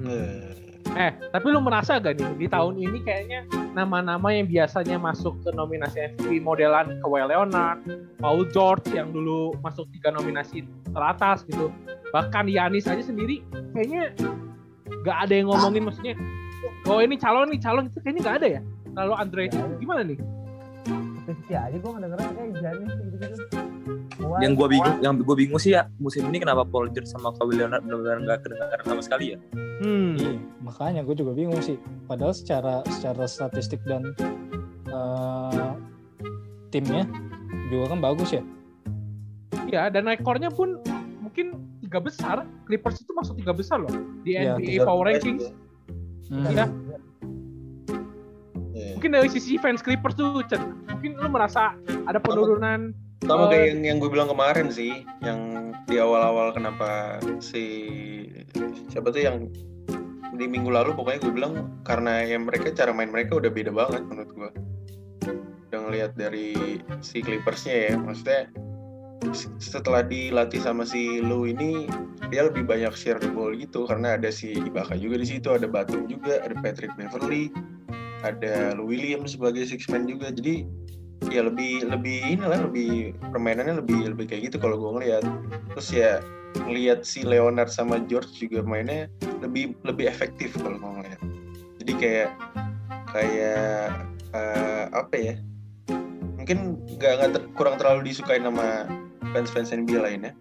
Nah, 0.00 0.60
Eh, 0.98 1.12
tapi 1.30 1.54
lu 1.54 1.62
merasa 1.62 2.02
gak 2.02 2.18
nih 2.18 2.30
di 2.34 2.46
tahun 2.50 2.74
ini 2.82 2.98
kayaknya 3.06 3.46
nama-nama 3.78 4.34
yang 4.34 4.50
biasanya 4.50 4.98
masuk 4.98 5.38
ke 5.46 5.54
nominasi 5.54 6.10
MVP 6.18 6.42
modelan 6.42 6.98
Kawhi 6.98 7.30
Leonard, 7.30 7.78
Paul 8.18 8.42
George 8.50 8.90
yang 8.90 9.14
dulu 9.14 9.54
masuk 9.62 9.86
tiga 9.94 10.10
nominasi 10.10 10.66
teratas 10.90 11.46
gitu. 11.46 11.70
Bahkan 12.10 12.50
Yanis 12.50 12.90
aja 12.90 13.06
sendiri 13.06 13.38
kayaknya 13.70 14.18
gak 15.06 15.30
ada 15.30 15.34
yang 15.38 15.46
ngomongin 15.46 15.86
maksudnya 15.86 16.18
oh 16.88 16.98
ini 17.00 17.16
calon 17.16 17.48
nih 17.50 17.60
calon 17.60 17.88
itu 17.88 17.98
kayaknya 18.00 18.20
gak 18.24 18.36
ada 18.42 18.48
ya. 18.58 18.60
Kalau 18.90 19.14
Andre 19.14 19.42
itu 19.48 19.58
gimana 19.78 20.02
nih? 20.02 20.18
Tapi 21.30 21.52
aja 21.54 21.76
gua 21.78 21.90
ngedengerin 21.94 22.30
kayak 22.34 22.52
Janis 22.58 22.92
gitu-gitu. 22.96 23.44
Yang 24.40 24.52
gue 24.56 24.68
bingung 24.68 24.96
yang 25.00 25.12
gue 25.16 25.36
bingung 25.36 25.60
sih 25.60 25.72
ya 25.74 25.88
musim 25.96 26.28
ini 26.28 26.38
kenapa 26.42 26.62
Paul 26.62 26.92
George 26.92 27.08
sama 27.08 27.32
Kawhi 27.34 27.56
Leonard 27.56 27.82
benar-benar 27.82 28.18
nggak 28.22 28.38
kedengaran 28.46 28.84
sama 28.84 29.02
sekali 29.02 29.34
ya 29.34 29.38
Hmm. 29.80 30.12
Iya, 30.20 30.36
makanya 30.60 31.00
gue 31.08 31.16
juga 31.16 31.32
bingung 31.32 31.64
sih. 31.64 31.80
Padahal 32.04 32.36
secara 32.36 32.84
secara 32.92 33.24
statistik 33.24 33.80
dan 33.88 34.12
eh, 34.92 35.72
timnya 36.68 37.08
juga 37.72 37.96
kan 37.96 37.98
bagus 38.04 38.36
ya. 38.36 38.44
Iya, 39.72 39.88
dan 39.88 40.04
rekornya 40.04 40.52
pun 40.52 40.84
mungkin 41.24 41.56
tiga 41.80 41.96
besar. 41.96 42.44
Clippers 42.68 43.00
itu 43.00 43.10
masuk 43.16 43.40
tiga 43.40 43.56
besar 43.56 43.80
loh 43.80 43.92
di 44.20 44.36
NBA 44.36 44.84
Power 44.84 45.08
Rankings. 45.08 45.48
Hmm. 46.30 46.46
Iya. 46.46 46.66
Iya. 48.70 48.90
Mungkin 48.96 49.10
dari 49.18 49.28
sisi 49.28 49.58
fans 49.58 49.82
Clippers 49.82 50.14
tuh, 50.14 50.46
Chen, 50.46 50.78
mungkin 50.86 51.18
lu 51.18 51.28
merasa 51.28 51.74
ada 52.06 52.22
penurunan. 52.22 52.94
Sama 53.20 53.50
Eh, 53.50 53.52
kayak 53.52 53.66
yang 53.74 53.80
yang 53.84 53.96
gue 54.00 54.08
bilang 54.08 54.30
kemarin 54.32 54.72
sih, 54.72 55.04
yang 55.20 55.70
di 55.84 56.00
awal-awal 56.00 56.54
kenapa 56.56 57.20
si 57.42 57.64
siapa 58.88 59.12
tuh 59.12 59.20
yang 59.20 59.36
di 60.40 60.48
minggu 60.48 60.72
lalu 60.72 60.96
pokoknya 60.96 61.20
gue 61.28 61.34
bilang 61.36 61.54
karena 61.84 62.24
yang 62.24 62.48
mereka 62.48 62.72
cara 62.72 62.96
main 62.96 63.12
mereka 63.12 63.36
udah 63.36 63.52
beda 63.52 63.74
banget 63.74 64.02
menurut 64.08 64.30
gue. 64.32 64.50
Udah 65.68 65.78
ngelihat 65.84 66.16
dari 66.16 66.80
si 67.04 67.20
Clippersnya 67.20 67.92
ya, 67.92 67.94
maksudnya 68.00 68.48
setelah 69.60 70.00
dilatih 70.00 70.64
sama 70.64 70.88
si 70.88 71.20
Lu 71.20 71.44
ini 71.44 71.84
dia 72.32 72.48
lebih 72.48 72.64
banyak 72.64 72.92
share 72.96 73.20
the 73.20 73.28
ball 73.28 73.52
gitu. 73.52 73.84
Karena 73.84 74.16
ada 74.16 74.32
si 74.32 74.56
Ibaka 74.56 74.96
juga 74.96 75.20
di 75.20 75.26
situ, 75.28 75.52
ada 75.52 75.68
Batum 75.68 76.08
juga, 76.08 76.40
ada 76.40 76.56
Patrick 76.58 76.94
Beverly, 76.96 77.52
ada 78.24 78.76
Lou 78.76 78.88
Williams 78.88 79.36
sebagai 79.36 79.66
six 79.68 79.86
man 79.92 80.08
juga. 80.08 80.32
Jadi 80.32 80.64
ya 81.28 81.44
lebih 81.44 81.84
lebih 81.84 82.40
inilah 82.40 82.64
lebih 82.64 83.12
permainannya 83.28 83.84
lebih 83.84 84.16
lebih 84.16 84.24
kayak 84.32 84.52
gitu 84.52 84.56
kalau 84.56 84.80
gue 84.80 84.90
ngeliat. 85.00 85.24
Terus 85.76 85.88
ya 85.92 86.10
ngeliat 86.66 87.06
si 87.06 87.22
Leonard 87.22 87.70
sama 87.70 88.02
George 88.08 88.32
juga 88.40 88.64
mainnya 88.64 89.06
lebih 89.44 89.76
lebih 89.84 90.08
efektif 90.08 90.56
kalau 90.58 90.80
gue 90.80 90.92
ngeliat. 91.02 91.20
Jadi 91.84 91.92
kayak 92.00 92.30
kayak 93.12 93.88
eh, 94.32 94.84
apa 94.96 95.16
ya? 95.16 95.34
Mungkin 96.40 96.80
nggak 96.96 97.12
nggak 97.20 97.44
kurang 97.54 97.76
terlalu 97.76 98.10
disukai 98.10 98.40
sama 98.40 98.88
fans 99.30 99.48
fans 99.48 99.70
NBA 99.70 100.00
lainnya 100.00 100.32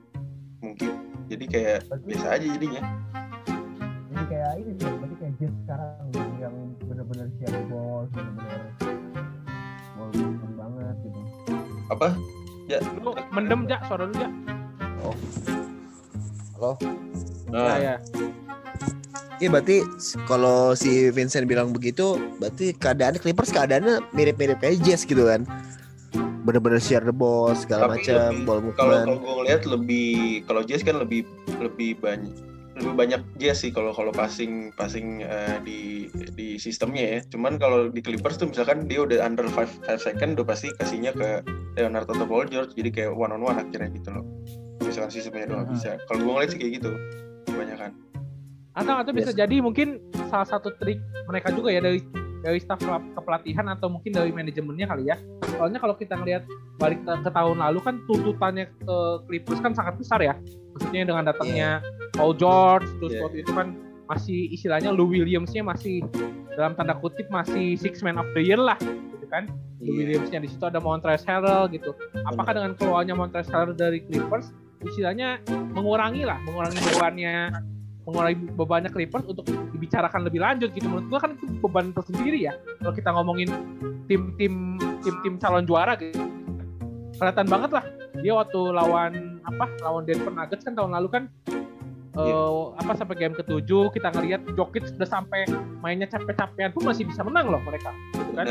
mungkin 0.60 0.92
jadi 1.28 1.46
kayak 1.46 1.78
biasa 2.04 2.28
aja 2.36 2.48
jadinya 2.48 2.84
Jadi 4.10 4.26
kayak 4.26 4.52
ini 4.60 4.72
sih, 4.76 4.90
berarti 4.90 5.16
kayak 5.16 5.34
Jazz 5.40 5.54
sekarang 5.64 5.94
yang- 6.42 6.76
bener-bener 6.82 7.28
share 7.40 7.62
ball, 7.70 8.04
bener-bener 8.10 8.62
ball 9.96 10.10
movement 10.12 10.54
banget 10.58 10.96
gitu. 11.06 11.20
apa 11.88 12.08
Lu 13.02 13.12
mendem, 13.32 13.66
Jak, 13.66 13.82
suara 13.86 14.06
lu, 14.06 14.14
Jak. 14.14 14.30
Halo. 16.54 16.72
Ya, 17.50 17.76
ya. 17.80 17.96
Iya 19.40 19.48
berarti 19.50 19.82
kalau 20.28 20.76
si 20.76 21.08
Vincent 21.10 21.48
bilang 21.48 21.72
begitu, 21.72 22.20
berarti 22.38 22.76
keadaan 22.76 23.16
Clippers 23.18 23.50
keadaannya 23.50 24.04
mirip-mirip 24.12 24.60
kayak 24.60 24.84
Jazz 24.84 25.08
gitu 25.08 25.24
kan. 25.24 25.48
Bener-bener 26.50 26.82
share 26.82 27.04
the 27.04 27.14
ball 27.14 27.54
segala 27.54 27.86
Tapi 27.86 28.02
macam, 28.02 28.18
lebih- 28.34 28.42
ball 28.44 28.58
kalau 28.58 28.66
movement. 28.66 29.06
kalau 29.06 29.16
gue 29.16 29.34
ngeliat 29.36 29.62
lebih 29.64 30.10
kalau 30.44 30.62
Jazz 30.64 30.82
kan 30.82 30.98
lebih 30.98 31.22
lebih 31.56 31.94
banyak 31.96 32.34
lebih 32.76 32.94
banyak 32.96 33.22
Jazz 33.36 33.60
sih 33.60 33.70
kalau 33.70 33.92
kalau 33.92 34.10
passing 34.10 34.72
passing 34.74 35.22
eh, 35.22 35.62
di 35.62 35.80
di 36.34 36.56
sistemnya 36.56 37.04
ya. 37.06 37.20
Cuman 37.28 37.56
kalau 37.56 37.88
di 37.88 38.00
Clippers 38.00 38.36
tuh 38.36 38.48
misalkan 38.48 38.84
dia 38.84 39.00
udah 39.00 39.22
under 39.22 39.46
5 39.46 39.54
5 39.86 40.02
second 40.02 40.34
udah 40.34 40.48
pasti 40.48 40.74
kasihnya 40.74 41.12
ke 41.12 41.46
Leonard 41.76 42.08
atau 42.08 42.24
Paul 42.24 42.48
George 42.48 42.74
jadi 42.74 42.90
kayak 42.90 43.12
one 43.14 43.30
on 43.30 43.44
one 43.44 43.54
akhirnya 43.56 43.94
gitu 43.94 44.10
loh. 44.10 44.26
Misalkan 44.80 45.12
sistemnya 45.12 45.46
doang 45.46 45.66
Hmm. 45.66 45.76
bisa. 45.76 46.02
Kalau 46.02 46.20
gue 46.20 46.32
ngeliat 46.32 46.50
sih 46.50 46.58
kayak 46.58 46.74
gitu 46.80 46.92
kebanyakan. 47.46 47.92
Atau 48.72 48.96
atau 48.96 49.12
bisa 49.12 49.30
jadi 49.30 49.56
mungkin 49.60 50.00
salah 50.26 50.48
satu 50.48 50.74
trik 50.74 50.98
mereka 51.26 51.52
juga 51.52 51.70
ya 51.70 51.78
dari 51.80 52.00
dari 52.40 52.60
staff 52.62 52.80
kepelatihan 53.16 53.68
atau 53.68 53.92
mungkin 53.92 54.16
dari 54.16 54.32
manajemennya 54.32 54.88
kali 54.88 55.12
ya. 55.12 55.18
Soalnya 55.58 55.80
kalau 55.84 55.96
kita 56.00 56.16
ngelihat 56.16 56.44
balik 56.80 57.04
ke, 57.04 57.14
ke 57.24 57.30
tahun 57.36 57.60
lalu 57.60 57.80
kan 57.84 57.96
tuntutannya 58.08 58.66
ke 58.72 58.96
Clippers 59.28 59.60
kan 59.60 59.76
sangat 59.76 60.00
besar 60.00 60.20
ya. 60.24 60.34
Maksudnya 60.76 61.04
dengan 61.04 61.24
datangnya 61.28 61.70
Paul 62.16 62.36
George 62.40 62.88
terus 63.04 63.12
Iya. 63.16 63.22
waktu 63.28 63.38
itu 63.44 63.52
kan 63.52 63.68
masih 64.10 64.40
istilahnya 64.50 64.90
Lou 64.96 65.06
Williams-nya 65.12 65.62
masih 65.62 66.02
dalam 66.58 66.74
tanda 66.74 66.98
kutip 66.98 67.30
masih 67.30 67.78
six 67.78 68.02
man 68.02 68.18
of 68.18 68.26
the 68.34 68.42
year 68.42 68.58
lah 68.58 68.80
gitu 68.80 69.28
kan. 69.28 69.52
Lou 69.84 69.92
Iya. 69.92 69.96
Williams-nya 70.08 70.40
di 70.40 70.50
situ 70.50 70.64
ada 70.64 70.80
Montrezl 70.80 71.28
Harrell 71.28 71.68
gitu. 71.76 71.92
Apakah 72.24 72.56
dengan 72.56 72.72
keluarnya 72.80 73.14
Montrezl 73.20 73.52
Harrell 73.52 73.76
dari 73.76 74.00
Clippers 74.08 74.56
istilahnya 74.80 75.44
mengurangi 75.76 76.24
lah, 76.24 76.40
mengurangi 76.48 76.80
bebannya 76.80 77.52
mengurangi 78.10 78.50
bebannya 78.58 78.90
Clippers 78.90 79.26
untuk 79.30 79.46
dibicarakan 79.46 80.26
lebih 80.26 80.42
lanjut 80.42 80.74
gitu. 80.74 80.90
Menurut 80.90 81.08
gua 81.08 81.20
kan 81.22 81.38
itu 81.38 81.46
beban 81.62 81.94
tersendiri 81.94 82.50
ya. 82.50 82.58
Kalau 82.82 82.94
kita 82.98 83.10
ngomongin 83.14 83.50
tim-tim 84.10 84.82
tim-tim 85.06 85.38
calon 85.38 85.64
juara 85.70 85.94
gitu. 86.02 86.18
Kelihatan 87.22 87.48
banget 87.48 87.72
lah 87.78 87.86
dia 88.26 88.34
waktu 88.34 88.60
lawan 88.74 89.40
apa? 89.46 89.66
Lawan 89.86 90.04
Denver 90.10 90.34
Nuggets 90.34 90.66
kan 90.66 90.74
tahun 90.74 90.92
lalu 90.98 91.08
kan 91.14 91.24
eh, 92.18 92.64
apa 92.82 92.92
sampai 92.98 93.16
game 93.16 93.36
ketujuh 93.38 93.94
kita 93.94 94.10
ngelihat 94.12 94.42
Jokic 94.58 94.98
udah 94.98 95.10
sampai 95.10 95.46
mainnya 95.80 96.10
capek-capean 96.10 96.74
pun 96.74 96.90
masih 96.90 97.06
bisa 97.06 97.22
menang 97.24 97.48
loh 97.48 97.62
mereka 97.64 97.94
gitu 98.18 98.32
kan. 98.34 98.48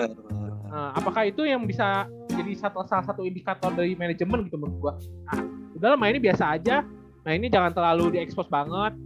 Nah, 0.68 0.92
apakah 0.92 1.24
itu 1.24 1.48
yang 1.48 1.64
bisa 1.64 2.04
jadi 2.28 2.52
satu 2.52 2.84
salah 2.84 3.04
satu 3.04 3.24
indikator 3.24 3.72
dari 3.72 3.96
manajemen 3.96 4.44
gitu 4.46 4.60
menurut 4.60 4.76
gua? 4.78 4.92
Ah, 5.32 5.40
udahlah 5.74 5.96
mainnya 5.96 6.20
biasa 6.20 6.60
aja. 6.60 6.84
Nah 7.24 7.32
ini 7.36 7.48
jangan 7.52 7.72
terlalu 7.72 8.16
diekspos 8.16 8.48
banget. 8.48 8.96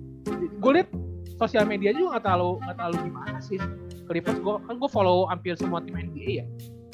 Gue 0.59 0.73
liat 0.75 0.89
sosial 1.37 1.65
media 1.65 1.91
juga 1.91 2.17
nggak 2.17 2.25
terlalu 2.25 2.51
nggak 2.61 2.77
terlalu 2.77 2.97
gimana 3.05 3.39
sih. 3.39 3.59
Clippers 4.05 4.39
gue 4.39 4.55
kan 4.61 4.75
gue 4.77 4.91
follow 4.91 5.25
hampir 5.25 5.55
semua 5.55 5.81
tim 5.81 5.95
NBA 5.95 6.31
ya. 6.39 6.47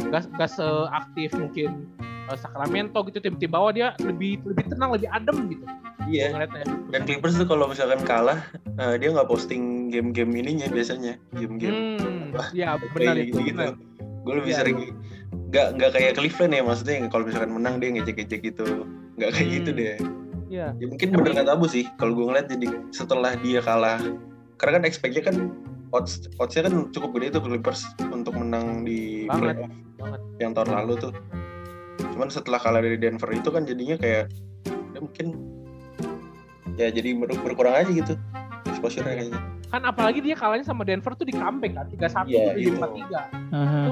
Gak, 0.09 0.31
gak 0.33 0.49
seaktif 0.49 1.35
mungkin 1.35 1.85
eh, 1.99 2.37
Sacramento 2.37 3.03
gitu 3.05 3.19
tim-tim 3.19 3.51
bawah 3.51 3.69
dia 3.69 3.93
lebih 3.99 4.41
lebih 4.43 4.65
tenang 4.67 4.95
lebih 4.95 5.11
adem 5.11 5.37
gitu 5.49 5.67
Iya. 6.07 6.33
ngeliatnya. 6.33 6.65
Dan 6.89 7.01
Clippers 7.05 7.37
tuh 7.37 7.45
kalau 7.45 7.67
misalkan 7.67 8.01
kalah 8.03 8.41
eh, 8.79 8.95
dia 8.97 9.09
nggak 9.11 9.27
posting 9.27 9.89
game-game 9.89 10.33
ininya 10.35 10.71
biasanya 10.71 11.21
game-game 11.35 11.99
Hmm, 12.01 12.33
ya 12.55 12.79
benar 12.79 13.17
kayak 13.17 13.29
itu 13.29 13.41
gitu. 13.43 13.59
benar. 13.59 13.75
Gue 13.99 14.35
lebih 14.35 14.53
Iya. 14.55 14.59
sering 14.59 14.77
nggak 15.49 15.67
nggak 15.77 15.91
kayak 15.93 16.13
Cleveland 16.15 16.53
ya 16.53 16.63
maksudnya 16.63 16.95
kalau 17.09 17.25
misalkan 17.25 17.51
menang 17.51 17.75
dia 17.77 17.89
ngecek-ngecek 17.91 18.41
gitu 18.47 18.65
nggak 19.17 19.31
kayak 19.31 19.45
Hmm. 19.45 19.57
gitu 19.59 19.71
deh 19.75 19.97
Iya. 20.49 20.73
ya 20.75 20.87
mungkin 20.87 21.09
bener 21.13 21.31
nggak 21.35 21.47
tabu 21.47 21.65
sih 21.65 21.85
kalau 21.95 22.13
gue 22.13 22.25
ngeliat 22.25 22.49
jadi 22.49 22.67
setelah 22.89 23.37
dia 23.37 23.61
kalah 23.61 24.01
karena 24.57 24.73
kan 24.77 24.85
expect-nya 24.85 25.23
kan 25.23 25.37
odds 25.89 26.25
oddsnya 26.37 26.67
kan 26.67 26.89
cukup 26.89 27.13
gede 27.15 27.37
tuh 27.37 27.43
Clippers 27.43 27.85
untuk 28.09 28.33
menang 28.35 28.83
di 28.83 29.25
Banget, 29.25 29.61
playoff 29.61 29.73
banget. 29.99 30.21
yang 30.39 30.53
tahun 30.53 30.71
lalu 30.75 30.93
tuh 30.99 31.13
cuman 32.09 32.29
setelah 32.29 32.57
kalah 32.57 32.81
dari 32.81 32.97
Denver 32.97 33.29
itu 33.29 33.49
kan 33.49 33.63
jadinya 33.63 33.97
kayak 33.97 34.33
ya 34.91 34.99
mungkin 34.99 35.27
ya 36.75 36.89
jadi 36.89 37.11
ber- 37.15 37.41
berkurang 37.41 37.75
aja 37.77 37.91
gitu 37.91 38.15
exposure-nya 38.67 39.15
kayaknya 39.15 39.41
Kan 39.69 39.85
apalagi 39.85 40.25
dia 40.25 40.33
kalahnya 40.33 40.65
sama 40.65 40.81
Denver 40.81 41.13
tuh 41.13 41.23
di 41.23 41.35
comeback 41.35 41.77
kan 41.77 41.87
3-1 41.89 42.25
Iya, 42.27 42.57
di 42.57 42.63
itu. 42.65 42.73
4-3. 42.75 43.21
Mhm. 43.53 43.85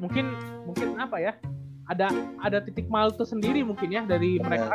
mungkin 0.00 0.24
mungkin 0.64 0.88
apa 0.96 1.16
ya 1.16 1.32
ada 1.84 2.08
ada 2.40 2.58
titik 2.58 2.88
malu 2.88 3.12
tersendiri 3.12 3.60
mungkin 3.60 3.88
ya 3.88 4.02
dari 4.02 4.38
mereka 4.38 4.72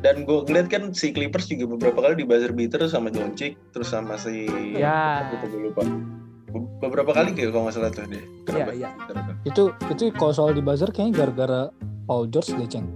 dan 0.00 0.24
gue 0.24 0.38
ngeliat 0.48 0.66
kan 0.66 0.82
si 0.92 1.12
Clippers 1.12 1.44
juga 1.46 1.76
beberapa 1.76 2.00
kali 2.00 2.14
di 2.16 2.24
buzzer 2.24 2.50
beater 2.50 2.80
sama 2.88 3.12
Doncic 3.12 3.56
terus 3.72 3.92
sama 3.92 4.16
si 4.16 4.48
Ya. 4.72 5.28
Apa 5.28 5.44
tuh 5.44 5.48
gue 5.52 5.60
lupa 5.68 5.84
Be- 6.50 6.66
beberapa 6.80 7.12
kali 7.12 7.30
kayak 7.30 7.52
kalau 7.52 7.68
nggak 7.68 7.76
salah 7.76 7.92
tuh 7.92 8.08
deh 8.08 8.18
Iya, 8.18 8.44
Kenapa? 8.48 8.72
iya. 8.74 8.88
Kenapa? 9.06 9.30
Itu 9.44 9.62
itu 9.86 10.02
kalau 10.16 10.32
soal 10.32 10.50
di 10.50 10.64
buzzer 10.64 10.88
kayaknya 10.88 11.12
gara-gara 11.20 11.60
Paul 12.04 12.26
George 12.26 12.50
deh, 12.50 12.66
Ceng. 12.66 12.88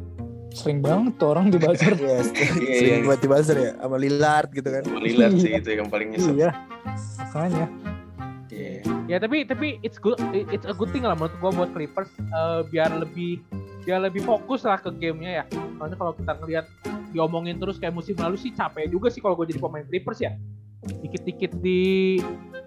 Sering 0.51 0.83
banget 0.83 1.15
tuh 1.19 1.31
orang 1.31 1.51
di 1.51 1.59
buzzer. 1.59 1.95
Yes, 1.95 2.31
Iya, 2.35 2.75
sering 2.75 2.99
iya. 2.99 3.07
buat 3.07 3.21
di 3.21 3.29
buzzer 3.29 3.57
ya 3.57 3.71
sama 3.79 3.97
Lillard 3.97 4.49
gitu 4.51 4.67
kan. 4.67 4.83
Sama 4.83 4.99
Lillard 4.99 5.35
sih 5.39 5.53
itu 5.55 5.69
yang 5.71 5.87
paling 5.87 6.09
nyesek 6.11 6.35
iya. 6.35 6.51
Makanya. 7.31 7.67
Iya. 8.49 8.87
ya 9.05 9.17
tapi 9.19 9.43
tapi 9.43 9.83
it's 9.83 9.99
good 9.99 10.15
it's 10.33 10.63
a 10.63 10.71
good 10.71 10.87
thing 10.89 11.03
lah 11.03 11.19
menurut 11.19 11.35
gua 11.43 11.51
buat 11.51 11.71
Clippers 11.75 12.07
eh, 12.15 12.61
biar 12.71 12.87
lebih 12.95 13.43
biar 13.83 13.99
lebih 14.01 14.23
fokus 14.23 14.63
lah 14.63 14.79
ke 14.79 14.95
gamenya 14.95 15.43
ya 15.43 15.45
soalnya 15.75 15.97
kalau 15.99 16.13
kita 16.15 16.33
ngelihat 16.39 16.67
diomongin 17.15 17.63
terus 17.63 17.79
kayak 17.79 17.95
musim 17.95 18.19
lalu 18.19 18.35
sih 18.35 18.51
capek 18.51 18.91
juga 18.91 19.09
sih 19.09 19.23
kalau 19.23 19.39
gue 19.39 19.47
jadi 19.55 19.63
pemain 19.63 19.87
Clippers 19.87 20.21
ya. 20.21 20.35
Dikit-dikit 20.85 21.55
di 21.63 22.19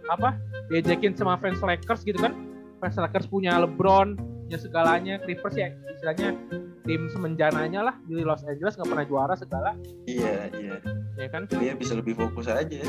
apa 0.07 0.39
diajakin 0.71 1.13
sama 1.13 1.35
fans 1.37 1.59
Lakers 1.59 2.07
gitu 2.07 2.17
kan. 2.17 2.31
Fans 2.79 2.95
Lakers 2.95 3.27
punya 3.27 3.59
LeBron 3.59 4.15
punya 4.47 4.57
segalanya. 4.57 5.19
Clippers 5.21 5.59
ya 5.59 5.75
istilahnya 5.91 6.33
tim 6.87 7.11
semenjananya 7.11 7.91
lah. 7.91 7.95
Di 8.07 8.23
Los 8.23 8.47
Angeles 8.47 8.79
nggak 8.79 8.87
pernah 8.87 9.05
juara 9.05 9.35
segala. 9.35 9.75
Iya 10.07 10.47
iya. 10.55 10.79
Ya 11.19 11.27
kan? 11.27 11.45
Dia 11.59 11.75
bisa 11.75 11.93
lebih 11.99 12.15
fokus 12.15 12.47
aja. 12.47 12.81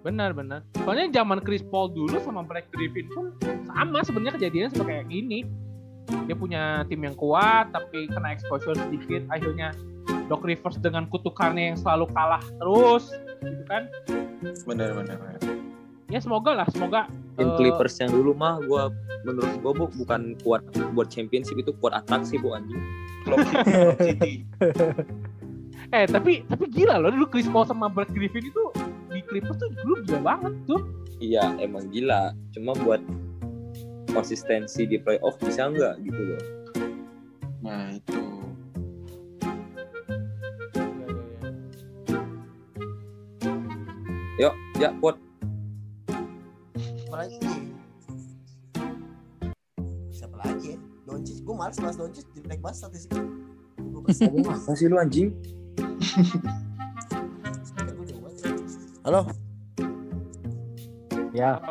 Benar 0.00 0.32
benar. 0.32 0.64
Soalnya 0.84 1.12
zaman 1.12 1.44
Chris 1.44 1.64
Paul 1.64 1.92
dulu 1.92 2.16
sama 2.24 2.40
Black 2.44 2.72
Griffin 2.72 3.08
pun 3.12 3.36
sama 3.68 4.00
sebenarnya 4.00 4.40
kejadiannya 4.40 4.70
seperti 4.72 4.90
kayak 4.90 5.08
gini 5.12 5.38
dia 6.26 6.36
punya 6.36 6.62
tim 6.88 7.00
yang 7.04 7.16
kuat 7.16 7.72
tapi 7.72 8.08
kena 8.08 8.32
exposure 8.34 8.76
sedikit 8.76 9.24
akhirnya 9.32 9.72
Doc 10.28 10.44
Rivers 10.44 10.80
dengan 10.80 11.08
kutukannya 11.08 11.74
yang 11.74 11.78
selalu 11.80 12.08
kalah 12.12 12.44
terus 12.60 13.12
gitu 13.40 13.64
kan 13.68 13.88
benar 14.64 14.96
benar 14.96 15.16
benar. 15.20 15.40
ya 16.08 16.18
semoga 16.20 16.64
lah 16.64 16.68
semoga 16.72 17.08
Tim 17.34 17.50
eh, 17.50 17.56
Clippers 17.58 17.98
yang 17.98 18.14
dulu 18.14 18.30
mah 18.36 18.62
gua 18.64 18.94
menurut 19.26 19.52
gua 19.64 19.72
Bu, 19.74 19.84
bukan 19.98 20.38
kuat 20.46 20.62
buat 20.94 21.10
championship 21.10 21.58
itu 21.58 21.74
kuat 21.82 21.96
atraksi 21.96 22.38
bu 22.38 22.54
anjing. 22.54 22.78
Eh 25.92 26.08
tapi 26.10 26.42
tapi 26.50 26.66
gila 26.74 26.98
loh 26.98 27.12
dulu 27.12 27.28
Chris 27.28 27.46
Paul 27.46 27.68
sama 27.68 27.86
Brad 27.86 28.10
Griffin 28.10 28.50
itu 28.50 28.62
di 29.14 29.20
Clippers 29.30 29.62
tuh 29.62 29.70
dulu 29.84 30.02
gila 30.02 30.20
banget 30.26 30.54
tuh 30.66 30.80
Iya 31.22 31.54
emang 31.62 31.90
gila. 31.94 32.34
Cuma 32.50 32.74
buat 32.82 32.98
konsistensi 34.14 34.86
di 34.86 35.02
playoff 35.02 35.34
bisa 35.42 35.66
nggak 35.66 35.94
gitu 36.06 36.20
loh. 36.22 36.42
nah 37.66 37.90
itu 37.90 38.22
Yuk, 44.34 44.54
ya 44.82 44.90
pot. 44.98 45.14
Siapa 46.74 47.14
lagi? 47.22 47.38
Siapa 50.10 50.36
lagi 50.42 50.74
ya? 50.74 50.78
Doncic. 51.06 51.38
Gue 51.46 51.54
males 51.54 51.78
bahas 51.78 51.94
Doncic. 51.94 52.26
Jelek 52.42 52.58
banget 52.58 52.82
Ngomong 53.14 54.50
apa 54.50 54.74
sih 54.74 54.90
lu 54.90 54.98
anjing? 54.98 55.30
statistik, 57.62 58.18
banget. 58.18 58.42
Halo, 59.06 59.20
Ya, 61.30 61.62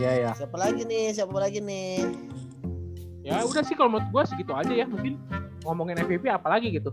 Apalah. 0.00 0.16
ya, 0.16 0.22
ya. 0.22 0.30
siapa 0.34 0.56
lagi 0.56 0.82
nih? 0.82 1.04
Siapa 1.12 1.36
lagi 1.36 1.60
nih? 1.60 1.92
ya 3.20 3.44
udah 3.44 3.60
sih 3.60 3.76
kalau 3.76 3.92
menurut 3.92 4.08
gua 4.08 4.24
segitu 4.24 4.48
aja 4.50 4.72
ya 4.72 4.88
mungkin 4.88 5.20
ngomongin 5.60 6.00
MVP 6.00 6.24
apalagi 6.26 6.72
gitu 6.72 6.88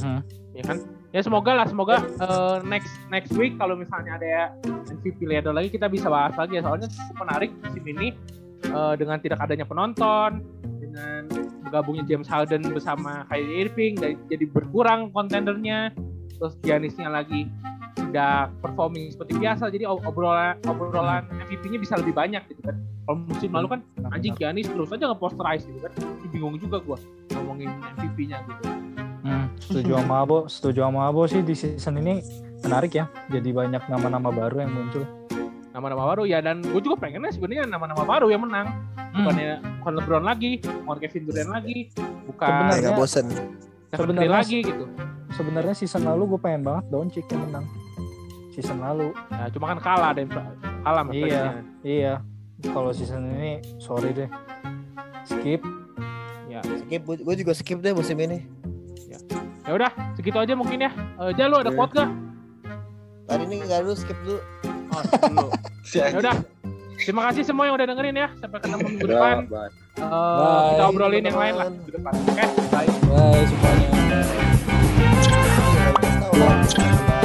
Mhm. 0.00 0.20
ya 0.56 0.62
kan 0.64 0.76
ya 1.12 1.20
semoga 1.20 1.52
lah 1.52 1.68
semoga 1.68 2.00
eh, 2.00 2.56
next 2.64 2.88
next 3.08 3.36
week 3.36 3.52
kalau 3.54 3.76
misalnya 3.76 4.16
ada 4.16 4.26
ya 4.26 4.44
MVP 4.88 5.28
leader 5.28 5.52
lagi 5.52 5.68
kita 5.68 5.86
bisa 5.86 6.08
bahas 6.08 6.32
lagi 6.34 6.56
ya 6.56 6.64
soalnya 6.64 6.88
cukup 6.88 7.16
menarik 7.20 7.52
musim 7.52 7.84
ini 7.84 8.16
eh, 8.64 8.94
dengan 8.96 9.20
tidak 9.20 9.38
adanya 9.38 9.68
penonton 9.68 10.40
dengan 10.80 11.28
bergabungnya 11.62 12.08
James 12.08 12.24
Harden 12.24 12.64
bersama 12.66 13.28
Kyrie 13.28 13.68
Irving 13.68 14.00
dan 14.00 14.16
jadi 14.24 14.48
berkurang 14.48 15.12
kontendernya 15.12 15.92
terus 16.32 16.56
Giannisnya 16.64 17.12
lagi 17.12 17.44
tidak 18.10 18.34
performing 18.58 19.06
seperti 19.08 19.32
biasa 19.36 19.64
jadi 19.68 19.86
ob- 19.86 20.02
obrolan 20.02 20.58
obrolan 20.64 21.22
MVP-nya 21.40 21.78
bisa 21.78 21.94
lebih 21.94 22.12
banyak 22.12 22.42
gitu 22.46 22.60
kan 22.60 22.74
kalau 23.00 23.22
musim 23.24 23.50
lalu 23.50 23.66
kan 23.68 23.80
anjing 24.10 24.34
Giannis 24.34 24.66
terus 24.66 24.86
aja 24.88 25.06
nge-posterize 25.08 25.64
gitu 25.64 25.78
kan 25.80 25.92
Jadi 25.94 26.26
bingung 26.28 26.54
juga 26.56 26.78
gua 26.78 26.98
ngomongin 27.32 27.70
MVP-nya 27.96 28.42
gitu 28.44 28.64
Hmm, 29.20 29.52
setuju 29.54 29.94
sama 29.94 30.14
Abo, 30.18 30.38
setuju 30.46 30.80
sama 30.80 31.00
Abo 31.04 31.22
sih 31.24 31.40
di 31.40 31.52
season 31.52 31.92
ini 31.94 32.24
menarik 32.58 32.88
ya. 32.90 33.04
Jadi 33.28 33.52
banyak 33.52 33.84
nama-nama 33.84 34.28
baru 34.28 34.56
yang 34.58 34.72
muncul. 34.72 35.04
nama-nama 35.70 36.02
baru 36.08 36.24
ya 36.24 36.40
dan 36.40 36.60
gue 36.60 36.80
juga 36.80 36.96
pengennya 36.98 37.30
sebenarnya 37.30 37.62
nama-nama 37.64 38.02
baru 38.02 38.26
yang 38.26 38.42
menang 38.42 38.66
Hmm. 39.12 39.22
bukannya 39.22 39.50
bukan 39.78 39.92
LeBron 39.94 40.24
lagi 40.24 40.50
bukan 40.82 40.96
Kevin 40.98 41.22
Durant 41.22 41.50
lagi 41.52 41.76
bukan 42.26 42.48
Sebenarnya- 42.48 42.96
bosen. 42.96 43.26
Sebenarnya- 43.88 44.32
lagi 44.34 44.58
gitu 44.62 44.84
Sebenarnya 45.30 45.74
season 45.74 46.02
lalu 46.02 46.22
gue 46.26 46.40
pengen 46.40 46.62
banget 46.64 46.84
Doncic 46.88 47.24
yang 47.28 47.44
menang 47.44 47.64
season 48.60 48.84
lalu. 48.84 49.16
Nah, 49.32 49.48
cuma 49.48 49.72
kan 49.72 49.78
kalah 49.80 50.10
deh, 50.12 50.28
kalah 50.84 51.02
Iya, 51.08 51.24
tadinya. 51.24 51.52
iya. 51.80 52.14
Kalau 52.60 52.92
season 52.92 53.32
ini 53.32 53.64
sorry 53.80 54.12
deh. 54.12 54.28
Skip. 55.24 55.64
Ya, 56.52 56.60
skip 56.84 57.02
gue 57.08 57.34
juga 57.40 57.52
skip 57.56 57.80
deh 57.80 57.96
musim 57.96 58.20
ini. 58.20 58.44
Ya. 59.08 59.18
Ya 59.64 59.72
udah, 59.72 59.90
segitu 60.12 60.36
aja 60.36 60.52
mungkin 60.52 60.84
ya. 60.84 60.92
Eh, 60.92 61.30
uh, 61.30 61.32
Jalu 61.32 61.64
ada 61.64 61.72
quote 61.72 61.96
gak? 61.96 62.10
Tadi 63.24 63.42
ini 63.48 63.64
gak 63.64 63.80
dulu 63.88 63.96
skip 63.96 64.18
dulu. 64.26 64.40
Oh, 64.92 65.02
ya 65.96 66.12
udah. 66.12 66.36
Terima 67.00 67.32
kasih 67.32 67.48
semua 67.48 67.64
yang 67.64 67.80
udah 67.80 67.88
dengerin 67.88 68.12
ya. 68.12 68.28
Sampai 68.36 68.60
ketemu 68.60 68.84
minggu 68.92 69.08
depan. 69.08 69.48
Bye. 69.48 69.72
Uh, 69.96 70.04
bye. 70.04 70.68
Kita 70.76 70.84
obrolin 70.92 71.24
yang 71.24 71.38
lain 71.38 71.54
lah. 71.56 71.66
Oke, 71.72 71.96
okay? 72.36 72.48
bye. 72.68 72.84
Bye 73.08 73.44
semuanya. 73.48 73.88
Bye. 76.36 77.19